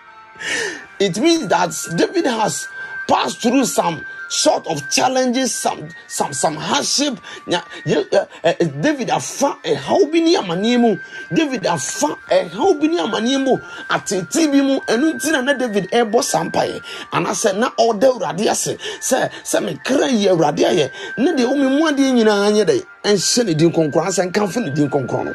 It 1.00 1.18
means 1.20 1.48
that 1.48 1.74
David 1.96 2.26
has 2.26 2.68
passed 3.08 3.42
through 3.42 3.66
some 3.66 4.04
sort 4.30 4.68
of 4.68 4.90
challenges, 4.90 5.54
some 5.54 5.88
some 6.08 6.34
some 6.34 6.56
hardship. 6.56 7.18
Nya- 7.48 7.64
eh, 7.86 8.04
eh, 8.44 8.56
eh, 8.60 8.68
David 8.82 9.10
afa 9.10 9.58
ɛhaw 9.64 10.12
bi 10.12 10.20
ne 10.20 10.36
amanneɛ 10.38 10.80
mu. 10.80 10.98
David 11.34 11.66
afa 11.66 12.18
ɛhaw 12.30 12.80
bi 12.80 12.88
ne 12.88 12.98
amanneɛ 13.00 13.44
mu. 13.44 13.58
Atete 13.90 14.52
bi 14.52 14.62
mu. 14.62 14.80
Ɛno 14.88 15.14
nti 15.16 15.32
na 15.32 15.42
na 15.42 15.54
David 15.54 15.90
ɛrebɔ 15.92 16.24
saa 16.24 16.44
mpaeɛ. 16.44 16.82
Anaasɛ 17.14 17.58
na 17.58 17.70
ɔda 17.80 18.08
Awurade 18.08 18.48
ase 18.50 18.78
sɛ 19.02 19.30
sɛ 19.44 19.64
me 19.64 19.80
kra 19.84 20.08
yi 20.08 20.28
Awurade 20.28 20.64
ayɛ. 20.66 20.92
Ne 21.18 21.32
deɛ 21.34 21.46
ɔme 21.46 21.78
mu 21.78 21.88
adeɛ 21.88 22.12
nyinaa 22.14 22.52
nyɛ 22.52 22.66
dɛ 22.66 22.84
ɛnhyɛ 23.04 23.46
ne 23.46 23.54
din 23.54 23.72
kɔnkɔn 23.72 24.08
asɛ 24.08 24.32
nkamfo 24.32 24.64
ne 24.64 24.70
din 24.72 24.90
kɔnkɔn 24.90 25.26
no. 25.26 25.34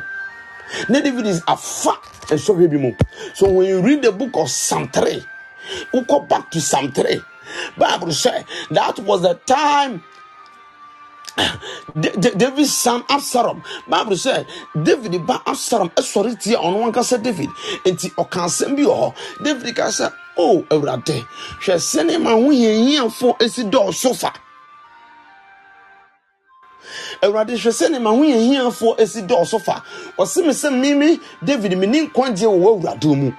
Na 0.88 1.00
David 1.00 1.26
is 1.26 1.42
afa 1.46 1.98
ɛsɔhwɛ 2.28 2.70
bi 2.70 2.76
mu. 2.78 2.92
So 3.34 3.48
when 3.50 3.66
you 3.68 3.80
read 3.82 4.02
the 4.02 4.12
book 4.12 4.30
of 4.34 4.50
Psalm 4.50 4.88
3, 4.88 5.22
we 5.92 6.00
go 6.02 6.20
back 6.20 6.50
to 6.50 6.60
Psalm 6.60 6.92
3. 6.92 7.20
Bible 7.78 8.12
say 8.12 8.44
that 8.70 8.98
was 9.00 9.22
the 9.22 9.34
time 9.46 10.02
D- 11.98 12.10
D- 12.18 12.32
David's 12.36 12.72
son 12.74 13.04
Absalom. 13.08 13.62
Bible 13.88 14.16
say 14.16 14.46
David 14.82 15.26
ba 15.26 15.42
Absalom 15.46 15.90
ɛsɔre 15.90 16.38
tia 16.40 16.58
ɔno 16.58 16.84
ankasa 16.92 17.22
David. 17.22 17.50
Enti 17.84 18.10
ɔka 18.16 18.44
asɛm 18.46 18.76
bi 18.76 18.82
wɔ 18.84 18.94
hɔ. 19.00 19.14
David 19.44 19.76
ka 19.76 19.84
sɛ, 19.88 20.12
"Oh 20.38 20.64
Awurade, 20.70 21.26
hwɛ 21.62 21.76
sɛnea 21.76 22.20
ma 22.22 22.30
ho 22.32 22.50
hiahiafo 22.50 23.38
esi 23.40 23.64
dɔɔso 23.70 24.16
fa." 24.16 24.32
awurade 27.22 27.54
hwɛ 27.56 27.70
sɛ 27.72 27.90
ne 27.90 27.98
ma 27.98 28.10
ho 28.10 28.22
yɛ 28.24 28.38
hiafoɔ 28.48 29.00
asi 29.02 29.22
dɔɔso 29.22 29.60
fa 29.60 29.82
ɔse 30.18 30.44
me 30.46 30.52
sɛ 30.52 30.70
meme 30.72 31.20
david 31.44 31.78
mene 31.78 32.08
nkwagyeɛ 32.08 32.46
wɔ 32.48 32.58
w'awurade 32.82 33.16
mu 33.16 33.32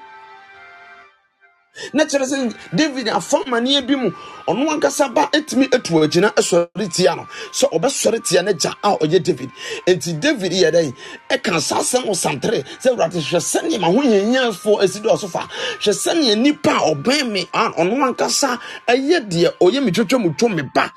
na 1.93 2.03
kyerɛ 2.05 2.25
sɛ 2.25 2.53
david 2.73 3.07
afa 3.09 3.37
amanneɛ 3.45 3.81
bi 3.87 3.95
mu 3.95 4.11
ɔno 4.47 4.69
ankasa 4.71 5.09
ba 5.13 5.29
atumi 5.33 5.65
atu 5.73 5.93
agyina 6.03 6.29
asɔre 6.35 6.87
tia 6.93 7.15
no. 7.15 7.27
Sɛ 7.51 7.69
ɔbɛsɔre 7.71 8.23
tia 8.23 8.41
n'agya 8.43 8.75
a 8.83 8.97
ɔyɛ 8.97 9.23
david. 9.23 9.51
Enti 9.87 10.19
david 10.19 10.51
yɛ 10.51 10.71
dɛn? 10.71 10.93
Ɛka 11.29 11.59
saa 11.61 11.79
asɛm 11.79 12.05
wɔ 12.05 12.15
santere 12.15 12.63
sɛ 12.81 12.89
awurade 12.91 13.17
hwɛ 13.19 13.39
sɛneɛ 13.39 13.79
ma 13.79 13.87
ho 13.87 14.01
yɛnyafoɔ 14.01 14.83
asi 14.83 14.99
dɛ 14.99 15.09
ɔso 15.15 15.29
fa. 15.29 15.47
Hwɛ 15.81 15.91
sɛneɛ 15.93 16.35
nnipa 16.37 16.71
a 16.77 16.93
ɔbɛn 16.95 17.31
me 17.31 17.45
ɔno 17.53 18.03
ankasa 18.07 18.59
ɛyɛ 18.87 19.27
deɛ 19.29 19.57
ɔyɛ 19.59 19.83
me 19.83 19.91
twotwa 19.91 20.19
mu 20.21 20.33
two 20.37 20.49
me 20.49 20.63
ba 20.73 20.91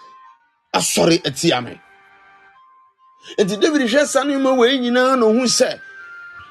asɔre 0.74 1.22
atia 1.24 1.60
me. 1.64 1.80
Enti 3.38 3.56
david 3.60 3.82
hwɛ 3.82 4.06
saa 4.06 4.24
nneɛma 4.24 4.56
wei 4.56 4.78
nyinaa 4.78 5.16
na 5.18 5.26
ohu 5.26 5.44
sɛ 5.46 5.80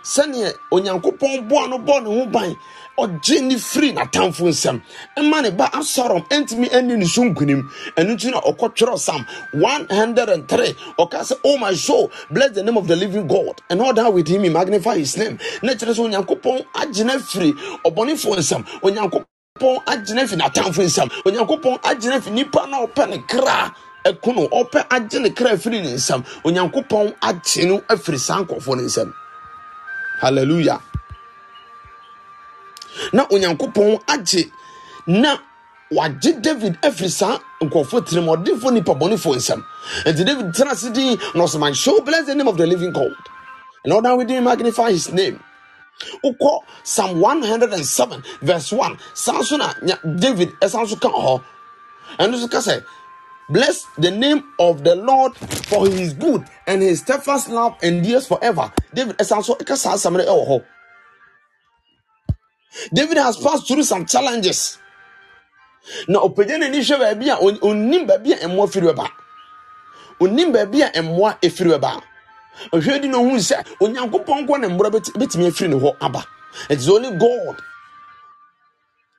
sɛneɛ 0.03 0.53
onyankopɔn 0.71 1.47
boa 1.47 1.67
no 1.67 1.77
bɔ 1.79 2.03
ne 2.03 2.09
ho 2.09 2.25
ban 2.27 2.55
ɔgye 2.97 3.41
ne 3.41 3.57
firi 3.57 3.91
n'atamfo 3.93 4.47
nsɛm. 4.47 4.81
Ɛma 5.17 5.41
ne 5.43 5.49
ba 5.51 5.69
asarom 5.73 6.23
ɛntumi 6.29 6.69
ɛni 6.71 6.97
ne 6.97 7.05
so 7.05 7.21
nkunim 7.23 7.63
ɛno 7.97 8.15
nti 8.15 8.31
na 8.31 8.39
ɔkɔtwerɛ 8.41 8.97
sam 8.97 9.25
103 9.53 10.75
ɔka 10.99 11.19
sɛ 11.21 11.37
oh 11.43 11.57
my 11.57 11.73
soul 11.73 12.11
bless 12.31 12.51
the 12.51 12.63
name 12.63 12.77
of 12.77 12.87
the 12.87 12.95
living 12.95 13.27
god 13.27 13.61
and 13.69 13.81
all 13.81 13.93
that 13.93 14.13
with 14.13 14.27
him 14.27 14.43
he 14.43 14.49
magnify 14.49 14.97
his 14.97 15.17
name. 15.17 15.37
Na 15.61 15.73
kyerɛ 15.73 15.93
sɛ 15.93 16.09
onyankopɔn 16.09 16.65
agyena 16.73 17.19
firi 17.19 17.51
ɔbɔnefoɔ 17.85 18.37
nsɛm. 18.37 18.65
Onyankopɔn 18.81 19.83
agyena 19.85 20.27
firi 20.27 20.39
n'atamfo 20.41 20.83
nsɛm. 20.83 21.09
Onyankopɔn 21.25 21.79
agyena 21.81 22.21
firi 22.21 22.33
nipa 22.33 22.67
na 22.67 22.85
ɔpɛ 22.85 23.09
ne 23.09 23.17
kra 23.27 23.73
ɛko 24.05 24.35
no 24.35 24.47
ɔpɛ 24.47 24.87
agye 24.89 25.19
ne 25.21 25.29
kra 25.31 25.57
firi 25.57 25.81
ne 25.81 25.93
nsɛm. 25.95 26.23
Onyankopɔn 26.45 27.13
agye 27.21 27.65
no 27.67 27.79
afiri 27.89 28.19
saa 28.19 28.41
nkɔfoɔ 28.43 28.77
ne 28.77 28.83
nsɛm. 28.83 29.13
Hallelujah 30.21 30.79
na 33.13 33.25
onyankopɔn 33.27 33.99
agye. 34.07 34.49
Na 35.07 35.37
wagye 35.91 36.41
david 36.41 36.77
afiri 36.81 37.09
saa 37.09 37.39
nkurɔfoɔ 37.61 37.99
tirimɔdenfoɔ 38.07 38.73
nipa 38.73 38.93
bɔnefoɔ 38.93 39.35
nsɛm 39.37 39.61
nti 40.05 40.25
david 40.25 40.53
tena 40.53 40.71
ase 40.71 40.89
din 40.91 41.17
na 41.35 41.45
my 41.59 41.71
soul 41.73 42.01
bless 42.01 42.25
the 42.25 42.35
name 42.35 42.47
of 42.47 42.57
the 42.57 42.65
living 42.65 42.91
god. 42.91 43.13
And 43.83 43.93
all 43.93 44.01
that 44.01 44.17
we 44.17 44.25
did 44.25 44.41
magnify 44.43 44.91
his 44.91 45.11
name. 45.11 45.39
Wokɔ 46.23 46.59
psalm 46.83 47.19
107 47.21 48.23
verse 48.41 48.71
1 48.71 48.97
saa 49.13 49.41
so 49.41 49.57
na 49.57 49.73
david 50.17 50.49
ɛsan 50.61 50.87
so 50.87 50.95
ka 50.95 51.09
hɔ. 51.09 51.41
Ɛno 52.19 52.39
so 52.39 52.47
ka 52.47 52.57
sɛ 52.57 52.83
Bless 53.47 53.85
the 53.99 54.09
name 54.09 54.43
of 54.57 54.83
the 54.83 54.95
Lord 54.95 55.35
for 55.37 55.85
his 55.87 56.13
good 56.15 56.43
and 56.65 56.81
his 56.81 57.01
steadfast 57.01 57.47
love 57.47 57.77
endures 57.83 58.25
forever. 58.25 58.71
David 58.91 59.17
ɛsan 59.17 59.43
so 59.43 59.53
ɛka 59.55 59.77
saa 59.77 59.93
asɛm 59.93 60.13
no 60.17 60.23
ɛwɔ. 60.25 60.63
David 62.93 63.17
has 63.17 63.37
passed 63.37 63.67
through 63.67 63.83
some 63.83 64.05
challenges. 64.05 64.79
Na 66.07 66.19
ɔpagya 66.21 66.57
n'ani 66.59 66.79
hwɛ 66.81 66.99
baabi 66.99 67.29
a 67.29 67.37
on- 67.37 67.59
onnim 67.59 68.07
baabi 68.07 68.33
a 68.33 68.47
mmoa 68.49 68.67
firi 68.71 68.93
bɛba. 68.93 69.09
Onnim 70.21 70.53
baabi 70.53 70.81
a 70.83 71.01
mmoa 71.03 71.39
efiri 71.41 71.71
bɛba. 71.79 72.03
Ɔhwɛ 72.73 73.01
di 73.01 73.07
na 73.09 73.17
ohun 73.19 73.37
sɛ 73.39 73.65
onyankopɔn 73.81 74.47
nkɔ 74.47 74.61
na 74.61 74.69
mmoa 74.69 74.91
bɛtumi 74.91 75.47
afiri 75.51 75.69
ne 75.69 75.75
hɔ 75.77 75.97
aba. 76.01 76.25
It 76.69 76.79
is 76.79 76.89
only 76.89 77.11
God 77.17 77.61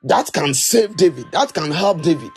that 0.05 0.33
can 0.33 0.55
save 0.55 0.97
David, 0.97 1.27
that 1.33 1.55
can 1.55 1.71
help 1.73 2.03
David. 2.03 2.33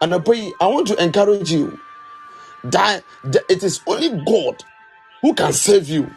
And 0.00 0.14
I 0.60 0.66
want 0.68 0.88
to 0.88 1.02
encourage 1.02 1.52
you 1.52 1.78
that 2.64 3.04
it 3.48 3.62
is 3.64 3.80
only 3.86 4.10
God 4.26 4.64
who 5.22 5.34
can 5.34 5.52
save 5.52 5.88
you. 5.88 6.10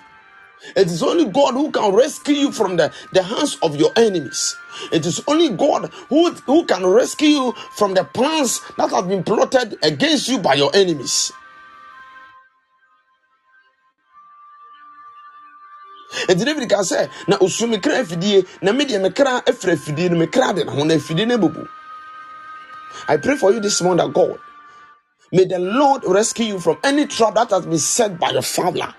It 0.75 0.87
is 0.87 1.03
only 1.03 1.25
God 1.25 1.53
who 1.53 1.71
can 1.71 1.93
rescue 1.93 2.35
you 2.35 2.51
from 2.51 2.77
the, 2.77 2.93
the 3.13 3.23
hands 3.23 3.57
of 3.63 3.75
your 3.75 3.91
enemies. 3.97 4.55
It 4.91 5.05
is 5.05 5.21
only 5.27 5.49
God 5.49 5.91
who, 6.09 6.31
who 6.33 6.65
can 6.65 6.85
rescue 6.85 7.29
you 7.29 7.53
from 7.75 7.93
the 7.95 8.03
plans 8.05 8.61
that 8.77 8.91
have 8.91 9.07
been 9.09 9.23
plotted 9.23 9.77
against 9.83 10.29
you 10.29 10.39
by 10.39 10.55
your 10.55 10.71
enemies. 10.75 11.31
David 16.27 16.69
na 18.61 19.09
kra 19.09 19.43
na. 20.57 21.63
I 23.07 23.17
pray 23.17 23.37
for 23.37 23.53
you 23.53 23.59
this 23.61 23.81
morning 23.81 24.05
that 24.05 24.13
God 24.13 24.39
may 25.31 25.45
the 25.45 25.59
Lord 25.59 26.03
rescue 26.05 26.45
you 26.45 26.59
from 26.59 26.77
any 26.83 27.07
trap 27.07 27.35
that 27.35 27.51
has 27.51 27.65
been 27.65 27.79
set 27.79 28.19
by 28.19 28.31
your 28.31 28.41
father. 28.43 28.93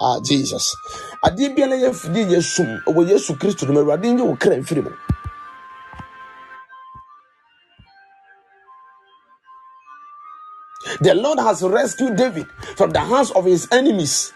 Ah, 0.00 0.20
Jesus. 0.22 0.74
Adeɛ 1.24 1.54
biara 1.54 1.76
yɛ 1.76 1.88
afidie 1.90 2.26
yɛ 2.30 2.42
sum 2.42 2.80
wɔ 2.86 3.08
Yesu 3.10 3.34
Kristo 3.38 3.66
no 3.66 3.72
mu 3.72 3.80
Awurade 3.80 4.12
nye 4.14 4.22
wo 4.22 4.36
kra 4.36 4.56
mfiri 4.56 4.82
mu. 4.84 4.90
The 11.00 11.14
Lord 11.14 11.38
has 11.40 11.62
rescued 11.62 12.16
David 12.16 12.46
from 12.76 12.90
the 12.90 13.00
hands 13.00 13.30
of 13.32 13.44
his 13.44 13.68
enemies. 13.72 14.32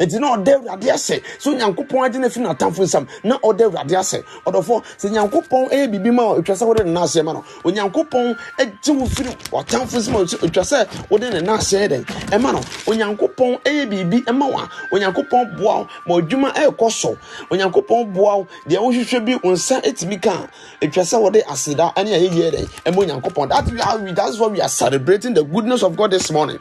Nti 0.00 0.18
na 0.18 0.36
ɔda 0.36 0.52
awurade 0.56 0.90
asɛ 0.90 1.20
sɛ 1.38 1.48
onyankopɔn 1.50 2.04
agye 2.06 2.18
no 2.20 2.26
afiri 2.28 2.44
n'atamfo 2.44 2.82
nsam 2.84 3.06
na 3.24 3.36
ɔda 3.38 3.64
awurade 3.66 3.94
asɛ 3.96 4.22
ɔdɔfoɔ 4.46 4.82
sɛ 4.98 5.10
nyankopɔn 5.10 5.68
ɛyɛ 5.70 5.86
biribi 5.90 6.12
ma 6.14 6.22
a 6.32 6.40
ɛtwa 6.40 6.54
sɛ 6.56 6.66
wode 6.66 6.84
ne 6.86 6.92
naaseɛ 6.92 7.24
ma 7.24 7.32
no 7.32 7.44
onyankopɔn 7.64 8.36
agye 8.58 8.92
wo 8.96 9.06
firi 9.06 9.30
w'atamfo 9.52 9.98
nsam 9.98 10.14
a 10.16 10.24
ɛtwa 10.24 10.62
sɛ 10.62 10.88
wode 11.10 11.22
ne 11.32 11.40
naaseɛ 11.40 11.88
dɛn. 11.88 12.04
Ɛma 12.30 12.52
no 12.52 12.60
onyankopɔn 12.86 13.60
ɛyɛ 13.62 13.88
biribi 13.90 14.32
ma 14.34 14.46
wo 14.46 14.58
a 14.58 14.68
onyankopɔn 14.92 15.56
boa 15.58 15.78
wo 15.78 15.88
ma 16.06 16.14
adwuma 16.26 16.52
ɛrekɔ 16.54 16.90
so. 16.92 17.16
Onyankopɔn 17.50 18.12
boa 18.14 18.36
wo 18.38 18.46
deɛ 18.68 18.78
wohwehwɛ 18.78 19.24
bi 19.26 19.34
wo 19.42 19.52
nsa 19.52 19.80
ɛtumi 19.82 20.22
ka 20.22 20.48
a 20.80 20.86
ɛtwa 20.86 21.02
sɛ 21.02 21.20
wode 21.20 21.42
aseda 21.48 21.92
ne 22.04 22.10
ayɛyie 22.18 22.50
dɛn 22.52 22.68
ɛma 22.86 22.96
onyankopɔn. 23.06 23.48
That 23.48 23.70
we 23.70 23.80
are- 23.80 24.12
that's 24.14 24.38
why 24.38 24.46
we 24.48 24.60
are 24.60 24.68
celebrating 24.68 25.34
the 25.34 25.44
goodness 25.44 25.82
of 25.82 25.96
God 25.96 26.12
this 26.12 26.30
morning 26.30 26.58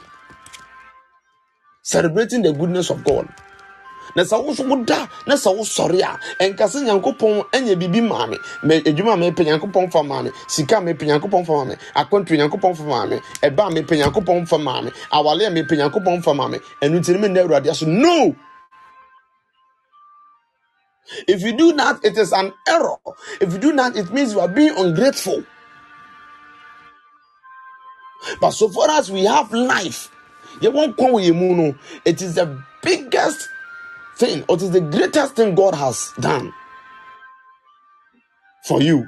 celebrating 1.83 2.41
the 2.43 2.53
goodness 2.53 2.89
of 2.91 3.03
God. 3.03 3.27
na 4.15 4.23
sɛ 4.23 4.37
wo 4.43 4.53
so 4.53 4.63
woda 4.67 5.09
na 5.27 5.35
sɛ 5.35 5.51
wosɔre 5.57 6.01
a 6.03 6.19
ɛnka 6.43 6.65
sɛ 6.67 6.83
nyankopɔn 6.85 7.45
anya 7.53 7.75
biribi 7.75 8.01
maa 8.07 8.25
me 8.27 8.37
Ma- 8.63 8.75
adwuma 8.75 9.15
mepɛ 9.17 9.45
nyankopɔn 9.45 9.91
fa 9.91 10.03
maa 10.03 10.21
me 10.23 10.31
sika 10.47 10.75
mepɛ 10.77 11.05
nyankopɔn 11.07 11.45
fa 11.45 11.53
maa 11.53 11.65
me 11.65 11.75
akwantu 11.95 12.37
nyankopɔn 12.37 12.75
fa 12.77 12.83
maa 12.83 13.05
me 13.05 13.17
ɛba 13.43 13.71
mepɛ 13.73 13.95
nyankopɔn 13.99 14.47
fa 14.47 14.57
maa 14.57 14.81
me 14.81 14.91
awale 15.13 15.45
a 15.47 15.51
mepɛ 15.51 15.77
nyankopɔn 15.77 16.23
fa 16.23 16.33
maa 16.33 16.47
me 16.47 16.59
ɛno 16.81 16.99
nti 16.99 17.13
no 17.13 17.19
menna 17.19 17.87
no! 17.87 18.35
If 21.27 21.41
you 21.43 21.53
do 21.57 21.73
that 21.73 22.03
it 22.05 22.17
is 22.17 22.33
an 22.33 22.53
error. 22.67 22.97
If 23.41 23.53
you 23.53 23.59
do 23.59 23.73
that 23.73 23.95
it 23.97 24.11
means 24.13 24.33
you 24.33 24.39
are 24.39 24.47
being 24.47 24.73
ungrateful. 24.77 25.43
But 28.41 28.51
so 28.51 28.69
far 28.69 28.91
as 28.91 29.11
we 29.11 29.25
have 29.25 29.51
life 29.53 30.10
yɛwɔ 30.61 30.93
nkwa 30.93 31.07
wɔ 31.11 31.19
yɛn 31.27 31.35
mu 31.35 31.55
no. 31.55 31.75
It 32.05 32.21
is 32.21 32.35
the 32.35 32.57
biggest 32.81 33.49
thing 34.17 34.43
or 34.47 34.55
it 34.55 34.61
is 34.63 34.71
the 34.71 34.81
greatest 34.81 35.35
thing 35.35 35.55
god 35.55 35.75
has 35.75 36.11
done 36.19 36.53
for 38.67 38.81
you. 38.81 39.05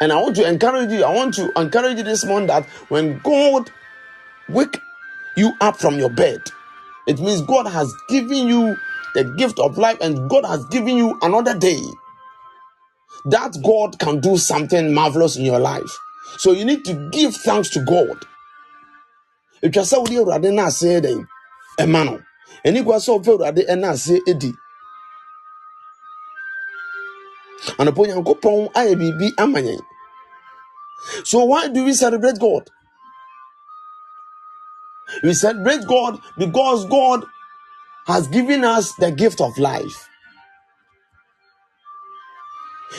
And 0.00 0.12
i 0.12 0.16
want 0.20 0.34
to 0.36 0.48
encourage 0.48 0.90
you 0.90 1.04
i 1.04 1.14
want 1.14 1.32
to 1.34 1.52
encourage 1.56 1.96
you 1.98 2.02
this 2.02 2.24
morning 2.24 2.48
that 2.48 2.64
when 2.88 3.20
god 3.22 3.70
wake 4.48 4.80
you 5.36 5.52
up 5.60 5.76
from 5.76 5.96
your 5.96 6.10
bed 6.10 6.40
it 7.06 7.20
means 7.20 7.40
god 7.42 7.68
has 7.68 7.94
given 8.08 8.48
you 8.48 8.76
the 9.14 9.22
gift 9.38 9.60
of 9.60 9.78
life 9.78 9.96
and 10.00 10.28
god 10.28 10.44
has 10.44 10.64
given 10.66 10.96
you 10.96 11.16
another 11.22 11.56
day 11.56 11.80
that 13.26 13.56
god 13.62 13.98
can 13.98 14.20
do 14.20 14.36
something 14.36 14.94
marvelous 14.94 15.36
in 15.36 15.44
your 15.44 15.58
life. 15.60 15.90
So 16.38 16.52
you 16.52 16.64
need 16.64 16.84
to 16.86 16.94
give 17.10 17.34
thanks 17.36 17.68
to 17.70 17.80
god 17.84 18.24
atwa 19.64 19.82
sɛ 19.90 19.96
wode 20.00 20.16
awurade 20.18 20.48
no 20.54 20.62
ase 20.66 21.00
dɛn? 21.04 21.26
Ɛma 21.82 22.04
no. 22.06 22.14
Ɛni 22.66 22.84
kwa 22.84 22.96
sɛ 22.96 23.10
wofɛ 23.16 23.30
awurade 23.34 23.62
ɛna 23.72 23.88
ase 23.94 24.14
edi 24.30 24.52
anɔpɔ 27.80 28.02
nyankopɔn 28.08 28.58
ayɛ 28.78 28.92
biribi 29.00 29.28
ama 29.38 29.58
yɛn. 29.60 29.80
So 31.24 31.44
why 31.44 31.68
do 31.68 31.84
we 31.84 31.92
celebrate 31.94 32.38
god? 32.38 32.70
We 35.22 35.34
celebrate 35.34 35.86
god 35.86 36.20
because 36.38 36.86
god 36.86 37.24
has 38.06 38.28
given 38.28 38.64
us 38.64 38.92
the 38.94 39.10
gift 39.10 39.40
of 39.40 39.56
life. 39.58 40.08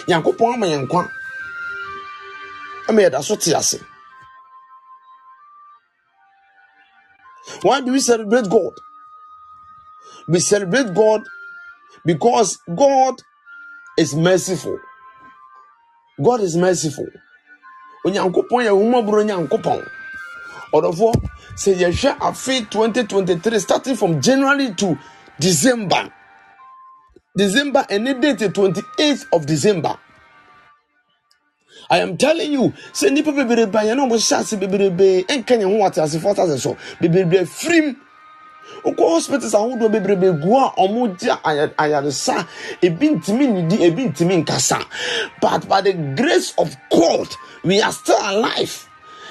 Nyankopɔn 0.08 0.54
ama 0.54 0.66
yɛn 0.68 0.88
nkwa. 0.88 1.10
Ama 2.90 3.02
yɛda 3.02 3.24
so 3.24 3.36
te 3.36 3.54
ase 3.54 3.80
why 7.64 7.82
do 7.82 7.92
we 7.92 8.00
celebrate 8.00 8.50
god? 8.50 8.74
We 10.28 10.40
celebrate 10.40 10.94
god 10.94 11.22
because 12.06 12.58
god 12.76 13.16
is 13.98 14.16
merciful. 14.16 14.80
God 16.24 16.42
is 16.42 16.56
merciful. 16.56 17.08
Onyankopɔn 18.06 18.66
yɛ 18.66 18.72
ahomɔborɔ 18.74 19.26
nyankopɔn 19.26 19.88
ɔdɔfoɔ 20.74 21.14
sɛ 21.56 21.76
yɛhwɛ 21.76 22.18
afe 22.20 22.70
2023 22.70 23.60
starting 23.60 23.96
from 23.96 24.22
january 24.22 24.74
to 24.74 24.98
december. 25.40 26.12
December 27.36 27.86
ɛne 27.90 28.20
date 28.22 28.50
28th 28.54 29.26
of 29.34 29.46
december 29.46 29.98
I 31.92 32.00
am 32.00 32.16
telling 32.18 32.54
you, 32.54 32.74
sɛ 32.94 33.12
nipa 33.12 33.32
bebrebe 33.34 33.76
a 33.76 33.84
yɛn 33.84 34.00
a 34.00 34.08
wɔhyɛ 34.08 34.40
ase 34.40 34.56
bebrebe 34.56 35.26
nka 35.28 35.58
yɛn 35.60 35.78
ho 35.78 35.86
ate 35.86 35.96
asefoɔ 36.02 36.32
ate 36.32 36.40
ase 36.54 36.64
so. 36.64 36.78
Bebrebe 37.02 37.44
firim. 37.46 37.98
Okɔ 38.86 39.10
hospitals 39.12 39.54
ahodoɔ 39.54 39.92
bebrebe 39.92 40.42
gu 40.42 40.56
a 40.56 40.72
wɔn 40.78 41.20
gye 41.20 41.36
aya- 41.44 41.68
ayaresa. 41.78 42.48
Ebi 42.82 43.10
ntumi 43.20 43.46
nidi 43.68 43.78
ebi 43.84 44.10
ntumi 44.10 44.46
nkasa. 44.46 44.86
But 45.42 45.68
by 45.68 45.82
the 45.82 45.92
grace 45.94 46.54
of 46.58 46.74
God 46.90 47.28
we 47.66 47.82
are 47.82 47.92
still 47.92 48.18
alive. 48.22 48.88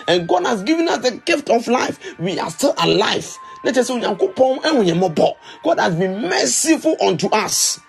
And 0.06 0.28
God 0.28 0.44
has 0.44 0.62
given 0.62 0.86
us 0.88 0.98
the 0.98 1.12
gift 1.12 1.48
of 1.48 1.66
life. 1.66 1.98
We 2.18 2.38
are 2.38 2.50
still 2.50 2.74
alive. 2.76 3.34
Ne 3.64 3.72
kyerɛ 3.72 3.88
sɛ 3.88 4.02
onyankopɔn 4.18 4.60
ɛho 4.64 4.84
yɛn 4.84 5.00
mmɔbɔ. 5.00 5.32
God 5.64 5.78
has 5.80 5.94
been 5.94 6.28
merciful 6.28 6.96
unto 7.00 7.28
us. 7.28 7.80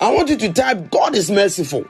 I 0.00 0.10
want 0.12 0.28
you 0.30 0.36
to 0.38 0.52
type 0.52 0.90
God 0.90 1.14
is 1.14 1.30
merciful. 1.30 1.84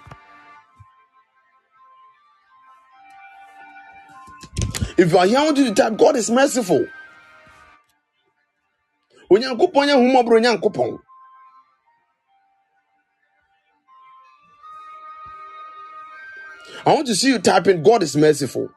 If 5.00 5.12
you 5.12 5.18
are 5.18 5.26
here, 5.26 5.38
I 5.38 5.44
want 5.44 5.56
you 5.56 5.64
to 5.64 5.74
type 5.74 5.96
God 5.96 6.14
is 6.16 6.30
merciful. 6.30 6.86
Onyankopɔn 9.32 9.88
yɛ 9.88 9.94
ahomɔborɔ 9.96 10.38
Nyankopɔn. 10.44 10.98
I 16.84 16.92
want 16.92 17.06
to 17.06 17.14
see 17.14 17.28
you 17.28 17.38
typing 17.38 17.82
God 17.82 18.02
is 18.02 18.14
merciful. 18.14 18.68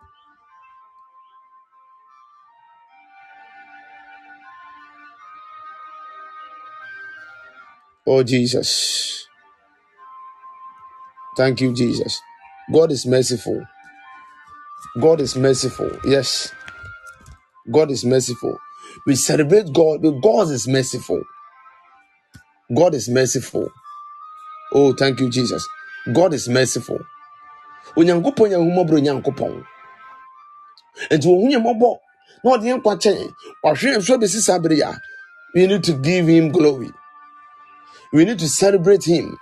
Oh 8.07 8.23
Jesus. 8.23 9.27
Thank 11.35 11.59
you, 11.59 11.73
Jesus. 11.73 12.21
God 12.71 12.93
is 12.93 13.05
merciful. 13.05 13.67
God 15.01 15.21
is 15.21 15.35
merciful. 15.37 15.91
Yes. 16.05 16.51
God 17.71 17.91
is 17.91 18.05
merciful. 18.05 18.57
We 19.07 19.15
celebrate 19.15 19.73
God, 19.73 20.01
but 20.03 20.21
God 20.21 20.49
is 20.51 20.67
merciful. 20.67 21.23
God 22.75 22.95
is 22.95 23.09
merciful. 23.09 23.69
Oh, 24.73 24.93
thank 24.93 25.19
you, 25.21 25.29
Jesus. 25.29 25.67
God 26.13 26.33
is 26.33 26.49
merciful. 26.49 26.99
Onyankopɔn 27.97 28.51
yɛ 28.51 28.57
ahomɔborɔ 28.57 29.01
Nyankopɔn. 29.01 29.65
Nti 31.11 31.27
ohun 31.27 31.51
yɛ 31.51 31.59
mmɔbɔ 31.61 31.97
na 32.43 32.51
ɔde 32.51 32.63
yɛn 32.65 32.79
nkwa 32.81 32.95
kyɛn. 33.01 33.33
Wahwɛ 33.63 33.95
We 35.55 35.67
need 35.67 35.83
to 35.85 35.93
give 35.93 36.27
him 36.27 36.51
glory. 36.51 36.91
We 38.13 38.25
need 38.25 38.39
to 38.39 38.49
celebrate 38.49 39.05
him. 39.05 39.37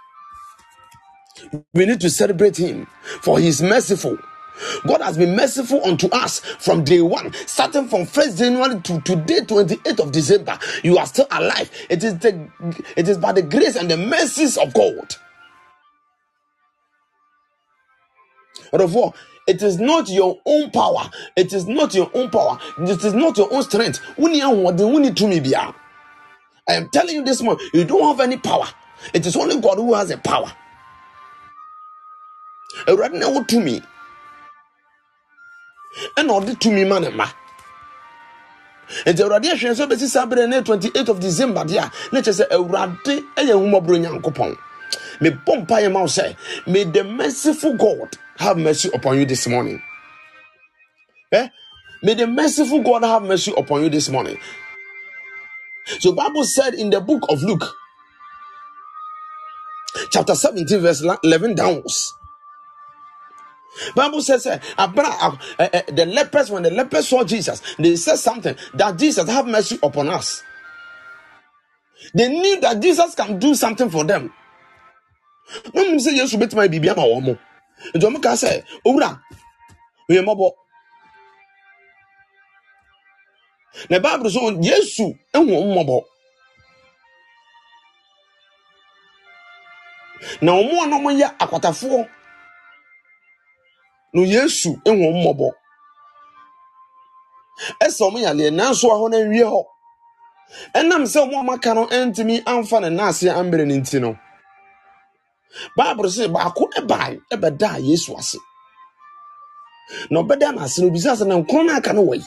We 1.74 1.86
need 1.88 2.02
to 2.02 2.10
celebrate 2.10 2.58
him 2.58 2.88
for 3.22 3.40
he 3.40 3.48
is 3.50 3.62
merciful. 3.62 4.18
God 4.88 5.02
has 5.02 5.18
been 5.18 5.36
merciful 5.36 5.84
unto 5.86 6.08
us 6.10 6.40
from 6.40 6.84
day 6.84 7.02
one, 7.02 7.34
starting 7.48 7.88
from 7.88 8.02
1st 8.04 8.38
January 8.40 8.82
to 8.82 9.02
today, 9.02 9.42
28th 9.42 10.00
of 10.02 10.12
December. 10.12 10.60
You 10.84 10.98
are 10.98 11.06
still 11.08 11.28
alive. 11.32 11.72
It 11.90 12.04
is 12.04 12.20
the 12.20 12.50
it 12.98 13.08
is 13.10 13.18
by 13.18 13.34
the 13.34 13.44
grace 13.44 13.76
and 13.76 13.90
the 13.92 13.98
mercies 13.98 14.58
of 14.58 14.74
God. 14.74 15.16
Therefore, 18.72 19.14
it 19.48 19.62
is 19.64 19.80
not 19.80 20.10
your 20.10 20.40
own 20.46 20.72
power. 20.72 21.10
It 21.38 21.54
is 21.54 21.68
not 21.68 21.94
your 21.96 22.12
own 22.14 22.30
power. 22.32 22.60
It 22.80 23.04
is 23.04 23.14
not 23.14 23.38
your 23.38 23.54
own 23.54 23.64
strength. 23.64 24.02
I 26.70 26.76
am 26.76 26.90
telling 26.90 27.16
you 27.16 27.24
this 27.26 27.42
morning, 27.42 27.68
you 27.74 27.86
don't 27.86 28.04
have 28.08 28.22
any 28.22 28.38
power. 28.38 28.68
It 29.14 29.26
is 29.26 29.36
only 29.38 29.60
God 29.62 29.78
who 29.78 29.94
has 29.96 30.10
the 30.10 30.18
power. 30.20 30.52
Ɛna 36.18 36.32
ɔde 36.40 36.60
tumi 36.60 36.86
ma 36.88 37.00
ne 37.00 37.10
mma. 37.10 37.28
Nti 39.06 39.22
awurade 39.24 39.48
ahwɛ 39.52 39.72
sɛ 39.78 39.86
bɛsi 39.90 40.08
saa 40.08 40.26
berɛ 40.26 40.48
ne 40.50 40.62
28 40.62 41.10
of 41.10 41.20
december 41.20 41.64
deɛ 41.64 41.80
a 41.80 41.92
na 42.12 42.20
kyerɛ 42.22 42.34
sɛ 42.40 42.46
awurade 42.52 43.24
ɛyɛ 43.38 43.54
ahomɔborɔ 43.56 43.98
nyankopɔn 44.04 44.58
mebɔ 45.22 45.54
mpaeɛ 45.66 45.92
ma 45.92 46.02
wo 46.02 46.08
sɛ 46.08 46.36
may 46.68 46.84
the 46.84 47.04
merciful 47.04 47.74
god 47.74 48.18
have 48.38 48.58
mercy 48.58 48.90
upon 48.94 49.18
you 49.20 49.26
this 49.26 49.48
morning. 49.48 49.82
Eh? 51.32 51.48
may 52.04 52.14
the 52.16 52.28
merciful 52.28 52.82
god 52.82 53.04
have 53.04 53.24
mercy 53.24 53.54
upon 53.58 53.84
you 53.84 53.90
this 53.90 54.10
morning. 54.10 54.38
So 56.00 56.12
bible 56.12 56.44
said 56.44 56.74
in 56.74 56.90
the 56.90 57.00
book 57.00 57.24
of 57.30 57.42
luke 57.44 57.64
chapter 60.12 60.36
17 60.36 60.80
verse 60.82 61.02
11 61.24 61.56
downwards 61.56 62.14
Bible 63.96 64.22
says, 64.22 64.46
uh, 64.48 64.60
uh, 64.78 64.92
uh, 65.60 65.82
the 65.92 66.06
lepers, 66.06 66.50
when 66.52 66.64
the 66.64 66.72
lepers 66.72 67.08
saw 67.08 67.24
Jesus, 67.24 67.62
they 67.78 67.96
said 67.96 68.18
something 68.18 68.56
that 68.76 68.98
Jesus 68.98 69.30
have 69.30 69.48
mercy 69.48 69.80
upon 69.82 70.10
us. 70.10 70.44
They 72.14 72.30
knew 72.30 72.60
that 72.62 72.82
Jesus 72.82 73.16
can 73.16 73.40
do 73.40 73.56
something 73.56 73.90
for 73.90 74.04
them. 74.04 74.34
No 75.74 75.84
one 75.84 76.00
say 76.00 76.16
yes, 76.16 76.36
bet 76.36 76.54
my 76.56 76.68
baby 76.68 76.90
ama 76.90 77.02
womo. 77.04 77.38
Nti 77.96 78.06
ɔmo 78.06 78.22
ka 78.22 78.34
sɛ, 78.34 78.64
owura, 78.86 79.20
oyɛ 80.10 80.22
mmɔbɔ. 80.24 80.52
Na 83.90 84.00
Bible 84.00 84.30
so 84.30 84.52
Yesu 84.62 85.18
ehu 85.34 85.46
ɔmo 85.50 85.74
mmɔbɔ. 85.76 86.02
Na 90.42 90.52
ɔmo 90.54 90.84
a 90.84 90.88
ɔmo 90.88 91.10
yɛ 91.20 91.38
akwatafoɔ, 91.38 92.10
no 94.14 94.22
Yesu 94.24 94.72
ehu 94.86 95.06
mmɔbɔ. 95.14 95.50
Ɛsɛ 97.86 98.02
ɔmo 98.08 98.20
yaleɛ 98.26 98.50
nanso 98.60 98.88
ahɔ 98.96 99.06
na 99.12 99.18
nwie 99.28 99.46
hɔ. 99.54 99.62
Ɛnam 100.80 101.04
sɛ 101.14 101.20
ɔmo 101.26 101.36
a 101.40 101.44
ɔmo 101.44 101.76
no 101.76 101.88
ɛntumi 101.88 102.44
amfa 102.46 102.80
ne 102.82 102.90
naase 102.90 103.28
ambere 103.30 103.66
ne 103.68 103.78
nti 103.80 104.00
no. 104.02 104.18
Bible 105.78 106.06
sɛ 106.10 106.28
baako 106.34 106.64
ɛbae 106.80 107.22
ɛbɛdaa 107.34 107.78
Yesu 107.88 108.16
ase. 108.18 108.38
Na 110.12 110.22
ɔbɛda 110.24 110.54
n'ase 110.56 110.80
no 110.82 110.88
obisa 110.90 111.14
sɛ 111.20 111.28
na 111.28 111.36
nkoro 111.38 111.66
no 111.66 111.74
aka 111.78 111.94
no 111.94 112.04
wɔ 112.06 112.16
yi. 112.18 112.26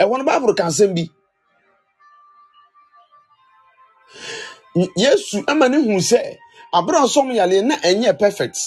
Ɛwɔ 0.00 0.18
no 0.18 0.24
Bible 0.24 0.54
ka 0.54 0.64
asɛm 0.66 0.94
bi. 0.96 1.04
Yesu 4.96 5.44
ama 5.48 5.68
ne 5.68 5.78
hu 5.78 5.98
sɛ 6.00 6.36
abere 6.74 6.98
a 6.98 7.02
ɔsɔm 7.06 7.28
yaleɛ 7.34 7.64
na 7.64 7.76
ɛnyɛ 7.76 8.18
perfect. 8.18 8.58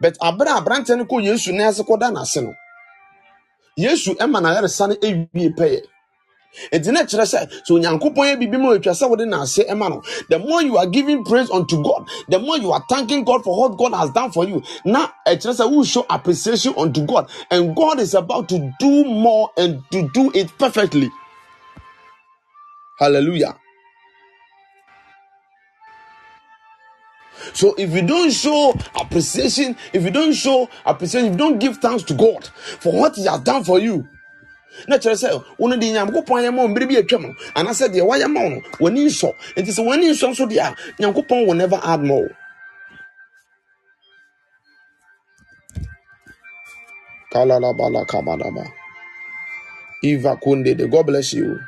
But 0.00 0.18
abere 0.20 0.50
aberanteɛ 0.50 0.98
no 0.98 1.04
kɔ 1.06 1.24
Yesu 1.24 1.52
nan 1.52 1.68
ase 1.68 1.82
kɔda 1.82 2.12
n'ase 2.12 2.42
no, 2.42 2.54
Yesu 3.78 4.14
ɛma 4.16 4.40
n'ayaresa 4.42 4.88
no 4.88 4.94
ewie 4.96 5.54
pɛyɛ. 5.56 5.82
Enti 6.72 6.92
na 6.92 7.04
kyerɛ 7.04 7.24
sɛ 7.26 7.40
sɛ 7.66 7.72
Onyankopɔn 7.74 8.26
yɛ 8.28 8.36
biribi 8.40 8.58
ma 8.60 8.68
otwa 8.70 8.92
sɛ 8.94 9.08
wode 9.10 9.26
n'ase 9.26 9.64
ɛma 9.68 9.90
no, 9.90 10.02
the 10.30 10.38
more 10.38 10.62
you 10.62 10.76
are 10.78 10.86
giving 10.86 11.24
praise 11.24 11.50
unto 11.50 11.82
God, 11.82 12.08
the 12.28 12.38
more 12.38 12.58
you 12.58 12.72
are 12.72 12.84
thanking 12.90 13.24
God 13.24 13.42
for 13.44 13.58
what 13.58 13.78
God 13.78 13.94
has 13.94 14.10
done 14.10 14.32
for 14.32 14.44
you. 14.46 14.62
Now 14.84 15.12
ɛkyerɛ 15.26 15.54
sɛ 15.60 15.76
we 15.76 15.84
show 15.86 16.06
appreciation 16.10 16.74
unto 16.78 17.06
God, 17.06 17.30
and 17.50 17.74
God 17.76 18.00
is 18.00 18.14
about 18.14 18.48
to 18.50 18.72
do 18.80 19.04
more 19.04 19.50
and 19.58 19.82
to 19.92 20.08
do 20.14 20.30
it 20.34 20.56
perfectly. 20.58 21.10
Hallelujah. 22.98 23.56
So 27.52 27.74
if 27.78 27.90
you 27.94 28.02
don't 28.02 28.30
show 28.30 28.74
appreciation, 29.00 29.76
if 29.92 30.02
you 30.04 30.10
don't 30.10 30.32
show 30.32 30.68
appreciation, 30.84 31.26
if 31.28 31.32
you 31.32 31.38
don't 31.38 31.58
give 31.58 31.78
thanks 31.78 32.02
to 32.04 32.14
God 32.14 32.46
for 32.80 32.92
what 32.92 33.16
He 33.16 33.24
has 33.26 33.40
done 33.40 33.64
for 33.64 33.78
you, 33.78 34.06
na 34.88 34.96
kyerɛ 34.96 35.16
sɛ 35.16 35.44
wɔn 35.58 35.80
de 35.80 35.92
nyankopɔn 35.92 36.40
ayɛ 36.40 36.54
ma 36.54 36.62
wɔn 36.62 36.74
bere 36.74 36.86
bi 36.86 36.96
atwa 36.96 37.20
mu 37.20 37.34
anaasɛ 37.54 37.88
deɛ 37.92 38.06
wayɛ 38.06 38.30
ma 38.32 38.40
wɔn 38.40 38.50
no 38.54 38.60
wɔn 38.78 38.96
nsɔ 38.96 39.34
nti 39.56 39.70
sɛ 39.76 39.82
wɔn 39.84 40.00
nsɔ 40.08 40.30
nso 40.30 40.46
deɛ 40.46 40.62
a 40.62 40.76
nyankopɔn 41.02 41.46
will 41.46 41.54
never 41.54 41.80
add 41.82 42.02
more. 42.02 42.30
Kalalabala. 47.32 48.04
Eva 50.02 50.36
Kunde, 50.36 50.74
de 50.76 50.88
God 50.88 51.06
bless 51.06 51.32
you. 51.32 51.60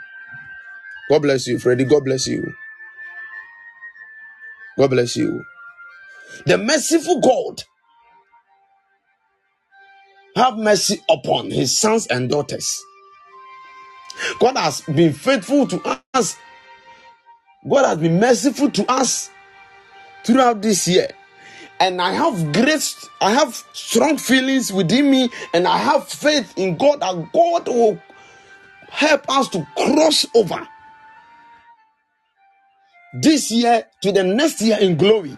God 1.09 1.23
bless 1.23 1.47
you, 1.47 1.59
Freddie. 1.59 1.85
God 1.85 2.05
bless 2.05 2.27
you. 2.27 2.53
God 4.79 4.91
bless 4.91 5.17
you. 5.17 5.45
The 6.47 6.59
merciful 6.59 7.21
God 7.21 7.63
have 10.37 10.59
mercy 10.59 11.01
upon 11.11 11.51
his 11.51 11.77
sons 11.77 12.07
and 12.09 12.31
daughters. 12.31 12.83
God 14.41 14.57
has 14.59 14.83
been 14.83 15.13
faithful 15.15 15.67
to 15.69 16.01
us. 16.15 16.37
God 17.69 17.87
has 17.87 17.99
been 17.99 18.21
merciful 18.21 18.71
to 18.73 18.91
us 18.93 19.31
throughout 20.25 20.63
this 20.63 20.89
year. 20.89 21.09
And 21.81 22.01
I 22.03 22.13
have 22.15 22.53
great, 22.53 22.95
I 23.21 23.33
have 23.33 23.55
strong 23.75 24.19
feelings 24.19 24.73
within 24.73 25.11
me, 25.11 25.31
and 25.55 25.69
I 25.69 25.79
have 25.79 26.09
faith 26.09 26.55
in 26.57 26.77
God 26.77 27.01
that 27.01 27.33
God 27.33 27.69
will 27.69 28.01
help 28.91 29.29
us 29.31 29.49
to 29.51 29.67
cross 29.77 30.27
over 30.35 30.69
this 33.23 33.51
year 33.51 33.85
to 34.03 34.13
the 34.13 34.25
next 34.25 34.63
year 34.63 34.79
in 34.81 34.97
glory. 34.97 35.37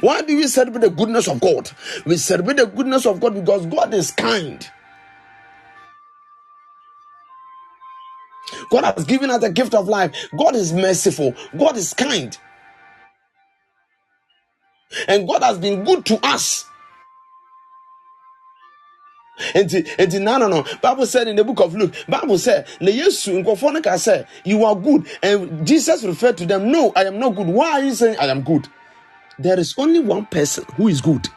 Why 0.00 0.22
do 0.22 0.36
we 0.36 0.46
celebrate 0.48 0.82
the 0.82 0.90
goodness 0.90 1.28
of 1.28 1.40
God? 1.40 1.70
We 2.06 2.16
celebrate 2.18 2.58
the 2.58 2.66
goodness 2.66 3.06
of 3.06 3.20
God 3.20 3.34
because 3.34 3.66
God 3.66 3.94
is 3.94 4.10
kind. 4.12 4.68
God 8.70 8.84
has 8.84 9.04
given 9.04 9.30
us 9.30 9.40
the 9.42 9.50
gift 9.50 9.74
of 9.74 9.88
life. 9.88 10.14
God 10.38 10.56
is 10.56 10.72
merciful. 10.72 11.34
God 11.58 11.76
is 11.76 11.94
kind. 11.94 12.36
And 15.08 15.28
God 15.28 15.42
has 15.42 15.58
been 15.58 15.84
good 15.84 16.06
to 16.06 16.20
us. 16.26 16.66
And 19.54 19.68
nti 19.68 20.20
no 20.20 20.38
no 20.38 20.48
no. 20.48 20.64
Bible 20.80 21.06
said 21.06 21.28
in 21.28 21.36
the 21.36 21.44
book 21.44 21.60
of 21.60 21.74
luke 21.74 21.94
bible 22.08 22.38
said 22.38 22.66
na 22.80 22.90
yesu 22.90 23.42
nkɔfoɔ 23.44 23.72
no 23.74 23.80
ka 23.82 23.96
you 24.44 24.64
are 24.64 24.76
good. 24.76 25.06
And 25.22 25.66
jesus 25.66 26.04
referred 26.04 26.38
to 26.38 26.46
them 26.46 26.70
no 26.70 26.92
i 26.96 27.04
am 27.04 27.18
not 27.18 27.34
good. 27.34 27.46
Why 27.48 27.72
are 27.72 27.82
you 27.84 27.94
saying 27.94 28.16
i 28.18 28.26
am 28.26 28.42
good? 28.42 28.68
There 29.38 29.58
is 29.58 29.74
only 29.76 30.00
one 30.00 30.26
person 30.26 30.64
who 30.76 30.88
is 30.88 31.00
good. 31.00 31.28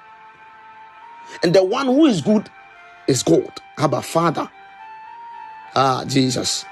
And 1.44 1.54
the 1.54 1.64
one 1.64 1.88
who 1.88 2.06
is 2.06 2.22
good 2.22 2.50
is 3.08 3.24
god. 3.24 3.52
Abba 3.78 4.02
father. 4.02 4.50
Ah 5.76 6.04
jesus. 6.08 6.66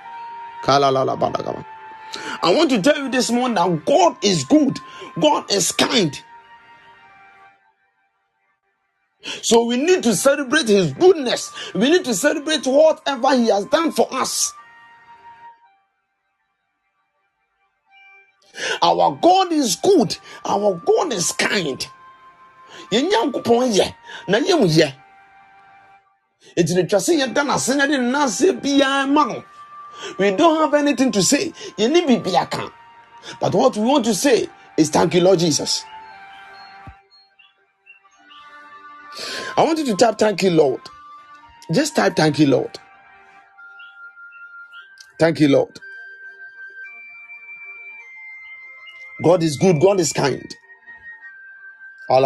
I 0.67 2.53
want 2.55 2.71
to 2.71 2.81
tell 2.81 2.97
you 2.97 3.09
this 3.09 3.29
morning 3.31 3.55
that 3.55 3.85
god 3.85 4.17
is 4.23 4.43
good. 4.45 4.79
God 5.19 5.51
is 5.51 5.71
kind 5.71 6.19
So 9.41 9.65
we 9.65 9.77
need 9.77 10.03
to 10.03 10.15
celebrate 10.15 10.67
his 10.67 10.93
goodness. 10.93 11.51
We 11.73 11.89
need 11.89 12.05
to 12.05 12.13
celebrate 12.13 12.65
whatever 12.67 13.35
he 13.35 13.47
has 13.47 13.65
done 13.65 13.91
for 13.91 14.07
us. 14.13 14.53
Our 18.81 19.17
God 19.21 19.51
is 19.51 19.75
good. 19.77 20.17
Our 20.45 20.81
God 20.85 21.13
is 21.13 21.31
kind. 21.31 21.85
Yɛn 22.91 23.09
Nyankopɔn 23.09 23.73
yɛ 23.73 23.95
na 24.27 24.37
yɛn 24.39 24.59
mu 24.61 24.67
yɛ. 24.67 24.93
Eti 26.57 26.75
na 26.75 26.83
twa 26.83 26.99
na 27.75 29.05
ma 29.07 29.23
no. 29.25 29.43
We 30.19 30.31
don't 30.31 30.57
have 30.59 30.73
anything 30.73 31.11
to 31.13 31.23
say. 31.23 31.51
Yɛn 31.77 31.91
ni 31.91 32.01
biribi 32.01 32.35
aka. 32.35 32.71
But 33.39 33.53
what 33.55 33.75
we 33.75 33.83
want 33.85 34.05
to 34.05 34.13
say 34.13 34.49
is 34.77 34.89
thank 34.89 35.13
you 35.15 35.21
Lord 35.21 35.39
Jesus. 35.39 35.83
I 39.57 39.63
want 39.63 39.79
you 39.79 39.85
to 39.85 39.95
type 39.95 40.17
thank 40.17 40.43
you 40.43 40.51
Lord. 40.51 40.81
Just 41.71 41.95
type 41.95 42.15
thank 42.15 42.39
you 42.39 42.47
Lord. 42.47 42.77
Thank 45.19 45.39
you 45.39 45.47
Lord. 45.47 45.79
God 49.23 49.43
is 49.43 49.57
good. 49.57 49.79
God 49.81 49.99
is 49.99 50.11
kind. 50.13 50.55
Our 52.09 52.21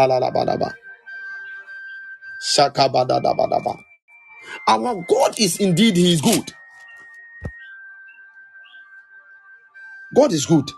God 5.08 5.40
is 5.40 5.58
indeed, 5.60 5.98
He 5.98 6.14
is 6.14 6.22
good. 6.22 6.54
God 10.16 10.34
is 10.34 10.46
good. 10.46 10.70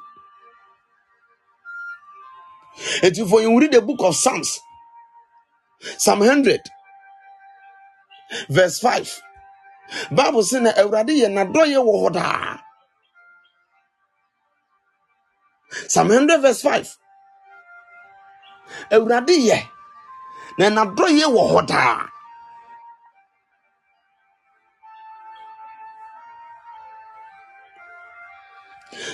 And 3.04 3.18
if 3.18 3.32
you 3.32 3.60
read 3.60 3.72
the 3.72 3.82
book 3.82 4.00
of 4.02 4.16
Psalms, 4.16 4.60
Psalm 5.98 6.20
100, 6.20 6.62
verse 8.50 8.80
5, 8.80 9.22
Bible 10.12 10.44
says 10.44 10.62
na 10.62 10.72
Awurade 10.72 11.14
yɛ 11.14 11.28
n'adɔyɛ 11.30 11.80
wɔ 11.84 11.96
hɔ 12.04 12.14
daa. 12.14 12.60
Psalm 15.88 16.10
100 16.10 16.42
verse 16.42 16.62
5. 16.62 16.98
Awurade 18.92 19.36
yɛ 19.48 19.70
na 20.58 20.70
n'adɔyɛ 20.70 21.26
wɔ 21.36 21.44
hɔ 21.52 21.68
daa. 21.68 22.08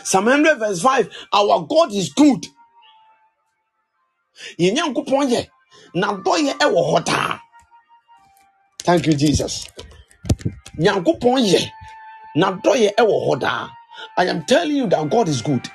Psalm 0.03 0.26
100 0.26 0.60
verse 0.60 0.81
5. 0.81 1.10
Our 1.34 1.65
God 1.68 1.91
is 1.94 2.14
good. 2.14 2.45
Yɛn 4.60 4.76
Nyankopɔn 4.76 5.30
yɛ 5.31 5.49
n'adɔyɛ 5.95 6.57
wɔ 6.59 6.81
hɔ 6.91 7.05
daa. 7.05 7.39
Thank 8.83 9.05
you, 9.07 9.13
Jesus. 9.13 9.67
Nyankopɔn 10.77 11.45
yɛ 11.45 11.71
n'adɔyɛ 12.37 12.95
wɔ 12.97 13.17
hɔ. 13.27 13.39
I 14.17 14.25
am 14.25 14.45
telling 14.45 14.75
you 14.75 14.87
that 14.87 15.09
God 15.09 15.27
is 15.27 15.41
good. 15.41 15.69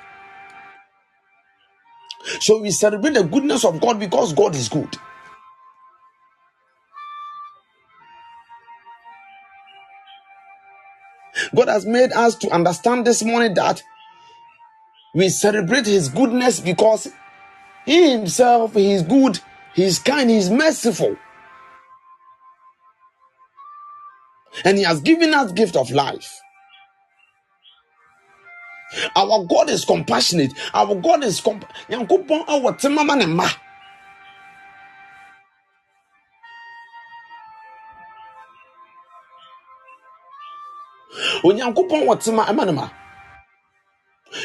So 2.39 2.61
we 2.61 2.71
celebrate 2.71 3.13
the 3.13 3.23
goodness 3.23 3.65
of 3.65 3.81
God 3.81 3.99
because 3.99 4.33
God 4.33 4.55
is 4.55 4.69
good. 4.69 4.97
God 11.55 11.67
has 11.67 11.85
made 11.85 12.11
us 12.13 12.35
to 12.35 12.49
understand 12.49 13.05
this 13.05 13.23
morning 13.23 13.53
that 13.55 13.83
we 15.13 15.29
celebrate 15.29 15.85
His 15.85 16.09
goodness 16.09 16.59
because 16.59 17.11
He 17.85 18.11
Himself 18.11 18.75
is 18.75 19.03
good, 19.03 19.39
He 19.75 19.83
is 19.85 19.99
kind, 19.99 20.29
He 20.29 20.37
is 20.37 20.49
merciful, 20.51 21.17
and 24.65 24.77
He 24.77 24.83
has 24.83 25.01
given 25.01 25.33
us 25.33 25.51
gift 25.53 25.75
of 25.75 25.91
life. 25.91 26.41
Our 29.15 29.45
God 29.45 29.69
is 29.69 29.85
compassionate. 29.85 30.53
Our 30.73 30.95
God 30.95 31.23
is 31.23 31.41
comp. 31.41 31.65
Nyankopɔn 31.89 32.45
awɔ 32.47 32.79
tema 32.79 33.03
ma 33.03 33.15
ne 33.15 33.25
mma. 33.25 33.49
Onyankopɔn 41.43 42.05
wɔ 42.07 42.23
tema 42.23 42.53
ma 42.53 42.65
ne 42.65 42.71
mma. 42.71 42.91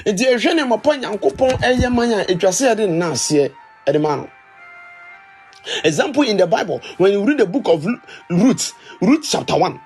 Nti 0.06 0.24
ehwɛ 0.26 0.54
ne 0.56 0.62
mmɔpɔ 0.64 1.00
Nyankopɔn 1.02 1.50
ɛyɛ 1.60 1.94
man 1.94 2.12
a 2.12 2.86
nan 2.86 3.12
aseɛ 3.12 3.52
ɛde 3.86 4.00
ma 4.00 4.16
no. 4.16 4.30
Example 5.84 6.22
in 6.22 6.36
the 6.36 6.46
Bible, 6.46 6.80
when 6.98 7.12
you 7.12 7.24
read 7.24 7.38
the 7.38 7.46
book 7.46 7.68
of 7.68 7.86
Ruth, 8.30 8.72
Ruth 9.00 9.26
chapter 9.28 9.56
1, 9.56 9.80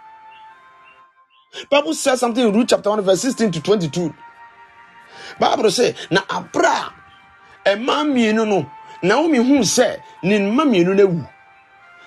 Bible 1.71 1.95
says 1.95 2.21
something 2.21 2.47
in 2.49 2.55
Ruth 2.55 2.69
chapter 2.69 2.91
1, 2.91 3.03
verse 3.03 3.23
16 3.23 3.53
to 3.53 3.61
22. 3.63 4.15
Bible 5.39 5.71
say, 5.71 5.95
na 6.11 6.23
abra 6.31 6.93
a 7.65 7.71
ɛma 7.77 8.05
mmienu 8.05 8.47
no, 8.49 8.71
Naomi 9.03 9.39
hu 9.39 9.59
sɛ 9.61 10.01
ne 10.23 10.39
mma 10.39 10.65
mmienu 10.65 10.95
no 10.97 11.07
awu. 11.07 11.29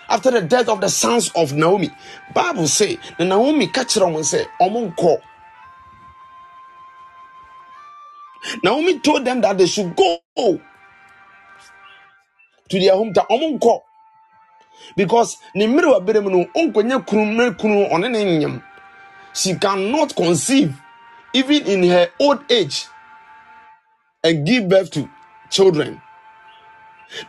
After 0.08 0.32
the 0.32 0.42
death 0.42 0.70
of 0.70 0.82
the 0.82 0.90
sons 0.90 1.32
of 1.36 1.54
Naomi, 1.54 1.90
Bible 2.34 2.68
say, 2.68 3.00
na 3.20 3.26
Naomi 3.26 3.68
kyerɛ 3.68 4.12
wɔn 4.12 4.24
sɛ, 4.24 4.46
ɔmo 4.62 4.94
nkɔ. 4.96 5.22
Naomi 8.64 9.00
told 9.00 9.26
them 9.26 9.42
that 9.42 9.58
they 9.58 9.66
should 9.66 9.96
go 9.96 10.20
to 12.70 12.80
their 12.80 12.94
hometown. 12.94 13.28
Ɔmo 13.30 13.60
nkɔ. 13.60 13.82
Because 14.96 15.38
ne 15.56 15.68
mmiri 15.68 15.88
wa 15.92 16.00
bere 16.00 16.22
mu 16.22 16.30
no, 16.30 16.46
ɔnkɔnya 16.56 17.06
kunu 17.08 17.26
na 17.36 17.52
kunu 17.52 17.90
ɔne 17.90 18.12
ne 18.12 18.40
nyam. 18.40 18.64
She 19.34 19.56
cannot 19.56 20.16
conceive 20.16 20.74
even 21.34 21.66
in 21.68 21.84
her 21.90 22.10
old 22.20 22.40
age 22.52 22.88
and 24.24 24.46
give 24.46 24.70
birth 24.70 24.92
to 24.92 25.10
children. 25.50 26.02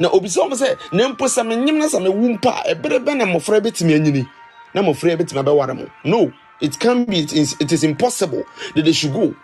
Na 0.00 0.08
obisa 0.10 0.42
wɔn 0.48 0.54
sɛ 0.56 0.92
na 0.92 1.08
mpo 1.08 1.26
sɛ 1.26 1.46
menyim 1.46 1.78
na 1.78 1.86
sɛ 1.86 2.02
mewu 2.02 2.38
mpa 2.38 2.62
a 2.66 2.74
ɛbere 2.74 3.04
bɛ 3.04 3.16
na 3.16 3.24
mmɔfra 3.26 3.60
bɛtumi 3.60 3.94
anyini 3.96 4.28
na 4.74 4.82
mmɔfra 4.82 5.16
bɛtumi 5.16 5.42
abɛware 5.44 5.76
mo. 5.76 5.86
No, 6.04 6.32
it 6.60 6.78
can 6.80 7.04
be 7.04 7.20
it 7.20 7.32
is, 7.34 7.56
it 7.60 7.72
is 7.72 7.84
impossible 7.84 8.44
that 8.74 8.84
they 8.84 8.92
should 8.92 9.12
go. 9.12 9.34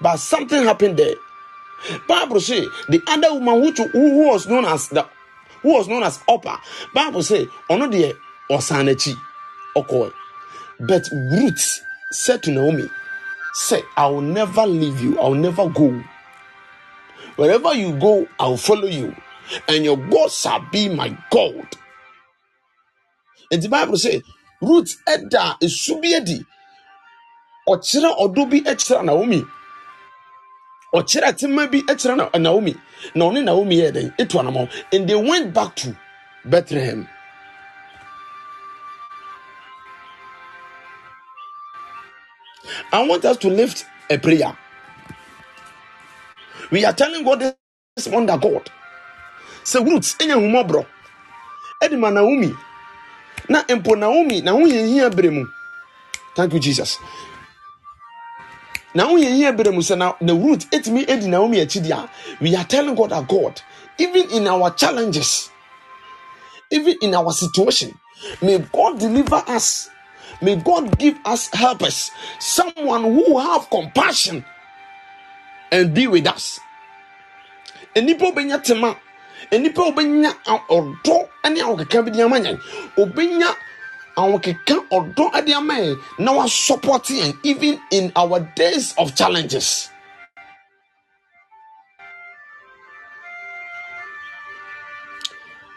But 0.00 0.18
something 0.18 0.64
happened 0.64 0.98
there. 0.98 1.14
Bible 2.06 2.40
say 2.40 2.66
the 2.88 3.02
other 3.06 3.34
woman 3.34 3.60
which 3.62 3.78
who, 3.78 4.26
was 4.26 4.46
known 4.46 4.64
as 4.64 4.88
the 4.88 5.06
who 5.62 5.74
was 5.74 5.88
known 5.88 6.02
as 6.02 6.18
Opa. 6.28 6.58
Bible 6.94 7.22
say 7.22 7.46
ɔno 7.68 7.90
deɛ 7.90 8.14
ɔsan 8.50 8.86
n'akyi 8.88 9.14
ɔkɔɛ. 9.76 10.12
But 10.80 11.04
Ruth 11.12 11.80
said 12.12 12.42
to 12.44 12.50
Naomi, 12.50 12.88
say 13.54 13.82
I 13.96 14.06
will 14.06 14.22
never 14.22 14.66
leave 14.66 15.00
you. 15.00 15.18
I 15.18 15.24
will 15.28 15.34
never 15.34 15.68
go. 15.68 16.02
Wherever 17.36 17.74
you 17.74 17.92
go, 17.98 18.26
I 18.38 18.48
will 18.48 18.56
follow 18.56 18.86
you, 18.86 19.14
and 19.68 19.84
your 19.84 19.96
God 19.96 20.30
shall 20.30 20.60
be 20.72 20.88
my 20.88 21.16
God. 21.30 21.66
And 23.52 23.62
the 23.62 23.68
Bible 23.68 23.96
say 23.96 24.22
Ruth 24.60 24.96
ɛda 25.06 25.58
esu 25.60 26.00
bi 26.02 26.14
adi 26.16 26.44
ɔkyerɛ 27.68 28.10
ɔdɔ 28.18 28.50
bi 28.50 28.60
kyerɛ 28.60 29.04
naomi 29.04 29.42
ɔkyerɛ 30.94 31.38
tema 31.38 31.68
bi 31.68 31.82
kyerɛ 31.82 32.16
Na- 32.16 32.30
eh, 32.34 32.38
naomi. 32.40 32.74
Na 33.14 33.26
ɔne 33.26 33.44
naomi 33.44 33.76
yɛ 33.76 33.92
dɛn 33.92 34.16
ɛtu 34.18 34.40
anamɔ 34.40 34.70
and 34.94 35.08
they 35.08 35.16
went 35.16 35.54
back 35.54 35.76
to 35.76 35.96
bethlehem. 36.46 37.08
I 42.92 43.06
want 43.06 43.24
us 43.26 43.38
to 43.38 43.48
lift 43.50 43.86
a 44.10 44.18
prayer. 44.18 44.56
We 46.72 46.84
are 46.84 46.92
telling 46.94 47.24
god 47.24 47.40
this 47.40 47.54
that 48.26 48.40
god. 48.40 48.70
Sɛ 49.64 49.86
roots 49.86 50.14
ɛnyɛ 50.16 50.36
humɔborɔ 50.36 50.86
ɛde 51.82 51.98
ma 51.98 52.10
naomi. 52.10 52.54
Na 53.48 53.62
mpo 53.68 53.96
naomi 53.96 54.42
na 54.42 54.52
ho 54.52 54.60
yɛ 54.66 54.86
hia 54.88 55.10
mu 55.30 55.46
thank 56.36 56.52
you 56.54 56.60
jesus 56.60 56.98
na 58.94 59.04
ho 59.04 59.16
yɛ 59.16 59.28
hia 59.34 59.52
bere 59.52 59.70
mu 59.70 59.80
sɛ 59.80 59.96
na 59.98 60.12
na 60.20 60.32
root 60.32 60.66
etumi 60.70 61.04
edi 61.08 61.28
naomi 61.28 61.58
akyi 61.60 61.82
di 61.82 61.90
a 61.92 62.08
we 62.40 62.54
are 62.56 62.64
telling 62.64 62.94
god 62.94 63.10
that 63.10 63.26
god 63.28 63.60
even 63.98 64.30
in 64.30 64.46
our 64.48 64.70
challenges 64.70 65.50
even 66.70 66.94
in 67.02 67.14
our 67.14 67.32
situation 67.32 67.92
may 68.42 68.58
god 68.72 68.98
deliver 68.98 69.42
us. 69.48 69.90
May 70.42 70.56
god 70.56 70.98
give 70.98 71.18
us 71.24 71.48
helpers. 71.52 72.10
Someone 72.38 73.04
who 73.04 73.38
have 73.38 73.68
compassion 73.68 74.44
and 75.70 75.94
be 75.94 76.06
with 76.06 76.26
us. 76.26 76.58
Nnipa 77.94 78.32
obenya 78.32 78.62
tema. 78.62 78.96
Nnipa 79.52 79.82
obenya 79.92 80.32
ɔdɔ 80.46 81.28
ne 81.50 81.60
ahokeka 81.60 82.04
bi 82.04 82.10
de 82.10 82.22
ama 82.22 82.36
yɛn 82.38 82.58
obenya 82.96 83.54
ahokeka 84.20 84.76
ɔdɔ 84.92 85.46
de 85.46 85.52
ama 85.54 85.74
yɛn 85.74 85.96
na 86.18 86.46
support 86.46 87.04
yɛn 87.06 87.36
even 87.44 87.80
in 87.90 88.12
our 88.16 88.40
days 88.56 88.94
of 88.98 89.14
challenges 89.14 89.90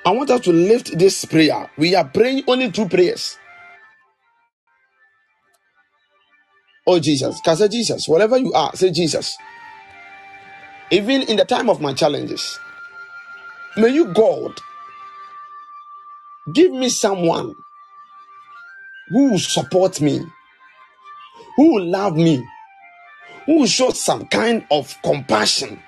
I 0.06 0.12
want 0.12 0.30
us 0.32 0.42
to 0.42 0.52
lift 0.52 0.98
this 1.00 1.24
prayer. 1.26 1.70
We 1.78 1.96
are 1.96 2.04
praying 2.04 2.44
only 2.48 2.72
two 2.72 2.90
prayers. 2.90 3.38
Oh 6.86 7.00
Jesus, 7.00 7.40
can 7.46 7.54
I 7.54 7.56
say 7.56 7.68
Jesus, 7.70 8.08
wherever 8.10 8.38
you 8.38 8.52
are, 8.54 8.72
say 8.76 8.92
Jesus. 8.92 9.38
Even 10.92 11.22
in 11.24 11.38
the 11.38 11.46
time 11.46 11.70
of 11.70 11.82
my 11.82 11.94
challenges, 11.94 12.60
may 13.78 13.90
you, 13.90 14.08
God, 14.14 14.60
give 16.54 16.72
me 16.72 16.90
someone 16.90 17.56
who 19.10 19.32
will 19.32 19.40
support 19.40 20.02
me, 20.02 20.22
who 21.58 21.76
will 21.76 21.86
love 21.86 22.18
me, 22.18 22.44
who 23.46 23.60
will 23.62 23.68
show 23.68 23.92
some 23.92 24.26
kind 24.28 24.66
of 24.72 24.96
compassion 25.04 25.80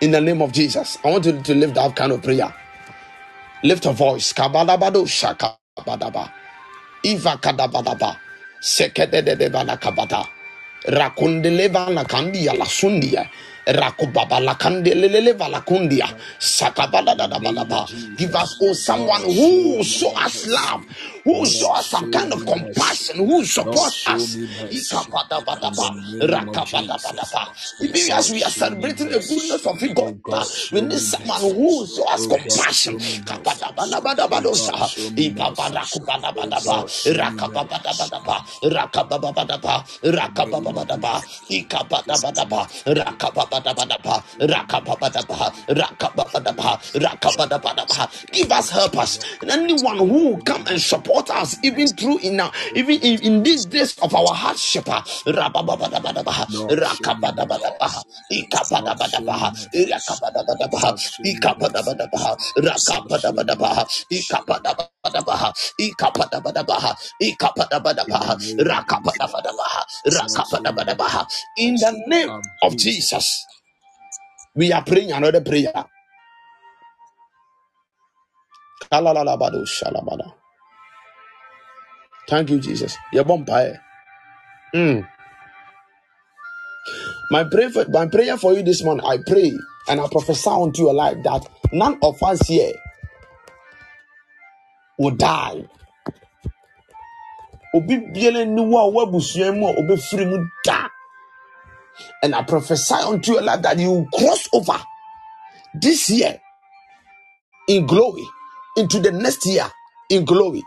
in 0.00 0.12
the 0.12 0.20
name 0.20 0.42
of 0.42 0.52
Jesus. 0.52 0.98
I 1.04 1.10
want 1.10 1.26
you 1.26 1.40
to 1.42 1.54
lift 1.54 1.74
that 1.76 1.96
kind 1.96 2.12
of 2.12 2.22
prayer. 2.22 2.54
Lift 3.64 3.86
a 3.86 3.92
voice. 3.92 4.32
Kabadabado 4.32 5.04
shakabadaba. 5.06 6.32
Iva 7.04 7.38
kadabadaba. 7.38 8.16
Sekededeba 8.62 9.64
la 9.66 9.76
kabada. 9.76 10.26
Rakundeleva 10.86 11.90
la 11.94 12.04
kandia 12.04 12.54
la 12.58 12.66
sundia. 12.66 13.28
Rakubaba 13.66 14.40
la 14.40 14.54
kandeleleva 14.56 15.48
la 15.48 15.60
kundia. 15.62 16.08
Sakabadadadabalaba. 16.38 17.88
Give 18.16 18.34
us 18.36 18.56
oh 18.62 18.72
someone 18.74 19.22
who 19.22 19.82
show 19.84 20.10
us 20.24 20.46
love, 20.46 20.86
who 21.24 21.46
show 21.46 21.72
us 21.74 21.88
some 21.88 22.08
kind 22.08 22.32
of 22.32 22.46
compassion, 22.46 23.16
who 23.18 23.24
will 23.38 23.44
support 23.46 23.94
us. 24.06 24.38
Ikabadabadaba. 24.70 25.96
Rakabadabadaba. 26.20 27.48
Even 27.80 28.10
as 28.12 28.30
we 28.30 28.42
are 28.44 28.50
celebrating 28.50 29.10
the 29.10 29.20
goodness 29.20 29.66
of 29.66 29.78
God, 29.94 30.20
uh, 30.32 30.44
we 30.72 30.80
need 30.82 31.00
someone 31.00 31.40
who 31.42 31.86
show 31.86 32.08
us 32.08 32.26
compassion. 32.26 32.98
Kabadabadabadabadosa. 33.26 34.72
Ibabadakubadabadaba. 35.16 36.84
Rakababadabadaba. 37.04 38.44
Rakababadaba. 38.64 39.84
Rakababadaba. 40.02 41.22
Ikabadabadaba. 41.50 42.68
Rakababadaba. 42.86 43.55
Give 48.32 48.52
us 48.52 48.70
helpers. 48.70 49.20
And 49.42 49.50
anyone 49.50 49.98
who 49.98 50.06
will 50.32 50.42
come 50.42 50.66
and 50.68 50.80
support 50.80 51.30
us, 51.30 51.58
even 51.64 51.88
through 51.88 52.18
in 52.20 52.36
now, 52.36 52.52
even 52.74 53.00
in, 53.00 53.20
in 53.22 53.42
these 53.44 53.66
days 53.66 53.98
of 54.00 54.14
our 54.14 54.34
hardship. 54.34 54.88
uh. 54.88 55.02
In 71.58 71.76
the 71.76 71.92
name 72.08 72.30
of 72.62 72.76
Jesus, 72.76 73.45
we 74.56 74.72
are 74.72 74.84
praying 74.84 75.12
another 75.12 75.42
prayer. 75.42 75.72
Thank 82.28 82.50
you, 82.50 82.58
Jesus. 82.60 82.96
Yebompae. 83.14 83.78
Mm. 84.74 85.08
My 87.30 87.44
prayer, 87.44 87.70
for, 87.70 87.86
my 87.88 88.06
prayer 88.06 88.36
for 88.36 88.52
you 88.54 88.62
this 88.62 88.82
morning, 88.84 89.04
I 89.06 89.18
pray 89.26 89.52
and 89.88 90.00
I 90.00 90.08
prophesy 90.08 90.50
unto 90.50 90.82
your 90.82 90.94
life 90.94 91.18
that 91.24 91.46
none 91.72 91.98
of 92.02 92.22
us 92.22 92.46
here 92.48 92.72
will 94.98 95.14
die. 95.16 95.64
Obi. 97.74 97.98
And 102.22 102.34
I 102.34 102.42
prophesy 102.42 102.94
unto 102.94 103.32
your 103.32 103.42
life 103.42 103.62
that 103.62 103.78
you 103.78 103.90
will 103.90 104.06
cross 104.06 104.48
over 104.52 104.78
this 105.74 106.10
year 106.10 106.40
in 107.68 107.86
glory 107.86 108.26
into 108.76 109.00
the 109.00 109.12
next 109.12 109.46
year 109.46 109.66
in 110.10 110.24
glory. 110.24 110.62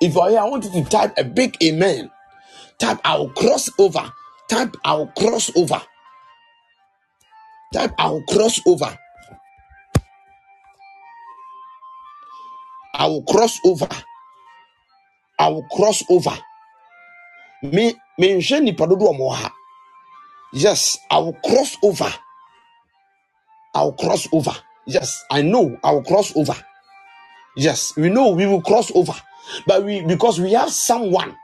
If 0.00 0.14
you 0.14 0.20
are 0.20 0.30
here, 0.30 0.40
I 0.40 0.44
want 0.44 0.64
you 0.64 0.72
to 0.84 0.90
type 0.90 1.14
a 1.18 1.24
big 1.24 1.56
amen. 1.62 2.10
Type 2.78 3.00
I 3.04 3.18
will 3.18 3.30
cross 3.30 3.70
over. 3.78 4.12
Type 4.48 4.76
I 4.84 4.94
will 4.94 5.08
cross 5.08 5.50
over. 5.56 5.82
Type 7.74 7.92
I 7.98 8.10
will 8.10 8.24
cross 8.24 8.60
over. 8.66 8.98
I 12.94 13.06
will 13.06 13.22
cross 13.24 13.58
over. 13.64 13.88
I 15.38 15.48
will 15.48 15.66
cross 15.72 16.02
over. 16.10 16.36
Me 17.62 17.94
me 18.18 18.28
nhwɛ 18.38 18.62
nipa 18.62 18.86
dodoɔ 18.86 19.32
a 19.32 19.36
ha. 19.36 19.52
Yes, 20.52 20.98
I 21.10 21.18
will 21.18 21.34
cross 21.44 21.76
over. 21.82 22.12
I 23.74 23.82
will 23.84 23.92
cross 23.94 24.28
over. 24.32 24.54
Yes, 24.86 25.24
I 25.30 25.42
know 25.42 25.78
I 25.84 25.92
will 25.92 26.04
cross 26.04 26.36
over. 26.36 26.56
Yes, 27.56 27.94
we 27.96 28.10
know 28.10 28.30
we 28.30 28.46
will 28.46 28.62
cross 28.62 28.92
over. 28.94 29.14
But 29.66 29.84
we 29.84 30.02
because 30.02 30.40
we 30.40 30.52
have 30.54 30.70
someone, 30.72 31.36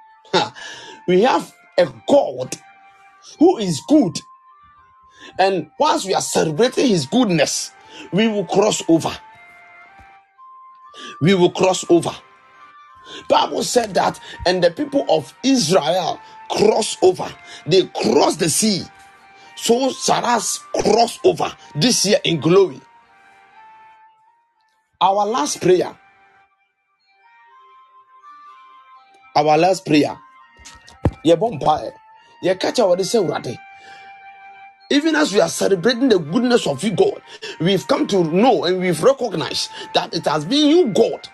we 1.09 1.23
have 1.23 1.53
a 1.79 1.87
God 2.09 2.57
who 3.39 3.59
is 3.59 3.81
good. 3.89 4.19
And 5.39 5.71
once 5.81 6.07
we 6.07 6.15
are 6.15 6.23
celebrating 6.23 6.89
his 6.89 7.07
goodness, 7.07 7.73
we 8.13 8.29
will 8.29 8.47
cross 8.47 8.83
over. 8.89 9.17
We 11.23 11.35
will 11.35 11.51
cross 11.53 11.85
over. 11.91 12.13
Bible 13.29 13.63
said 13.65 13.95
that, 13.95 14.21
and 14.47 14.63
the 14.65 14.71
people 14.71 15.07
of 15.11 15.35
Israel 15.45 16.21
cross 16.51 16.97
over. 17.03 17.29
They 17.67 17.87
cross 17.89 18.37
the 18.37 18.51
sea. 18.51 18.83
So 19.57 19.91
Sarah's 19.91 20.61
cross 20.75 21.19
over 21.25 21.53
this 21.77 22.07
year 22.07 22.21
in 22.25 22.41
glory. 22.41 22.81
Our 25.01 25.27
last 25.27 25.63
prayer. 25.63 25.97
Our 29.37 29.59
last 29.59 29.87
prayer. 29.87 30.19
Even 34.91 35.17
as 35.17 35.35
we 35.35 35.41
are 35.41 35.51
celebrating 35.51 36.09
the 36.09 36.19
goodness 36.19 36.67
of 36.67 36.83
you, 36.85 36.93
God, 36.93 37.23
we've 37.61 37.87
come 37.89 38.07
to 38.09 38.25
know 38.25 38.65
and 38.65 38.81
we've 38.81 39.03
recognized 39.03 39.71
that 39.95 40.15
it 40.15 40.27
has 40.27 40.47
been 40.47 40.69
you, 40.69 40.89
God, 40.89 41.29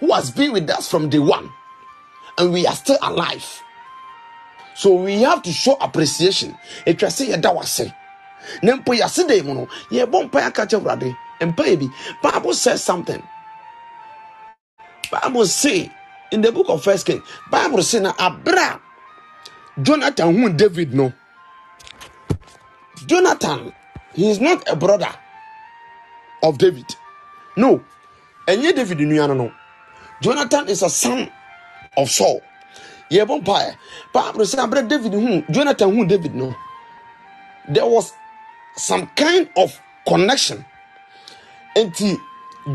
who 0.00 0.12
has 0.12 0.30
been 0.30 0.52
with 0.52 0.68
us 0.70 0.90
from 0.90 1.08
day 1.10 1.18
one, 1.20 1.50
and 2.38 2.52
we 2.52 2.66
are 2.66 2.74
still 2.76 2.98
alive. 3.02 3.46
So 4.76 4.94
we 4.94 5.22
have 5.22 5.42
to 5.42 5.52
show 5.52 5.76
appreciation. 5.80 6.56
Etwa 6.86 7.08
sɛ 7.08 7.34
yɛda 7.34 7.54
wase. 7.56 7.94
Na 8.62 8.76
mpo 8.76 8.94
yɛase 8.98 9.28
da 9.28 9.42
mu 9.44 9.54
no, 9.54 9.68
yɛbɔ 9.90 10.30
mpaeɛ 10.30 10.46
aka 10.48 10.66
kyerɛ 10.66 10.80
Awurade. 10.82 11.16
Mpaeɛ 11.40 11.80
bi, 11.80 11.88
Bible 12.30 12.54
says 12.54 12.82
something. 12.82 13.22
Bible 15.10 15.46
say 15.46 15.90
in 16.32 16.42
the 16.42 16.52
book 16.52 16.68
of 16.70 16.84
First 16.84 17.06
King, 17.06 17.22
Bible 17.50 17.82
say 17.82 18.00
na 18.00 18.12
abra 18.18 18.80
jonathan 19.82 20.34
hu 20.34 20.48
david 20.50 20.94
no 20.94 21.12
jonathan 23.06 23.72
he 24.14 24.30
is 24.30 24.40
not 24.40 24.64
a 24.70 24.76
brother 24.76 25.10
of 26.42 26.58
david 26.58 26.86
no 27.56 27.80
ɛnyɛ 28.48 28.74
david 28.76 28.98
nua 28.98 29.28
no 29.28 29.34
no 29.34 29.52
jonathan 30.20 30.68
is 30.68 30.82
a 30.82 30.90
son 30.90 31.30
of 31.96 32.10
saul. 32.10 32.40
Yɛbɔ 33.10 33.40
mpaeɛ 33.42 33.76
bible 34.12 34.44
sɛ 34.44 34.58
aberɛ 34.64 34.88
david 34.88 35.12
hu 35.12 35.42
jonathan 35.50 35.94
hu 35.94 36.04
david 36.06 36.34
no. 36.34 36.54
There 37.68 37.86
was 37.86 38.12
some 38.76 39.06
kind 39.16 39.48
of 39.56 39.78
connection. 40.06 40.64
Nti 41.76 42.16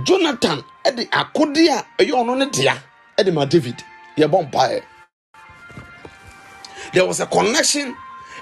jonathan 0.04 0.64
de 0.96 1.06
akode 1.06 1.68
a 1.68 1.86
ɛyɛ 2.04 2.12
ɔno 2.12 2.38
ne 2.38 2.46
dea 2.50 2.76
de 3.24 3.32
ma 3.32 3.46
david. 3.46 3.84
Yɛbɔ 4.18 4.50
mpaeɛ 4.52 4.84
there 6.94 7.06
was 7.06 7.20
a 7.22 7.26
connection 7.26 7.96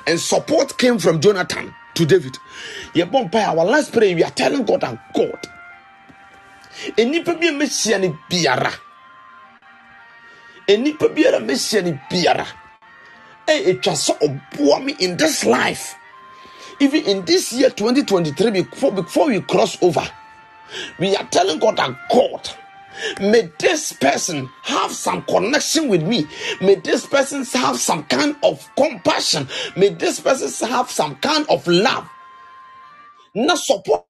and 0.08 0.20
support 0.20 0.78
came 0.78 0.98
from 0.98 1.20
jonathan 1.20 1.74
to 1.96 2.06
david. 2.06 2.38
Yɛbɔ 2.94 3.30
mpaeɛ 3.32 3.48
our 3.48 3.66
last 3.66 3.92
prayer 3.92 4.16
we 4.16 4.24
are 4.24 4.32
telling 4.32 4.64
god 4.64 4.84
and 4.84 5.00
god. 5.16 5.48
Nnipa 6.98 7.40
bi 7.40 7.48
a 7.48 7.52
mɛhyia 7.52 8.00
no 8.00 8.18
biara 8.30 8.74
nnipa 10.78 11.08
biara 11.16 11.40
mɛhyia 11.40 11.84
no 11.86 12.00
biara. 12.10 12.48
Ɛtwa 13.48 13.94
sɛ 13.94 14.14
ɔboa 14.20 14.84
me 14.86 14.96
in 15.00 15.18
this 15.18 15.46
life. 15.46 15.96
Even 16.80 17.04
in 17.06 17.26
this 17.26 17.52
year 17.54 17.70
2023 17.70 18.52
before, 18.52 18.92
before 18.92 19.28
we 19.28 19.42
cross 19.42 19.82
over 19.84 20.08
we 21.00 21.16
are 21.16 21.26
telling 21.26 21.60
god 21.60 21.78
that 21.78 21.96
god 22.12 22.50
may 23.22 23.50
this 23.60 23.94
person 23.94 24.50
have 24.64 24.92
some 24.92 25.22
connection 25.24 25.88
with 25.88 26.04
me. 26.04 26.28
May 26.62 26.76
this 26.76 27.06
person 27.06 27.46
have 27.46 27.80
some 27.80 28.04
kind 28.06 28.36
of 28.44 28.68
compassion. 28.76 29.48
May 29.78 29.90
this 29.90 30.20
person 30.20 30.70
have 30.70 30.92
some 30.92 31.16
kind 31.18 31.46
of 31.50 31.66
love. 31.68 32.08
Not 33.36 33.60
support 33.60 34.06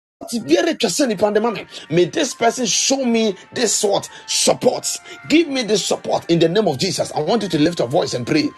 de 1.34 1.40
ma 1.40 1.52
me 1.52 1.66
may 1.90 2.06
this 2.06 2.34
person 2.36 2.66
show 2.66 3.06
me 3.06 3.36
this 3.54 3.84
what? 3.86 4.10
Support. 4.28 4.86
Give 5.30 5.48
me 5.48 5.64
this 5.64 5.86
support 5.86 6.30
in 6.30 6.40
the 6.40 6.50
name 6.50 6.68
of 6.68 6.78
jesus. 6.78 7.12
I 7.14 7.22
want 7.22 7.44
you 7.44 7.50
to 7.50 7.60
lift 7.60 7.80
your 7.80 7.88
voice 7.88 8.14
and 8.14 8.28
pray. 8.28 8.50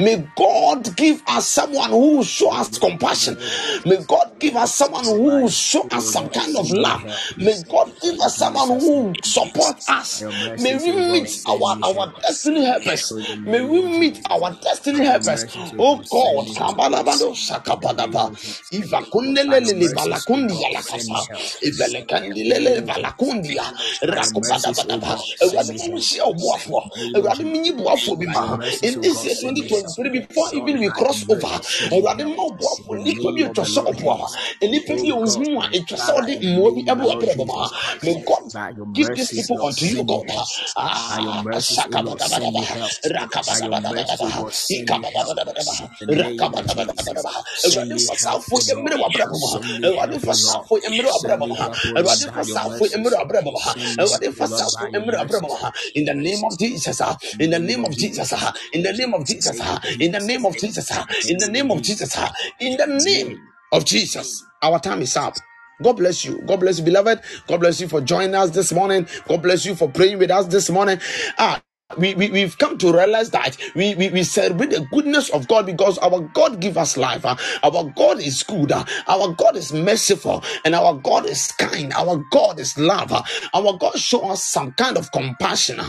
May 0.00 0.26
god 0.36 0.96
give 0.96 1.22
us 1.28 1.46
someone 1.48 1.90
who 1.90 2.16
will 2.16 2.24
show 2.24 2.50
us 2.52 2.78
compassion. 2.78 3.36
May 3.84 3.98
god 4.08 4.32
give 4.40 4.56
us 4.56 4.74
someone 4.74 5.04
who 5.04 5.22
will 5.22 5.48
show 5.50 5.86
us 5.92 6.06
some 6.10 6.30
kind 6.30 6.56
of 6.56 6.70
love. 6.70 7.04
May 7.36 7.62
god 7.70 7.92
give 8.00 8.18
us 8.20 8.38
someone 8.38 8.68
who 8.68 9.02
will 9.04 9.14
support 9.22 9.76
us. 9.88 10.22
May 10.58 10.76
we 10.78 10.92
meet 11.12 11.42
our 11.46 11.76
our 11.84 12.14
destiny 12.22 12.64
helpers. 12.64 13.12
May 13.44 13.62
we 13.62 13.82
meet 13.98 14.20
our 14.30 14.56
destiny 14.62 15.04
helpers. 15.04 15.44
Oh 15.78 15.98
god 16.10 16.46
balakundiala 20.86 20.90
kasa 20.90 21.18
ibelekandilele 21.68 22.80
balakundia 22.88 23.64
rakupadabadaba 24.02 25.12
awurade 25.42 25.72
mu 25.78 25.86
nhyia 25.98 26.24
ɔboafoɔ 26.30 26.80
awurade 27.16 27.44
menyi 27.44 27.70
boafoɔ 27.78 28.14
bi 28.20 28.26
ma 28.26 28.58
in 28.82 29.00
this 29.00 29.24
year 29.24 29.36
2023 29.36 30.10
before 30.10 30.48
even 30.54 30.78
we 30.80 30.88
cross 30.90 31.24
over 31.28 31.54
awurade 31.92 32.24
ma 32.36 32.42
ɔboafoɔ 32.50 32.94
nnipa 33.00 33.28
bi 33.34 33.42
atwa 33.44 33.64
sɛ 33.64 33.80
ɔboa 33.90 34.16
nnipa 34.62 34.94
bi 35.02 35.08
a 35.10 35.16
ɔhu 35.16 35.46
a 35.62 35.66
ɛtwa 35.76 35.96
sɛ 35.98 36.12
ɔde 36.18 36.34
mmoa 36.42 36.70
bi 36.74 36.82
ɛbɔ 36.92 37.04
ɔbrɛ 37.14 37.34
ma. 37.46 37.68
May 38.02 38.22
god 38.26 38.42
give 38.92 39.12
these 39.14 39.32
people 39.32 39.58
unto 39.66 39.86
you 39.86 40.04
god. 40.04 40.24
Ah, 40.76 41.42
shakabadabadaba, 41.58 42.62
rakabadabadabadaba, 43.14 44.28
ikabadabadabadaba, 44.70 45.74
rakabadabadabadaba. 46.08 47.32
awurade 47.64 47.96
fa 48.06 48.14
saafo 48.14 48.56
yɛmmere 48.68 48.96
w'abrɛ 49.00 49.24
mu 49.30 49.38
ma. 49.40 49.50
Awurade 49.88 50.18
fa 50.20 50.32
saafo 50.76 50.84
yɛmmere 50.84 51.08
w'abrɛ 51.12 51.38
mu 51.38 51.46
ma 51.48 51.70
awurade 51.96 52.32
fa 52.32 52.42
saafo 52.44 52.86
yɛmmere 52.86 53.16
w'abrɛ 53.16 53.44
mu 53.44 53.52
ma 53.52 53.60
awurade 54.02 54.32
fa 54.34 54.46
saafo 54.46 54.84
yɛmmere 54.92 55.16
w'abrɛ 55.18 55.42
mu 55.42 55.48
ma 55.48 55.70
in 55.94 56.04
the 56.04 56.14
name 56.14 56.44
of 56.44 56.58
jesus 56.58 57.00
ah, 57.00 57.16
in 57.40 57.50
the 57.50 57.58
name 57.58 57.84
of 57.84 57.96
jesus 57.96 58.32
ah, 58.32 58.52
in 58.72 58.82
the 58.82 58.92
name 58.92 59.14
of 59.14 59.24
jesus 59.24 59.60
ah, 59.62 59.80
in 60.00 60.12
the 60.12 60.20
name 60.20 60.44
of 60.46 60.56
jesus. 60.56 60.90
Ah, 60.92 61.06
in 61.28 61.38
the 61.38 61.48
name 61.48 61.70
of 61.70 61.82
jesus. 61.82 62.14
Ah, 62.16 62.32
in 62.60 62.76
the 62.76 62.86
name 62.86 63.40
of 63.72 63.84
jesus 63.84 64.44
our 64.62 64.80
time 64.80 65.02
is 65.02 65.16
up. 65.16 65.36
God 65.82 65.94
bless 65.98 66.24
you. 66.24 66.42
God 66.46 66.60
bless 66.60 66.78
you, 66.78 66.84
beloved. 66.84 67.20
God 67.46 67.60
bless 67.60 67.80
you 67.80 67.88
for 67.88 68.00
joining 68.00 68.34
us 68.34 68.50
this 68.50 68.72
morning. 68.72 69.06
God 69.28 69.42
bless 69.42 69.66
you 69.66 69.74
for 69.74 69.90
praying 69.90 70.18
with 70.18 70.30
us 70.30 70.46
this 70.46 70.70
morning. 70.70 71.00
Ah, 71.38 71.60
we, 71.98 72.14
we, 72.16 72.30
we've 72.30 72.58
come 72.58 72.78
to 72.78 72.92
realize 72.92 73.30
that 73.30 73.56
we, 73.74 73.94
we, 73.96 74.10
we 74.10 74.22
celebrate 74.24 74.70
the 74.70 74.86
goodness 74.92 75.30
of 75.30 75.48
God 75.48 75.66
because 75.66 75.98
our 75.98 76.20
God 76.34 76.60
give 76.60 76.78
us 76.78 76.96
life. 76.96 77.24
uh, 77.24 77.36
Our 77.64 77.92
God 77.96 78.20
is 78.20 78.42
good. 78.42 78.72
uh, 78.72 78.84
Our 79.08 79.34
God 79.34 79.56
is 79.56 79.72
merciful. 79.72 80.44
And 80.64 80.74
our 80.74 80.94
God 80.94 81.26
is 81.26 81.52
kind. 81.52 81.92
Our 81.94 82.24
God 82.30 82.60
is 82.60 82.78
love. 82.78 83.12
uh, 83.12 83.22
Our 83.54 83.78
God 83.78 83.98
show 83.98 84.30
us 84.30 84.44
some 84.44 84.72
kind 84.72 84.98
of 84.98 85.12
compassion. 85.12 85.80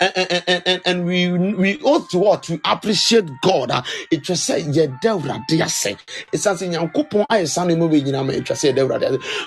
And, 0.00 0.12
and, 0.16 0.44
and, 0.48 0.64
and, 0.66 0.82
we, 1.06 1.30
we 1.54 1.80
ought 1.82 2.10
to 2.10 2.18
what? 2.18 2.44
To 2.44 2.60
appreciate 2.64 3.28
God. 3.42 3.70
It 4.10 4.28
was 4.28 4.42
said, 4.42 4.64
yɛda 4.66 5.00
Awurade 5.20 5.62
ase. 5.64 5.96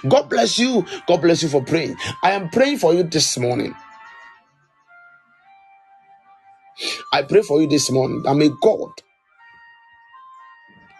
God 0.09 0.29
bless 0.29 0.59
you. 0.59 0.85
God 1.07 1.21
bless 1.21 1.43
you 1.43 1.49
for 1.49 1.63
praying. 1.63 1.97
I 2.23 2.31
am 2.31 2.49
praying 2.49 2.79
for 2.79 2.93
you 2.93 3.03
this 3.03 3.37
morning. 3.37 3.75
I 7.13 7.23
pray 7.23 7.41
for 7.43 7.61
you 7.61 7.67
this 7.67 7.91
morning 7.91 8.23
that 8.23 8.35
may 8.35 8.49
God 8.61 8.91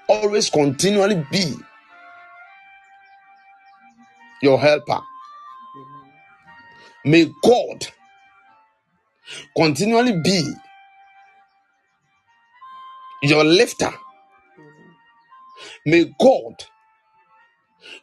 always 0.09 0.49
continually 0.49 1.25
be 1.31 1.55
your 4.41 4.59
helper. 4.59 5.01
May 7.05 7.31
God 7.43 7.87
continually 9.57 10.19
be 10.23 10.53
your 13.23 13.43
lifter. 13.45 13.91
May 15.85 16.05
God 16.19 16.55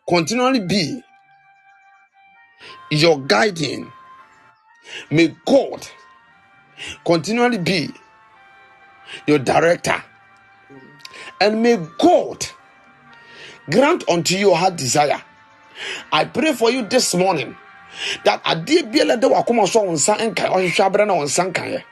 continually 0.09 0.61
be 0.61 1.01
your 2.91 3.21
guiding. 3.21 3.93
May 5.11 5.35
God 5.47 5.87
continually 7.05 7.59
be 7.59 7.91
your 9.27 9.39
director. 9.39 10.03
And 11.41 11.63
may 11.63 11.77
God 11.99 12.47
grant 13.71 14.09
unto 14.09 14.37
you 14.37 14.55
heart 14.55 14.77
desire. 14.77 15.23
I 16.13 16.25
pray 16.25 16.53
for 16.53 16.71
you 16.71 16.83
this 16.87 17.15
morning 17.15 17.57
that 18.25 18.43
adeɛ 18.45 18.91
biara 18.93 19.21
da 19.21 19.29
wakoma 19.29 19.67
so 19.69 19.83
wo 19.83 19.93
nsa 19.93 20.17
nkae 20.17 20.49
ɔhwehwɛ 20.51 20.85
abrɛ 20.91 21.07
na 21.07 21.15
nkaeɛ 21.15 21.83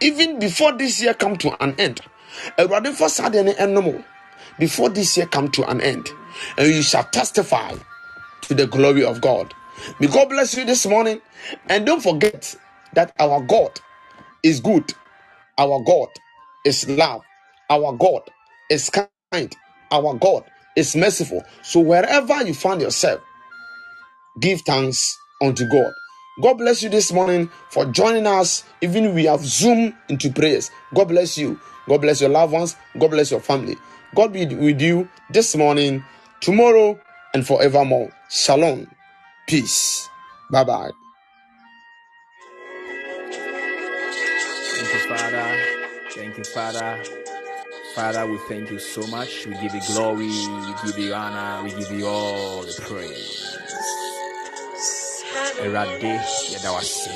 even 0.00 0.38
before 0.38 0.72
this 0.72 1.00
year 1.00 1.14
come 1.14 1.36
to 1.36 1.50
an 1.62 1.74
end 1.78 2.00
awurade 2.58 2.92
fa 2.94 3.08
saa 3.08 3.28
deɛ 3.28 3.44
no 3.44 3.52
ɛnom 3.52 4.04
before 4.58 4.88
this 4.90 5.16
year 5.16 5.26
come 5.26 5.50
to 5.50 5.64
an 5.68 5.80
end 5.80 6.08
and 6.58 6.68
you 6.68 6.82
shall 6.82 7.04
testify 7.04 7.72
to 8.40 8.54
the 8.54 8.66
glory 8.66 9.04
of 9.04 9.20
god 9.20 9.54
may 10.00 10.06
god 10.06 10.28
bless 10.28 10.54
you 10.56 10.64
this 10.64 10.86
morning 10.86 11.20
and 11.68 11.86
don't 11.86 12.02
forget 12.02 12.56
that 12.94 13.12
our 13.20 13.42
god 13.42 13.80
is 14.44 14.60
good 14.60 14.92
our 15.58 15.82
god 15.84 16.08
is 16.66 16.88
love 16.90 17.22
our 17.70 17.92
god 17.96 18.22
is 18.70 18.90
kind 18.90 19.56
our 19.92 20.14
god 20.16 20.44
is 20.76 20.96
merciful 20.96 21.42
so 21.62 21.80
wherever 21.80 22.42
you 22.44 22.54
find 22.54 22.80
yourself 22.82 23.20
give 24.40 24.62
thanks 24.62 25.18
unto 25.42 25.66
God. 25.68 25.92
God 26.42 26.54
bless 26.56 26.82
you 26.82 26.90
this 26.90 27.12
morning 27.12 27.50
for 27.70 27.86
joining 27.86 28.26
us. 28.26 28.64
Even 28.82 29.14
we 29.14 29.24
have 29.26 29.40
zoomed 29.40 29.94
into 30.08 30.30
prayers. 30.32 30.70
God 30.94 31.06
bless 31.06 31.38
you. 31.38 31.60
God 31.88 32.02
bless 32.02 32.20
your 32.20 32.30
loved 32.30 32.52
ones. 32.52 32.76
God 32.98 33.10
bless 33.12 33.30
your 33.30 33.40
family. 33.40 33.76
God 34.14 34.32
be 34.34 34.46
with 34.46 34.82
you 34.82 35.08
this 35.30 35.56
morning, 35.56 36.04
tomorrow, 36.40 37.00
and 37.34 37.46
forevermore. 37.46 38.12
Shalom. 38.30 38.88
Peace. 39.48 40.08
Bye 40.52 40.64
bye. 40.64 40.90
Thank 46.34 46.48
you, 46.48 46.52
Father. 46.52 47.00
Father, 47.94 48.26
we 48.26 48.38
thank 48.48 48.68
you 48.68 48.80
so 48.80 49.06
much. 49.06 49.46
We 49.46 49.52
give 49.52 49.72
you 49.72 49.80
glory, 49.86 50.26
we 50.26 50.74
give 50.84 50.98
you 50.98 51.14
honor, 51.14 51.62
we 51.62 51.70
give 51.70 51.92
you 51.92 52.08
all 52.08 52.62
the 52.62 52.74
praise. 52.82 53.56
Erade, 55.62 56.18
yɛda 56.50 56.72
wo 56.72 56.78
ase. 56.78 57.06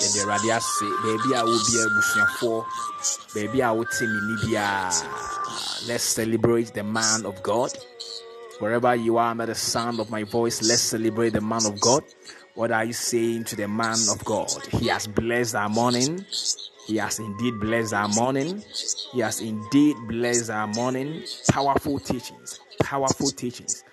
Yɛde 0.00 0.24
Erade 0.24 0.56
ase. 0.56 0.88
Baabi 1.04 1.30
a 1.36 1.44
wo 1.44 1.58
bia 1.68 1.84
abusuafoɔ, 1.88 2.64
baabi 3.34 3.60
a 3.68 3.74
wote 3.74 4.00
me 4.00 4.18
ni 4.26 4.36
biara. 4.40 5.86
Let's 5.86 6.04
celebrate 6.04 6.72
the 6.72 6.84
man 6.84 7.26
of 7.26 7.42
God. 7.42 7.76
Wherever 8.60 8.94
you 8.94 9.18
are 9.18 9.30
under 9.30 9.44
the 9.44 9.54
sound 9.54 10.00
of 10.00 10.10
my 10.10 10.22
voice, 10.22 10.62
let's 10.62 10.80
celebrate 10.80 11.34
the 11.34 11.42
man 11.42 11.66
of 11.66 11.78
God. 11.78 12.02
What 12.54 12.72
are 12.72 12.84
you 12.86 12.94
saying 12.94 13.44
to 13.44 13.56
the 13.56 13.68
man 13.68 13.98
of 14.10 14.24
God? 14.24 14.50
He 14.72 14.86
has 14.88 15.06
blessed 15.06 15.54
our 15.54 15.68
morning. 15.68 16.24
He 16.88 16.96
has 16.96 17.18
indeed 17.18 17.60
blessed 17.60 17.92
our 17.92 18.08
morning. 18.08 18.64
He 19.12 19.20
has 19.20 19.42
indeed 19.42 19.94
blessed 20.08 20.48
our 20.48 20.66
morning. 20.68 21.22
Powerful 21.50 21.98
teachings, 21.98 22.60
powerful 22.82 23.28
teachings, 23.28 23.84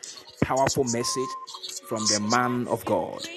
powerful 0.42 0.86
message 0.86 1.28
from 1.90 2.00
the 2.06 2.26
man 2.32 2.70
of 2.70 2.86
God. 2.86 3.28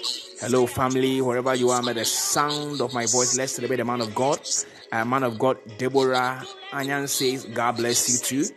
Hello, 0.41 0.65
family, 0.69 1.21
wherever 1.21 1.57
you 1.57 1.71
are, 1.71 1.83
may 1.83 1.93
the 1.93 2.05
sound 2.05 2.81
of 2.81 2.95
my 2.95 3.07
voice, 3.07 3.37
let's 3.37 3.51
celebrate 3.51 3.79
the 3.79 3.85
man 3.85 4.01
of 4.01 4.15
God. 4.15 4.39
Uh, 4.93 5.05
man 5.05 5.25
of 5.25 5.41
God, 5.41 5.59
Deborah 5.77 6.41
Anyan 6.71 7.09
says, 7.09 7.45
God 7.47 7.79
bless 7.79 8.31
you 8.31 8.45
too. 8.45 8.55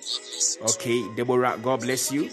Okay, 0.75 1.03
Deborah, 1.15 1.57
God 1.59 1.81
bless 1.81 2.11
you. 2.11 2.29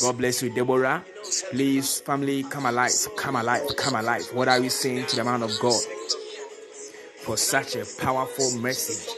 God 0.00 0.16
bless 0.16 0.42
you, 0.42 0.48
Deborah. 0.48 1.04
Please, 1.50 2.00
family, 2.00 2.44
come 2.44 2.64
alive, 2.64 2.92
come 3.18 3.36
alive, 3.36 3.60
come 3.76 3.94
alive. 3.94 4.26
What 4.32 4.48
are 4.48 4.58
we 4.58 4.70
saying 4.70 5.04
to 5.08 5.16
the 5.16 5.24
man 5.24 5.42
of 5.42 5.52
God 5.60 5.78
for 7.22 7.36
such 7.36 7.76
a 7.76 7.84
powerful 8.00 8.58
message? 8.58 9.14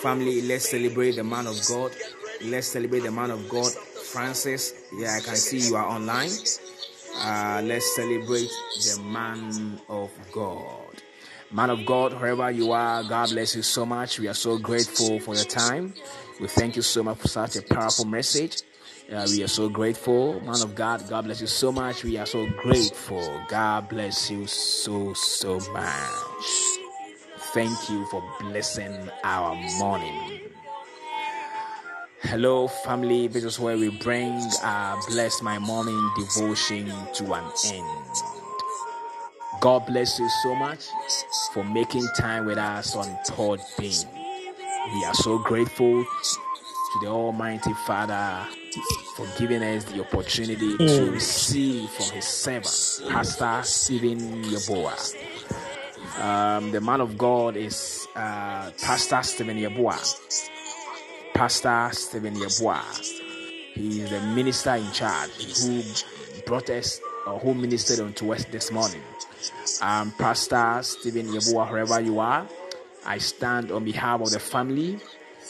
Family, 0.00 0.42
let's 0.42 0.68
celebrate 0.70 1.12
the 1.12 1.24
man 1.24 1.46
of 1.46 1.56
God. 1.68 1.92
Let's 2.42 2.68
celebrate 2.68 3.00
the 3.00 3.10
man 3.10 3.30
of 3.30 3.48
God, 3.48 3.70
Francis. 3.72 4.74
Yeah, 4.96 5.16
I 5.16 5.20
can 5.20 5.36
see 5.36 5.58
you 5.58 5.76
are 5.76 5.86
online. 5.86 6.30
Uh, 7.16 7.60
let's 7.64 7.94
celebrate 7.94 8.50
the 8.86 9.02
man 9.02 9.80
of 9.88 10.10
God. 10.32 11.02
Man 11.52 11.68
of 11.68 11.84
God, 11.84 12.18
wherever 12.20 12.50
you 12.50 12.72
are, 12.72 13.02
God 13.02 13.30
bless 13.30 13.56
you 13.56 13.62
so 13.62 13.84
much. 13.84 14.18
We 14.20 14.28
are 14.28 14.34
so 14.34 14.56
grateful 14.56 15.18
for 15.20 15.34
your 15.34 15.44
time. 15.44 15.94
We 16.40 16.46
thank 16.46 16.76
you 16.76 16.82
so 16.82 17.02
much 17.02 17.18
for 17.18 17.28
such 17.28 17.56
a 17.56 17.62
powerful 17.62 18.04
message. 18.04 18.62
Uh, 19.12 19.26
we 19.28 19.42
are 19.42 19.48
so 19.48 19.68
grateful. 19.68 20.40
Man 20.40 20.62
of 20.62 20.74
God, 20.76 21.06
God 21.08 21.24
bless 21.24 21.40
you 21.40 21.48
so 21.48 21.72
much. 21.72 22.04
We 22.04 22.16
are 22.16 22.26
so 22.26 22.46
grateful. 22.62 23.42
God 23.48 23.88
bless 23.88 24.30
you 24.30 24.46
so, 24.46 25.12
so 25.14 25.58
much. 25.72 26.69
Thank 27.52 27.90
you 27.90 28.06
for 28.06 28.22
blessing 28.40 29.10
our 29.24 29.56
morning. 29.78 30.40
Hello, 32.22 32.68
family. 32.68 33.26
This 33.26 33.42
is 33.42 33.58
where 33.58 33.76
we 33.76 33.88
bring 33.88 34.40
uh, 34.62 35.00
Bless 35.08 35.42
My 35.42 35.58
Morning 35.58 36.10
devotion 36.16 36.86
to 37.14 37.32
an 37.34 37.44
end. 37.72 38.14
God 39.60 39.84
bless 39.86 40.18
you 40.20 40.28
so 40.44 40.54
much 40.54 40.86
for 41.52 41.64
making 41.64 42.06
time 42.18 42.46
with 42.46 42.58
us 42.58 42.94
on 42.94 43.18
Pod 43.28 43.60
Bean. 43.78 44.06
We 44.94 45.04
are 45.04 45.14
so 45.14 45.38
grateful 45.38 46.04
to 46.04 47.00
the 47.02 47.08
Almighty 47.08 47.72
Father 47.84 48.46
for 49.16 49.26
giving 49.38 49.62
us 49.64 49.84
the 49.84 50.00
opportunity 50.00 50.76
to 50.76 51.10
receive 51.10 51.90
from 51.90 52.14
His 52.14 52.26
servant, 52.26 53.12
Pastor 53.12 53.60
Stephen 53.64 54.44
Yeboah. 54.44 55.16
Um, 56.18 56.70
the 56.72 56.80
man 56.80 57.00
of 57.00 57.16
God 57.16 57.56
is 57.56 58.06
uh, 58.14 58.70
Pastor 58.82 59.22
Stephen 59.22 59.56
Yeboah. 59.56 60.50
Pastor 61.34 61.88
Stephen 61.92 62.34
Yeboah. 62.34 62.82
He 63.74 64.02
is 64.02 64.10
the 64.10 64.20
minister 64.20 64.74
in 64.74 64.90
charge 64.92 65.30
who 65.62 65.82
brought 66.44 66.68
us 66.70 67.00
or 67.26 67.38
who 67.38 67.54
ministered 67.54 68.00
unto 68.00 68.32
us 68.32 68.44
this 68.46 68.70
morning. 68.72 69.02
Um, 69.80 70.10
Pastor 70.12 70.80
Stephen 70.82 71.28
Yeboah, 71.28 71.70
wherever 71.70 72.00
you 72.00 72.18
are, 72.18 72.46
I 73.06 73.18
stand 73.18 73.70
on 73.72 73.84
behalf 73.84 74.20
of 74.20 74.30
the 74.30 74.40
family. 74.40 74.98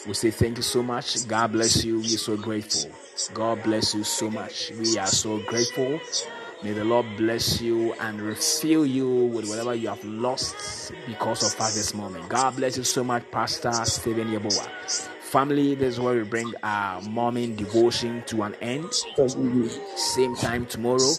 We 0.07 0.13
say 0.13 0.31
thank 0.31 0.57
you 0.57 0.63
so 0.63 0.81
much. 0.81 1.27
God 1.27 1.51
bless 1.51 1.83
you. 1.83 1.99
We 1.99 2.05
are 2.15 2.17
so 2.17 2.37
grateful. 2.37 2.91
God 3.33 3.61
bless 3.63 3.93
you 3.93 4.03
so 4.03 4.29
much. 4.31 4.71
We 4.71 4.97
are 4.97 5.07
so 5.07 5.39
grateful. 5.39 5.99
May 6.63 6.73
the 6.73 6.83
Lord 6.83 7.07
bless 7.17 7.59
you 7.59 7.93
and 7.93 8.21
refill 8.21 8.85
you 8.85 9.09
with 9.09 9.49
whatever 9.49 9.73
you 9.73 9.87
have 9.87 10.03
lost 10.05 10.91
because 11.07 11.41
of 11.43 11.57
this 11.73 11.95
moment. 11.95 12.29
God 12.29 12.55
bless 12.55 12.77
you 12.77 12.83
so 12.83 13.03
much, 13.03 13.23
Pastor 13.31 13.71
Stephen 13.85 14.27
Yeboah. 14.27 14.67
Family, 15.21 15.73
this 15.73 15.95
is 15.95 15.99
where 15.99 16.15
we 16.15 16.23
bring 16.23 16.53
our 16.61 17.01
morning 17.01 17.55
devotion 17.55 18.21
to 18.27 18.43
an 18.43 18.53
end. 18.61 18.93
Same 19.95 20.35
time 20.35 20.67
tomorrow, 20.67 21.09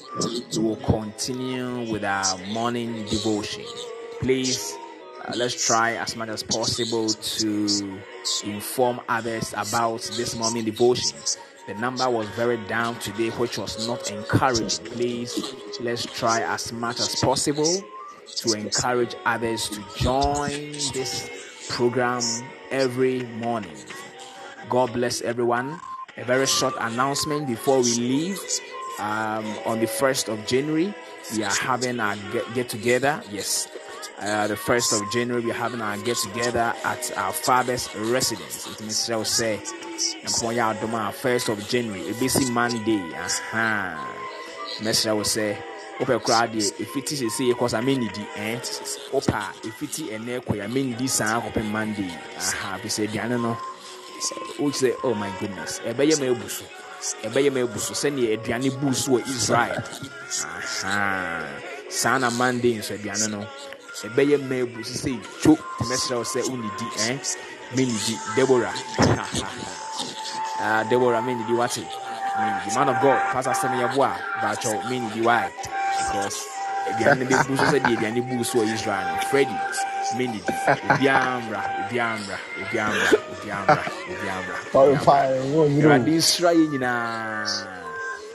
we 0.53 0.63
will 0.63 0.77
continue 0.77 1.91
with 1.91 2.05
our 2.05 2.39
morning 2.53 3.05
devotion. 3.07 3.65
Please, 4.21 4.77
uh, 5.25 5.33
let's 5.35 5.67
try 5.67 5.95
as 5.97 6.15
much 6.15 6.29
as 6.29 6.45
possible 6.45 7.09
to 7.09 8.01
inform 8.45 9.01
others 9.09 9.53
about 9.57 10.03
this 10.17 10.37
morning 10.37 10.65
devotion. 10.65 11.19
The 11.67 11.75
number 11.75 12.11
was 12.11 12.29
very 12.31 12.57
down 12.67 12.99
today, 12.99 13.31
which 13.31 13.57
was 13.57 13.87
not 13.87 14.11
encouraging. 14.11 14.85
Please, 14.87 15.55
let's 15.81 16.05
try 16.05 16.41
as 16.43 16.73
much 16.73 16.99
as 16.99 17.15
possible 17.17 17.83
to 18.37 18.53
encourage 18.55 19.15
others 19.25 19.69
to 19.69 19.85
join 19.97 20.73
this 20.93 21.31
program 21.69 22.23
every 22.71 23.23
morning. 23.27 23.77
God 24.69 24.93
bless 24.93 25.21
everyone. 25.23 25.81
A 26.17 26.25
very 26.25 26.47
short 26.47 26.75
announcement 26.81 27.47
before 27.47 27.79
we 27.81 27.95
leave. 27.95 28.41
Um, 28.99 29.47
on 29.65 29.81
the 29.81 29.87
1st 29.87 30.29
of 30.33 30.47
January, 30.47 30.93
we 31.35 31.43
are 31.43 31.51
having 31.55 31.99
our 31.99 32.15
get, 32.31 32.55
get 32.55 32.69
together. 32.69 33.23
Yes, 33.31 33.67
uh, 34.23 34.47
the 34.47 34.55
1st 34.55 35.01
of 35.03 35.13
January, 35.13 35.43
we 35.45 35.51
are 35.51 35.55
having 35.55 35.81
our 35.81 35.97
get 35.99 36.17
together 36.17 36.73
at 36.85 37.17
our 37.17 37.33
father's 37.33 37.95
residence. 37.97 38.67
It 38.69 38.81
means 38.81 39.11
I 39.11 39.17
will 39.17 39.25
say, 39.25 39.57
first 41.13 41.49
of 41.49 41.69
January, 41.69 42.09
a 42.11 42.15
busy 42.15 42.51
Monday. 42.51 42.97
Uh-huh. 42.99 43.57
Aha. 43.59 44.19
Message 44.83 45.09
I 45.09 45.13
will 45.13 45.25
say, 45.25 45.59
wopɛ 45.99 46.19
koraa 46.23 46.47
deɛ 46.49 46.73
ɛfiti 46.83 47.15
sesei 47.21 47.53
kɔ 47.55 47.69
sa 47.71 47.81
menidi 47.83 48.25
ɛ 48.35 48.57
eh? 48.57 48.61
wopa 49.13 49.53
ɛfiti 49.63 50.09
ɛnɛ 50.11 50.41
kɔ 50.43 50.57
ya 50.57 50.67
menidi 50.67 51.09
saa 51.09 51.41
kɔpɛ 51.41 51.63
monday. 51.71 52.11
Aha 52.39 52.79
fi 52.83 52.89
sɛ 52.89 53.07
aduane 53.09 53.37
no. 53.41 53.57
Wokyerɛ 54.59 54.95
sɛ 54.95 54.97
oh 55.05 55.15
my 55.15 55.31
goodness. 55.39 55.81
Ɛbɛyɛ 55.85 56.19
ma 56.19 56.27
abu 56.33 56.49
so 56.49 56.65
ɛbɛyɛ 57.27 57.51
ma 57.53 57.61
abu 57.61 57.79
so 57.79 57.95
sɛneɛ 57.95 58.39
aduane 58.39 58.71
buu 58.81 58.95
so 58.95 59.13
wɔ 59.13 59.21
israel 59.29 59.77
uh-huh. 59.79 60.87
aha 60.89 61.47
saa 61.89 62.19
na 62.19 62.31
monday 62.31 62.79
nso 62.79 62.95
aduane 62.97 63.29
no 63.31 63.47
ɛbɛyɛ 64.01 64.37
ma 64.49 64.57
abu 64.63 64.83
so 64.83 64.95
sɛ 65.05 65.13
two 65.43 65.57
nti 65.57 65.85
mɛserɛ 65.89 66.17
wo 66.17 66.25
sɛ 66.25 66.41
wonidi 66.49 66.87
ɛ? 67.09 67.37
Menidi 67.77 68.15
debora 68.37 68.73
uh, 70.61 70.83
debora 70.91 71.21
menidi 71.23 71.53
wate? 71.57 71.85
Menidi 72.41 72.75
man 72.75 72.89
of 72.89 73.01
god 73.03 73.21
pastor 73.33 73.53
sɛm 73.53 73.77
yɛbo 73.81 74.01
a 74.05 74.17
baakyɛw 74.41 74.83
menidi 74.89 75.21
why? 75.23 75.53
Because 75.99 76.49
aduane 76.89 77.25
bɛ 77.29 77.47
bu 77.47 77.57
so 77.57 77.65
sɛ 77.65 77.79
deɛ 77.85 77.97
aduane 77.97 78.21
bu 78.29 78.45
so 78.45 78.59
wɔ 78.59 78.73
israel 78.75 79.05
no. 79.05 79.21
Freddy 79.29 79.57
menidi 80.17 80.53
obiara 80.89 81.41
mmra 81.41 81.61
obiara 81.85 82.17
mmra 82.17 82.39
obiara 82.61 82.93
mmra 82.93 83.09
obiara 83.33 83.63
mmra 83.65 83.85
obiara 84.09 84.41
mmra 84.41 84.57
awurade 85.85 86.13
nsira 86.17 86.51
yɛ 86.57 86.65
nyinaa. 86.73 87.47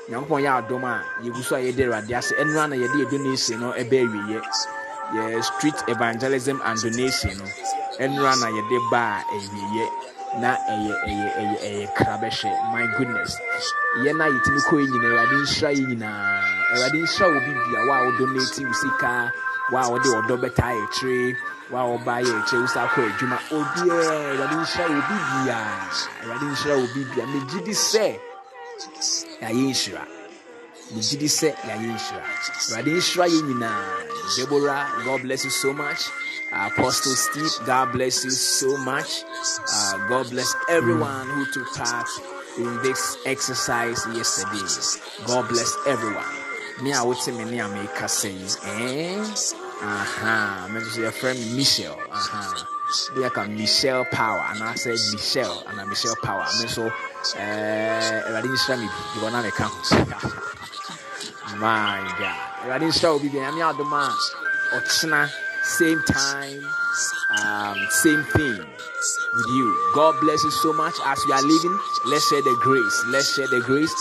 Nyankopɔn 0.10 0.42
yɛ 0.46 0.50
adom 0.62 0.84
a 0.86 1.04
yɛgu 1.26 1.42
so 1.44 1.56
a 1.56 1.60
yɛde 1.60 1.82
awurade 1.84 2.14
ase. 2.16 2.32
Ɛnora 2.40 2.70
na 2.70 2.76
yɛde 2.76 2.96
yɛ 3.02 3.10
donation 3.12 3.60
no 3.60 3.74
ɛbɛ 3.74 4.06
awieɛ 4.06 4.42
yɛ 5.16 5.44
street 5.44 5.76
evangelism 5.88 6.62
and 6.66 6.82
donation 6.82 7.38
no 7.38 7.46
ɛnora 8.00 8.34
na 8.42 8.48
yɛde 8.58 8.78
ba 8.92 9.24
eh, 9.34 9.36
a 9.36 9.38
awieɛ 9.38 9.86
na 10.42 10.50
ɛyɛ 10.70 10.94
ɛyɛ 11.08 11.58
ɛyɛ 11.68 11.94
krabɛhyɛ 11.98 12.52
my 12.74 12.86
goodness. 12.98 13.32
Yɛn 14.04 14.20
a 14.22 14.26
yɛtumi 14.34 14.62
kɔ 14.68 14.76
eh, 14.76 14.84
yɛ 14.84 14.88
nyinaa 14.92 15.12
awurade 15.12 15.34
eh, 15.34 15.44
nhyira 15.44 15.70
yɛ 15.78 15.84
nyinaa 15.88 16.42
awurade 16.74 16.98
nhyira 17.02 17.26
wɔ 17.34 17.40
bi 17.46 17.52
bia 17.64 17.80
wa 17.88 17.96
a 17.98 18.04
wɔdonate 18.06 18.60
wo 18.68 18.74
sika 18.82 19.32
wa 19.72 19.80
a 19.82 19.90
wɔde 19.92 20.10
ɔdɔ 20.20 20.36
bɛtaa 20.44 20.72
yɛ 20.78 20.84
akyire 20.88 21.38
wa 21.72 21.80
a 21.82 21.88
wɔba 21.92 22.14
yɛ 22.28 22.34
akyire 22.42 22.62
wo 22.62 22.68
sa 22.68 22.80
akɔ 22.88 23.00
adwuma 23.10 23.38
obiara 23.58 24.16
awurade 24.30 24.56
nhyira 24.62 24.86
wɔ 24.94 25.00
bi 25.08 25.18
bia 25.32 25.60
awurade 26.22 26.46
nhyira 26.52 26.76
wɔ 26.82 26.86
bi 26.94 27.02
bia. 27.16 27.24
Megye 27.32 27.60
di 27.66 27.72
sɛ 27.74 28.06
yɛayɛ 29.42 29.64
nhyira 29.72 30.04
megye 30.94 31.16
di 31.18 31.28
sɛ 31.28 31.50
yɛayɛ 31.66 31.88
nhyira 31.96 32.24
awurade 32.68 32.92
nhyira 32.92 33.26
yɛ 33.34 33.40
nyinaa 33.48 34.17
deborah 34.36 34.88
god 35.06 35.22
bless 35.22 35.44
you 35.44 35.52
so 35.52 35.74
much 35.74 36.10
Apostle 36.52 37.14
Steve, 37.14 37.52
God 37.66 37.92
bless 37.92 38.24
you 38.24 38.32
so 38.32 38.78
much. 38.78 39.24
Uh, 39.70 40.08
God 40.08 40.30
bless 40.30 40.56
everyone 40.70 41.28
who 41.28 41.46
took 41.52 41.74
part 41.76 42.08
in 42.58 42.82
this 42.84 43.18
exercise 43.26 44.02
yesterday. 44.16 45.26
God 45.26 45.50
bless 45.50 45.76
everyone. 45.86 46.24
Me, 46.82 46.94
I 46.94 47.04
would 47.04 47.18
say, 47.18 47.32
me, 47.32 47.60
I 47.60 47.68
make 47.68 47.90
a 48.00 48.08
say, 48.08 48.36
eh? 48.64 49.20
Aha, 49.82 50.70
me 50.72 51.02
your 51.02 51.12
friend 51.12 51.38
Michelle. 51.56 52.00
Aha, 52.12 52.68
be 53.14 53.22
like 53.22 53.38
a 53.38 53.48
Michelle 53.48 54.06
Power, 54.06 54.46
and 54.50 54.64
I 54.64 54.76
said 54.76 54.96
Michelle, 55.12 55.64
and 55.68 55.80
a 55.80 55.86
Michelle 55.86 56.16
Power. 56.24 56.46
Mean, 56.60 56.70
so, 56.70 56.92
eh, 57.36 58.22
I 58.26 58.42
didn't 58.42 58.58
show 58.60 58.78
me, 58.78 58.88
you 59.16 59.22
want 59.22 59.46
to 59.46 59.52
count. 59.52 60.57
My 61.58 62.16
God, 62.20 62.70
I 62.70 62.78
didn't 62.78 62.96
show 62.96 63.18
me, 63.20 63.30
I'm 63.40 63.60
out 63.62 63.78
the 63.78 63.86
man. 63.86 64.12
Ochina 64.74 65.30
same 65.68 66.02
time, 66.04 66.64
um, 67.44 67.88
same 67.90 68.24
thing 68.24 68.58
with 68.58 69.48
you. 69.50 69.92
God 69.94 70.20
bless 70.22 70.44
you 70.44 70.52
so 70.52 70.72
much 70.74 70.94
as 71.06 71.20
we 71.26 71.34
are 71.34 71.42
living. 71.42 71.80
Let's 72.06 72.30
share 72.30 72.42
the 72.42 72.58
grace. 72.62 73.04
Let's 73.08 73.36
share 73.36 73.48
the 73.48 73.60
grace. 73.62 73.94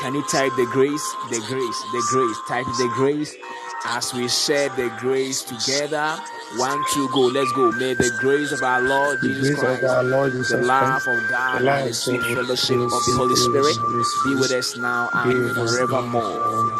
Can 0.00 0.14
you 0.14 0.22
type 0.28 0.52
the 0.56 0.66
grace? 0.72 1.04
The 1.30 1.40
grace, 1.48 1.78
the 1.92 2.02
grace. 2.10 2.38
Type 2.48 2.66
the 2.78 2.90
grace. 2.94 3.36
As 3.84 4.14
we 4.14 4.28
share 4.28 4.68
the 4.70 4.88
grace 5.00 5.42
together, 5.42 6.16
one, 6.56 6.82
two, 6.92 7.08
go. 7.12 7.22
Let's 7.22 7.50
go. 7.52 7.72
May 7.72 7.94
the 7.94 8.10
grace 8.20 8.52
of 8.52 8.62
our 8.62 8.80
Lord 8.80 9.20
The 9.20 9.28
Jesus 9.28 9.58
Christ, 9.58 9.84
our 9.84 10.04
Lord 10.04 10.32
the 10.32 10.38
Jesus 10.38 10.66
love 10.66 11.02
of 11.06 11.28
God, 11.30 11.62
the 11.62 11.72
and 11.72 11.88
the 11.88 11.94
sweet 11.94 12.22
fellowship 12.22 12.78
of 12.78 12.90
the 12.90 13.14
Holy 13.16 13.36
Spirit 13.36 13.76
be 14.24 14.34
with 14.34 14.52
us 14.52 14.76
now 14.76 15.08
and 15.12 15.32
be 15.32 15.38
with 15.38 15.58
us 15.58 15.72
now 15.72 15.86
forevermore. 15.86 16.78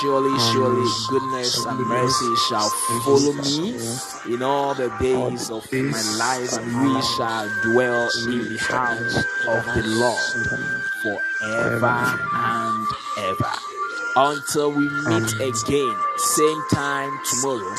Surely, 0.00 0.38
surely, 0.52 0.88
goodness 1.08 1.64
and 1.64 1.80
mercy 1.86 2.34
shall 2.48 2.70
follow 3.04 3.32
me 3.32 4.34
in 4.34 4.42
all 4.42 4.74
the 4.74 4.88
days 5.00 5.50
of 5.50 5.70
my 5.72 6.02
life, 6.18 6.52
and 6.58 6.94
we 6.94 7.02
shall 7.16 7.48
dwell 7.62 8.10
in 8.26 8.52
the 8.52 8.58
house 8.58 9.16
of 9.46 9.64
the 9.74 9.82
Lord 9.86 10.18
of 10.34 10.50
the 10.50 10.58
Lord 10.58 10.82
forever 11.02 11.30
forever 11.50 12.18
and 12.34 12.86
ever. 13.18 13.69
Until 14.16 14.72
we 14.72 14.88
meet 14.88 15.34
Amen. 15.34 15.52
again, 15.54 15.96
same 16.16 16.62
time 16.72 17.18
tomorrow. 17.30 17.76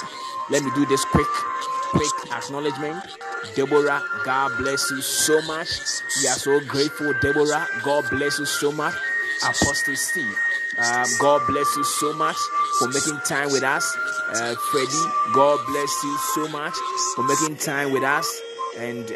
Let 0.49 0.63
me 0.63 0.71
do 0.75 0.85
this 0.85 1.03
quick, 1.05 1.27
quick 1.91 2.11
acknowledgement. 2.31 3.03
Deborah, 3.55 4.01
God 4.23 4.57
bless 4.57 4.89
you 4.91 5.01
so 5.01 5.41
much. 5.41 5.67
We 6.21 6.27
are 6.27 6.35
so 6.35 6.59
grateful, 6.61 7.13
Deborah. 7.21 7.67
God 7.83 8.09
bless 8.09 8.39
you 8.39 8.45
so 8.45 8.71
much. 8.71 8.95
Apostle 9.43 9.95
Steve, 9.95 10.37
um, 10.77 11.05
God 11.19 11.41
bless 11.47 11.75
you 11.75 11.83
so 11.83 12.13
much 12.13 12.37
for 12.79 12.87
making 12.89 13.19
time 13.25 13.51
with 13.51 13.63
us. 13.63 13.95
Uh, 14.29 14.55
Freddie, 14.71 15.11
God 15.33 15.59
bless 15.67 16.03
you 16.03 16.17
so 16.33 16.47
much 16.49 16.73
for 17.15 17.23
making 17.23 17.57
time 17.57 17.91
with 17.91 18.03
us. 18.03 18.41
And 18.77 19.11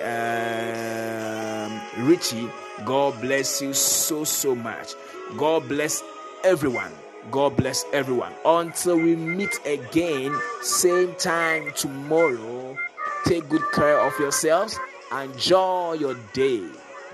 um, 1.96 2.06
Richie, 2.08 2.50
God 2.84 3.22
bless 3.22 3.62
you 3.62 3.74
so, 3.74 4.26
so 4.26 4.54
much. 4.54 4.96
God 5.38 5.68
bless 5.70 6.04
everyone. 6.44 6.92
God 7.32 7.58
bless 7.58 7.86
everyone. 7.94 8.34
Until 8.46 8.98
we 8.98 9.16
meet 9.16 9.60
again, 9.66 10.34
same 10.62 11.14
time 11.16 11.72
tomorrow. 11.76 12.78
Take 13.26 13.50
good 13.50 13.64
care 13.74 14.00
of 14.00 14.18
yourselves. 14.20 14.80
Enjoy 15.12 15.94
your 15.94 16.16
day. 16.34 16.64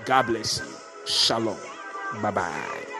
God 0.04 0.26
bless 0.26 0.58
you. 0.58 0.66
Shalom. 1.06 1.56
Bye 2.20 2.30
bye. 2.30 2.91